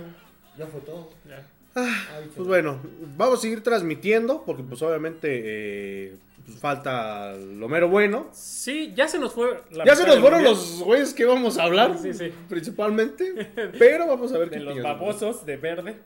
[0.58, 1.10] ya fue todo.
[1.28, 1.46] Ya.
[1.74, 2.80] Se Pues bueno,
[3.18, 8.30] vamos a seguir transmitiendo porque pues obviamente eh, pues, falta lo mero bueno.
[8.32, 10.54] Sí, ya se nos fue la Ya se nos fueron mundial.
[10.56, 12.32] los güeyes que vamos a hablar, Sí, sí.
[12.48, 15.98] principalmente, pero vamos a ver De qué los babosos de verde.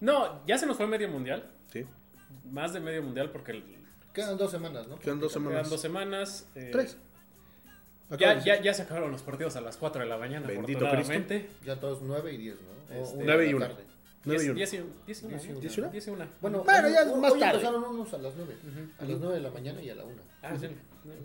[0.00, 1.50] No, ya se nos fue medio mundial.
[1.72, 1.86] Sí,
[2.50, 3.64] Más de medio mundial porque el-
[4.12, 4.98] Quedan dos semanas, ¿no?
[4.98, 5.70] quedan dos quedan semanas.
[5.70, 6.48] dos semanas.
[6.56, 6.96] eh, Tres.
[8.18, 11.48] Ya, ya, ya se acabaron los partidos a las 4 de la mañana, Bendito afortunadamente.
[11.64, 12.98] Ya todos nueve y diez, ¿no?
[12.98, 13.68] O Este, una nueve de y la una.
[13.68, 13.84] tarde.
[14.24, 14.56] Nueve y 10 uno.
[14.56, 14.88] 10 y 1.
[15.06, 15.30] 10 y 1.
[15.30, 15.60] Diez y una.
[15.60, 15.90] 10 y una.
[15.90, 16.26] 10 y 1.
[16.40, 17.54] Bueno, Bueno, ya es hoy- más hoy tarde.
[17.54, 18.54] empezaron unos a las nueve.
[18.98, 20.22] A las nueve de la mañana y a la una.
[20.42, 20.68] Ah, sí.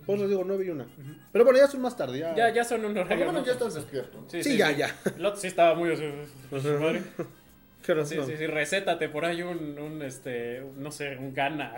[0.06, 0.86] Por eso digo 9 y 1.
[1.34, 2.20] Pero bueno, ya son más tarde.
[2.20, 3.26] Ya, Ya, ya son un Por lo horario.
[3.26, 3.46] menos ¿no?
[3.46, 4.22] ya estás despierto.
[4.22, 4.30] ¿no?
[4.30, 4.96] Sí, ya, ya.
[5.18, 5.90] El otro sí estaba muy.
[5.90, 7.04] madre.
[7.86, 11.74] ¿Qué Sí, sí, sí, recétate por ahí un, un este, no sé, un gana.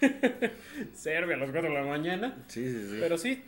[0.94, 2.44] Serbia a las 4 de la mañana.
[2.48, 2.96] Sí, sí, sí.
[3.00, 3.42] Pero sí,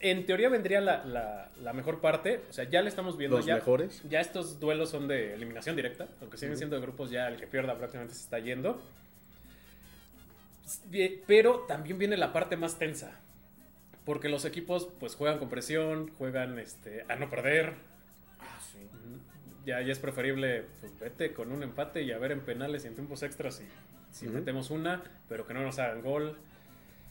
[0.00, 2.42] en teoría vendría la, la, la mejor parte.
[2.48, 3.36] O sea, ya le estamos viendo.
[3.36, 4.02] Los ya, mejores.
[4.08, 6.08] Ya estos duelos son de eliminación directa.
[6.20, 8.80] Aunque siguen siendo de grupos, ya el que pierda prácticamente se está yendo.
[11.26, 13.12] Pero también viene la parte más tensa.
[14.04, 17.74] Porque los equipos pues juegan con presión, juegan este, a no perder.
[18.40, 18.78] Ah, sí.
[19.66, 22.88] Ya, ya es preferible, pues vete con un empate y a ver en penales y
[22.88, 23.60] en tiempos extras
[24.10, 24.36] si Ujú.
[24.36, 26.36] metemos una, pero que no nos hagan gol.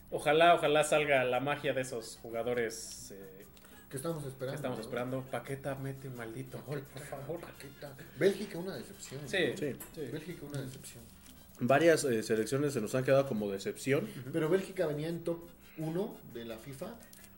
[0.10, 3.46] Ojalá, ojalá salga la magia de esos jugadores eh,
[3.90, 4.56] ¿Qué estamos que esperando?
[4.56, 4.84] estamos no?
[4.84, 5.22] esperando.
[5.32, 7.40] Paqueta, mete un maldito gol, por favor.
[7.40, 7.96] Paqueta.
[8.18, 9.22] Bélgica, una decepción.
[9.26, 9.58] Sí, ¿no?
[9.58, 9.76] Sí.
[9.96, 10.02] sí.
[10.12, 11.04] Bélgica, una decepción.
[11.60, 14.08] Varias eh, selecciones se nos han quedado como decepción.
[14.32, 15.40] Pero Bélgica venía en top
[15.78, 16.94] 1 de la FIFA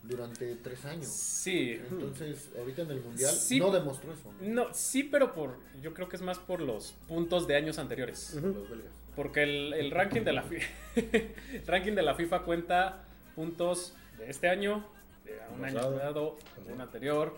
[0.10, 1.08] durante tres años.
[1.08, 1.80] Sí.
[1.90, 3.60] Entonces, ahorita en el Mundial Sí.
[3.60, 4.32] no demostró eso.
[4.42, 4.66] ¿no?
[4.66, 8.34] No, sí, pero por yo creo que es más por los puntos de años anteriores.
[8.36, 8.92] Los belgas.
[9.16, 13.04] Porque el, el ranking de la FIFA, el ranking de la FIFA cuenta
[13.36, 14.86] puntos de este año,
[15.26, 16.38] de un año Pasado.
[16.66, 17.36] de un anterior.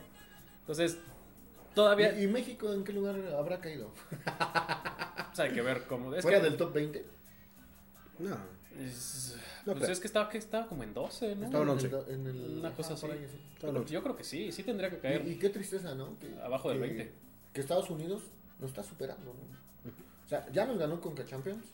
[0.62, 0.98] Entonces,
[1.76, 3.92] todavía ¿Y, y México en qué lugar habrá caído?
[5.28, 6.14] pues, hay que ver cómo.
[6.14, 7.06] Es ¿Fuera que, del top 20?
[8.20, 8.38] No.
[8.80, 9.36] es,
[9.66, 9.92] No pues creo.
[9.92, 11.46] es que estaba, que estaba como en 12, ¿no?
[11.46, 12.14] Estaba en el- 11.
[12.14, 13.06] en el- Una ajá, cosa así.
[13.08, 13.94] ahí, sí.
[13.94, 15.26] Yo creo que sí, sí tendría que caer.
[15.28, 16.18] Y, y qué tristeza, ¿no?
[16.20, 17.12] Que, Abajo del que- 20.
[17.54, 18.24] Que Estados Unidos
[18.60, 19.92] lo está superando, ¿no?
[20.26, 21.66] O sea, ya nos ganó Conca Champions.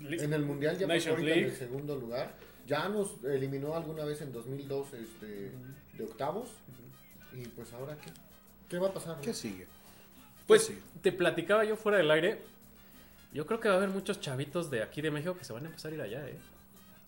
[0.00, 2.34] En el Mundial ya pasó ahorita en el segundo lugar.
[2.66, 5.50] Ya nos eliminó alguna vez en 2002 este,
[5.96, 6.48] de octavos.
[7.34, 8.10] Y pues ahora qué?
[8.68, 9.16] ¿Qué va a pasar?
[9.16, 9.22] no?
[9.22, 9.66] ¿Qué sigue?
[10.46, 10.80] Pues ¿Qué sigue?
[11.02, 12.40] te platicaba yo fuera del aire.
[13.34, 15.64] Yo creo que va a haber muchos chavitos de aquí de México que se van
[15.64, 16.38] a empezar a ir allá, ¿eh?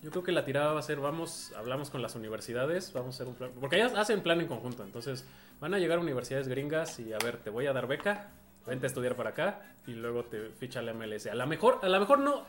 [0.01, 3.17] Yo creo que la tirada va a ser, vamos, hablamos con las universidades, vamos a
[3.17, 5.25] hacer un plan, porque ellas hacen plan en conjunto, entonces
[5.59, 8.31] van a llegar a universidades gringas y a ver, te voy a dar beca,
[8.65, 11.27] vente a estudiar para acá y luego te ficha la MLS.
[11.27, 12.45] A lo mejor, a lo mejor no,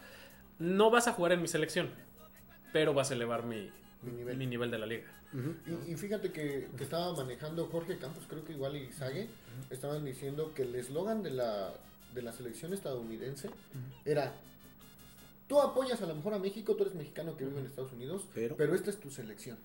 [0.58, 1.90] no vas a jugar en mi selección,
[2.72, 3.70] pero vas a elevar mi,
[4.02, 4.36] Mi nivel.
[4.38, 5.04] mi nivel de la liga.
[5.86, 9.28] Y, y fíjate que, que estaba manejando Jorge Campos, creo que igual y Sague,
[9.70, 11.72] estaban diciendo que el eslogan de la,
[12.14, 13.48] de la selección estadounidense
[14.04, 14.32] era,
[15.52, 18.26] tú apoyas a lo mejor a México, tú eres mexicano que vive en Estados Unidos,
[18.34, 19.58] Pero- pero, esta es tu selección.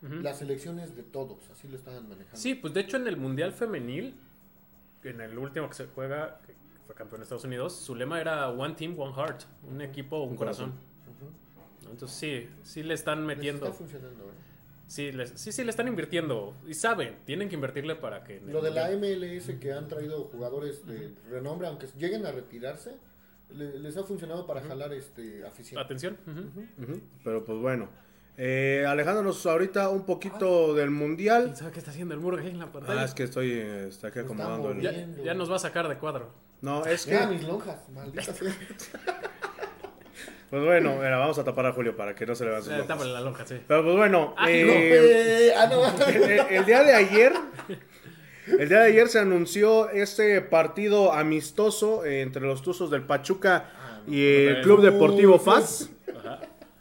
[0.00, 2.36] La selección es de todos, así lo estaban manejando.
[2.38, 4.14] Sí, pues de hecho en el Mundial Femenil,
[5.02, 6.54] en el último que se juega, que
[6.86, 10.30] fue campeón de Estados Unidos, su lema era One Team, One Heart, un equipo, un,
[10.30, 10.72] Un corazón.
[11.90, 14.34] Entonces sí, sí le están Les metiendo, está funcionando, ¿eh?
[14.86, 16.54] sí, les- sí, sí le están invirtiendo.
[16.66, 18.40] Y saben, tienen que invertirle para que...
[18.40, 22.96] Lo de la MLS que han traído jugadores de renombre, aunque lleguen a retirarse,
[23.54, 25.80] le- les ha funcionado para jalar este afición.
[25.80, 26.18] Atención.
[27.22, 27.88] Pero pues bueno.
[28.36, 31.44] Eh, alejándonos ahorita un poquito del mundial.
[31.44, 33.02] ¿Quién sabe qué está haciendo el muro ahí en la pantalla?
[33.02, 35.22] Ah, es que estoy está aquí acomodando el.
[35.22, 36.32] ya, nos va a sacar de cuadro.
[36.60, 37.12] No, es que.
[37.12, 38.52] Mira mis lonjas, maldita sea.
[40.50, 42.72] Pues bueno, mira, vamos a tapar a Julio para que no se le vean sus
[42.72, 43.60] Eh, la lonja, sí.
[43.66, 46.06] Pero pues bueno, Ah, eh, No, eh, ah, no.
[46.06, 46.22] el,
[46.56, 47.32] el día de ayer,
[48.46, 53.70] el día de ayer se anunció este partido amistoso eh, entre los Tuzos del Pachuca
[53.76, 54.12] Ah, no.
[54.14, 54.62] y el.
[54.62, 55.90] Club Deportivo FAS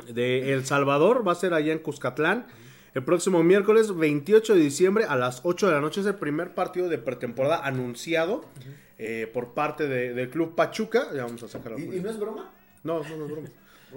[0.09, 1.25] de El Salvador.
[1.27, 2.45] Va a ser allá en Cuscatlán.
[2.93, 6.53] El próximo miércoles 28 de diciembre a las 8 de la noche es el primer
[6.53, 8.45] partido de pretemporada anunciado
[8.99, 11.07] eh, por parte de- del Club Pachuca.
[11.13, 11.79] Ya vamos a sacarlo.
[11.79, 12.51] ¿Y, y no es broma?
[12.83, 13.47] No, no, no es broma.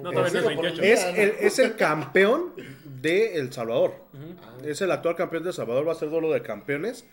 [0.02, 0.82] No, es 28.
[0.82, 2.52] Es el, es el campeón
[3.01, 3.94] de El Salvador.
[4.64, 5.86] Es el actual campeón de El Salvador.
[5.88, 7.05] Va a ser duelo de campeones.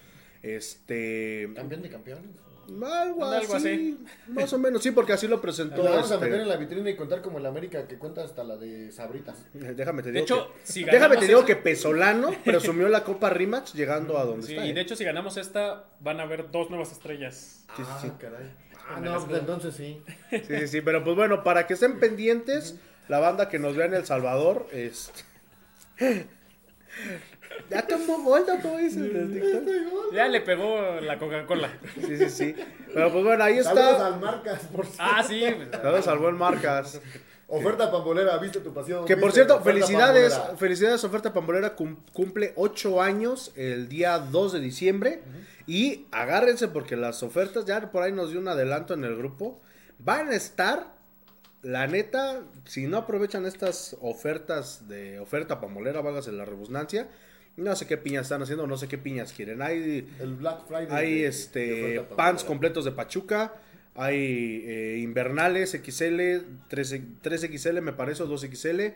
[0.44, 1.50] Este.
[1.56, 2.26] Campeón de campeones.
[2.66, 4.00] Algo, Algo así, así.
[4.30, 5.84] Más o menos, sí, porque así lo presentó.
[5.84, 8.44] Vamos a este, meter en la vitrina y contar como el América que cuenta hasta
[8.46, 9.46] la de Sabritas.
[9.54, 10.24] Déjame te De digo.
[10.24, 14.48] hecho, que, si déjame te digo que Pesolano presumió la Copa Rimax llegando a donde
[14.48, 14.66] Sí, está.
[14.66, 14.74] y ¿eh?
[14.74, 17.66] de hecho, si ganamos esta, van a haber dos nuevas estrellas.
[17.76, 18.12] Sí, sí, ah, sí.
[18.18, 18.50] caray.
[18.88, 20.02] Ah, el no, pues entonces sí.
[20.30, 22.78] Sí, sí, sí, pero pues bueno, para que estén pendientes,
[23.10, 25.12] la banda que nos vea en El Salvador, es...
[27.70, 28.78] ya tomó gol, ¿no?
[28.78, 30.14] dice el TikTok.
[30.14, 31.70] Ya le pegó la Coca-Cola.
[31.96, 32.56] Sí, sí, sí.
[32.94, 34.08] Pero pues bueno, ahí Saludos está.
[34.08, 35.04] al Marcas, por cierto.
[35.04, 35.44] Ah, sí.
[35.72, 37.02] Saludos al buen Marcas.
[37.48, 39.06] Oferta pambolera, viste tu pasión.
[39.06, 40.58] Que por cierto, felicidades, pambolera.
[40.58, 45.22] felicidades Oferta Pambolera, cum- cumple 8 años el día 2 de diciembre.
[45.68, 49.62] Y agárrense porque las ofertas, ya por ahí nos dio un adelanto en el grupo,
[50.00, 50.94] van a estar,
[51.62, 57.08] la neta, si no aprovechan estas ofertas de oferta pambolera, vágase la rebusnancia.
[57.56, 59.62] No sé qué piñas están haciendo, no sé qué piñas quieren.
[59.62, 60.88] Hay El Black Friday.
[60.90, 63.54] hay de- este pants completos de Pachuca.
[63.96, 68.96] Hay eh, invernales XL, 3, 3XL me parece, o 2XL.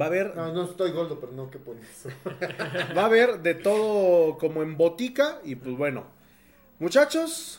[0.00, 1.84] Va a haber, No, no estoy gordo, pero no, ¿qué pones?
[2.96, 5.40] va a haber de todo como en botica.
[5.44, 6.06] Y pues bueno,
[6.78, 7.58] muchachos,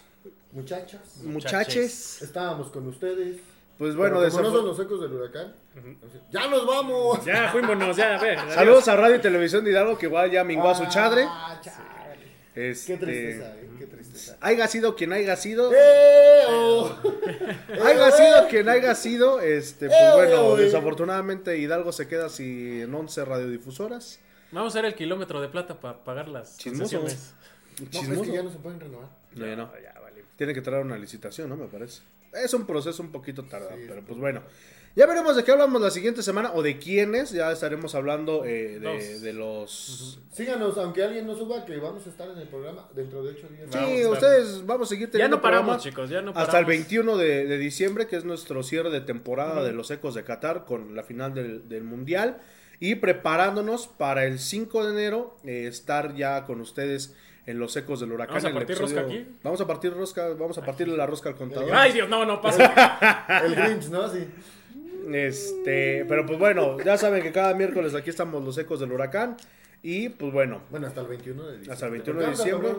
[0.51, 3.37] Muchachas, muchaches, estábamos con ustedes.
[3.77, 5.53] Pues bueno, desafor- son los ecos del huracán.
[6.31, 7.23] ¡Ya nos vamos!
[7.25, 8.37] Ya fuímonos, ya, a ver.
[8.39, 8.53] adiós.
[8.55, 11.25] saludos a Radio y Televisión de Hidalgo que igual ya mingó a su chadre.
[11.27, 11.93] Ah, chale.
[12.55, 14.37] Este, Qué tristeza, eh, qué tristeza.
[14.39, 15.73] Haya sido quien haya sido.
[15.73, 16.95] ¡Eh, oh!
[17.83, 20.65] Haya sido quien haya sido, este, pues Eh, bueno, güey.
[20.65, 24.19] desafortunadamente Hidalgo se queda sin 11 radiodifusoras.
[24.51, 26.99] Vamos a hacer el kilómetro de plata para pagar las Chismoso.
[26.99, 27.33] concesiones.
[27.81, 28.21] No, Chismoso.
[28.21, 29.07] es que ya no se pueden renovar.
[29.33, 29.71] No, ya no.
[29.81, 30.23] Ya, vale.
[30.35, 31.57] Tiene que traer una licitación, ¿no?
[31.57, 32.03] Me parece.
[32.33, 34.41] Es un proceso un poquito tardado, pero pues bueno.
[34.95, 37.31] Ya veremos de qué hablamos la siguiente semana o de quiénes.
[37.31, 40.19] Ya estaremos hablando eh, de, los...
[40.31, 43.47] Síganos, aunque alguien no suba, que vamos a estar en el programa dentro de ocho
[43.47, 43.69] días.
[43.71, 46.31] Sí, Vamos a estar- ustedes vamos a seguir Ya teniendo no paramos, chicos, ya no
[46.31, 46.47] paramos.
[46.47, 50.13] Hasta el 21 de, de diciembre, que es nuestro cierre de temporada de los Ecos
[50.13, 52.37] de Qatar con la final del, del Mundial.
[52.79, 57.99] Y preparándonos para el 5 de enero eh, estar ya con ustedes en los Ecos
[57.99, 58.35] del Huracán.
[58.35, 59.27] ¿Vamos a el partir rosca aquí?
[59.43, 61.69] Vamos a partir rosca, vamos a partirle la rosca al contador.
[61.73, 63.27] Ay, Dios, no, no pasa.
[63.45, 64.07] El Grinch, ¿no?
[64.09, 64.27] Sí.
[65.11, 69.35] Este, pero pues bueno, ya saben que cada miércoles aquí estamos los ecos del huracán.
[69.85, 71.73] Y pues bueno, Bueno, hasta el 21 de diciembre.
[71.73, 72.69] hasta el 21 de a diciembre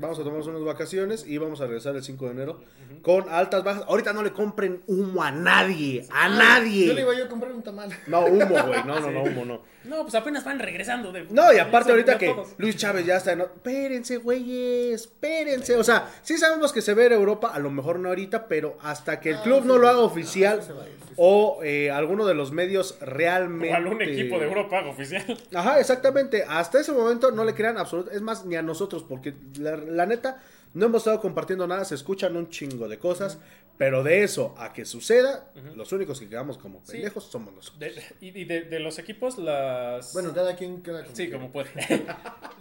[0.00, 2.60] vamos a tomarnos unas vacaciones y vamos a regresar el 5 de enero
[3.02, 3.84] con altas bajas.
[3.86, 7.00] Ahorita no le compren humo a nadie, a Yo le nadie.
[7.02, 7.90] iba yo a comprar un tamal.
[8.06, 9.62] No, humo, güey, no, no, no, humo, no.
[9.84, 11.24] No, pues apenas van regresando de.
[11.30, 12.54] No, y aparte ahorita que todos.
[12.58, 13.42] Luis Chávez ya está en...
[13.42, 15.76] Espérense, güeyes, espérense.
[15.76, 18.78] O sea, sí sabemos que se ve en Europa, a lo mejor no ahorita, pero
[18.82, 20.92] hasta que el Ah, club sí, no lo haga oficial sí se va a ir,
[21.00, 23.72] sí se o eh, alguno de los medios realmente...
[23.72, 25.24] O algún equipo de Europa oficial.
[25.54, 26.44] Ajá, exactamente.
[26.48, 28.16] Hasta ese momento no le crean absolutamente.
[28.16, 30.42] Es más, ni a nosotros, porque la, la neta,
[30.76, 31.84] no hemos estado compartiendo nada.
[31.84, 33.38] Se escuchan un chingo de cosas.
[33.78, 36.92] Pero de eso a que suceda, los únicos que quedamos como Sí.
[36.92, 37.78] pendejos somos nosotros.
[37.78, 40.14] De- y y de, de los equipos, las.
[40.14, 41.38] Bueno, cada quien queda como Sí, quiera.
[41.38, 41.68] como puede.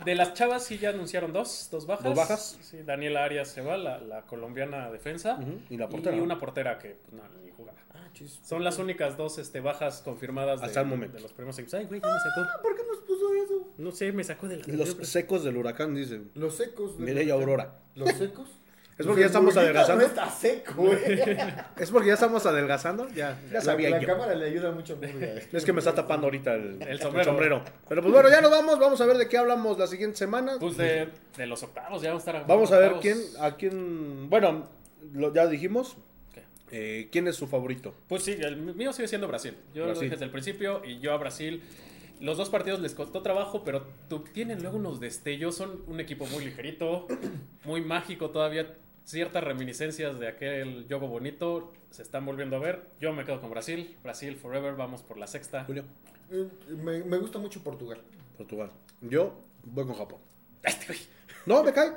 [0.04, 2.04] De las chavas sí ya anunciaron dos, dos bajas.
[2.04, 2.58] ¿Dos bajas?
[2.62, 5.40] Sí, Daniela Arias se va, la, la colombiana defensa.
[5.70, 6.18] Y la portera.
[6.18, 7.78] Y una portera que pues, no, ni jugaba.
[7.94, 8.42] Ah, chis.
[8.44, 11.16] Son las únicas dos este, bajas confirmadas de, Hasta el momento.
[11.16, 11.76] de los primeros equipos.
[11.76, 12.62] Ay, güey, ya me sacó.
[12.62, 13.74] ¿Por qué nos puso eso?
[13.78, 14.64] No sé, me sacó de la.
[14.68, 16.30] Los secos del huracán, dicen.
[16.36, 16.98] Los secos.
[16.98, 17.80] de- Mireya Aurora.
[17.96, 18.50] ¿Los secos?
[18.98, 20.04] Es porque ya estamos adelgazando.
[20.04, 20.98] No está seco, güey.
[21.78, 23.10] Es porque ya estamos adelgazando.
[23.10, 24.08] Ya, ya sabía la, la yo.
[24.08, 24.98] cámara le ayuda mucho.
[25.52, 27.62] Es que me está tapando ahorita el, El el sombrero.
[27.90, 28.80] Pero pues bueno, ya nos vamos.
[28.80, 30.54] Vamos a ver de qué hablamos la siguiente semana.
[30.62, 32.48] Pues de, de los octavos, ya vamos a estar.
[32.48, 34.30] Vamos a ver quién, a quién.
[34.30, 34.70] Bueno,
[35.14, 35.98] lo- ya dijimos.
[36.72, 37.94] Eh, ¿Quién es su favorito?
[38.08, 39.56] Pues sí, el mío sigue siendo Brasil.
[39.74, 40.04] Yo lo Brasil.
[40.06, 41.62] dije desde el principio y yo a Brasil.
[42.22, 45.56] Los dos partidos les costó trabajo, pero tu- tienen luego unos destellos.
[45.56, 47.08] Son un equipo muy ligerito,
[47.66, 48.74] muy mágico todavía.
[49.04, 52.84] Ciertas reminiscencias de aquel juego bonito se están volviendo a ver.
[53.00, 53.96] Yo me quedo con Brasil.
[54.04, 55.64] Brasil forever, vamos por la sexta.
[55.66, 55.84] Julio.
[56.32, 58.00] Eh, Me, me gusta mucho Portugal.
[58.38, 58.72] Portugal.
[59.02, 59.34] Yo
[59.64, 60.20] voy con Japón.
[60.64, 61.00] Este güey.
[61.46, 61.92] No, me cae.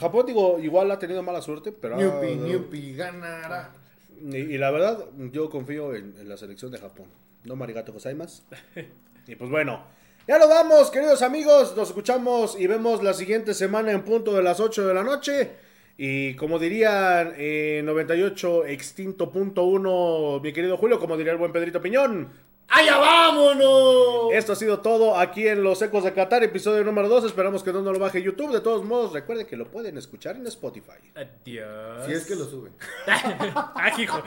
[0.00, 1.96] Japón, digo, igual ha tenido mala suerte, pero.
[1.96, 3.72] Ñupi, ñupi, ganará.
[4.20, 7.06] Y, y la verdad, yo confío en, en la selección de Japón.
[7.44, 8.42] No marigato gozaimasu.
[9.28, 9.84] Y pues bueno,
[10.26, 11.76] ya nos vamos, queridos amigos.
[11.76, 15.50] Nos escuchamos y vemos la siguiente semana en punto de las 8 de la noche.
[15.98, 21.52] Y como dirían eh, 98 extinto punto uno, mi querido Julio, como diría el buen
[21.52, 22.32] Pedrito Piñón.
[22.68, 24.32] ¡Allá vámonos!
[24.32, 27.24] Esto ha sido todo aquí en Los Ecos de Qatar, episodio número 2.
[27.24, 28.52] Esperamos que no nos lo baje YouTube.
[28.52, 31.12] De todos modos, recuerden que lo pueden escuchar en Spotify.
[31.14, 32.06] Adiós.
[32.06, 32.72] Si es que lo suben.
[33.06, 34.22] ah, hijo.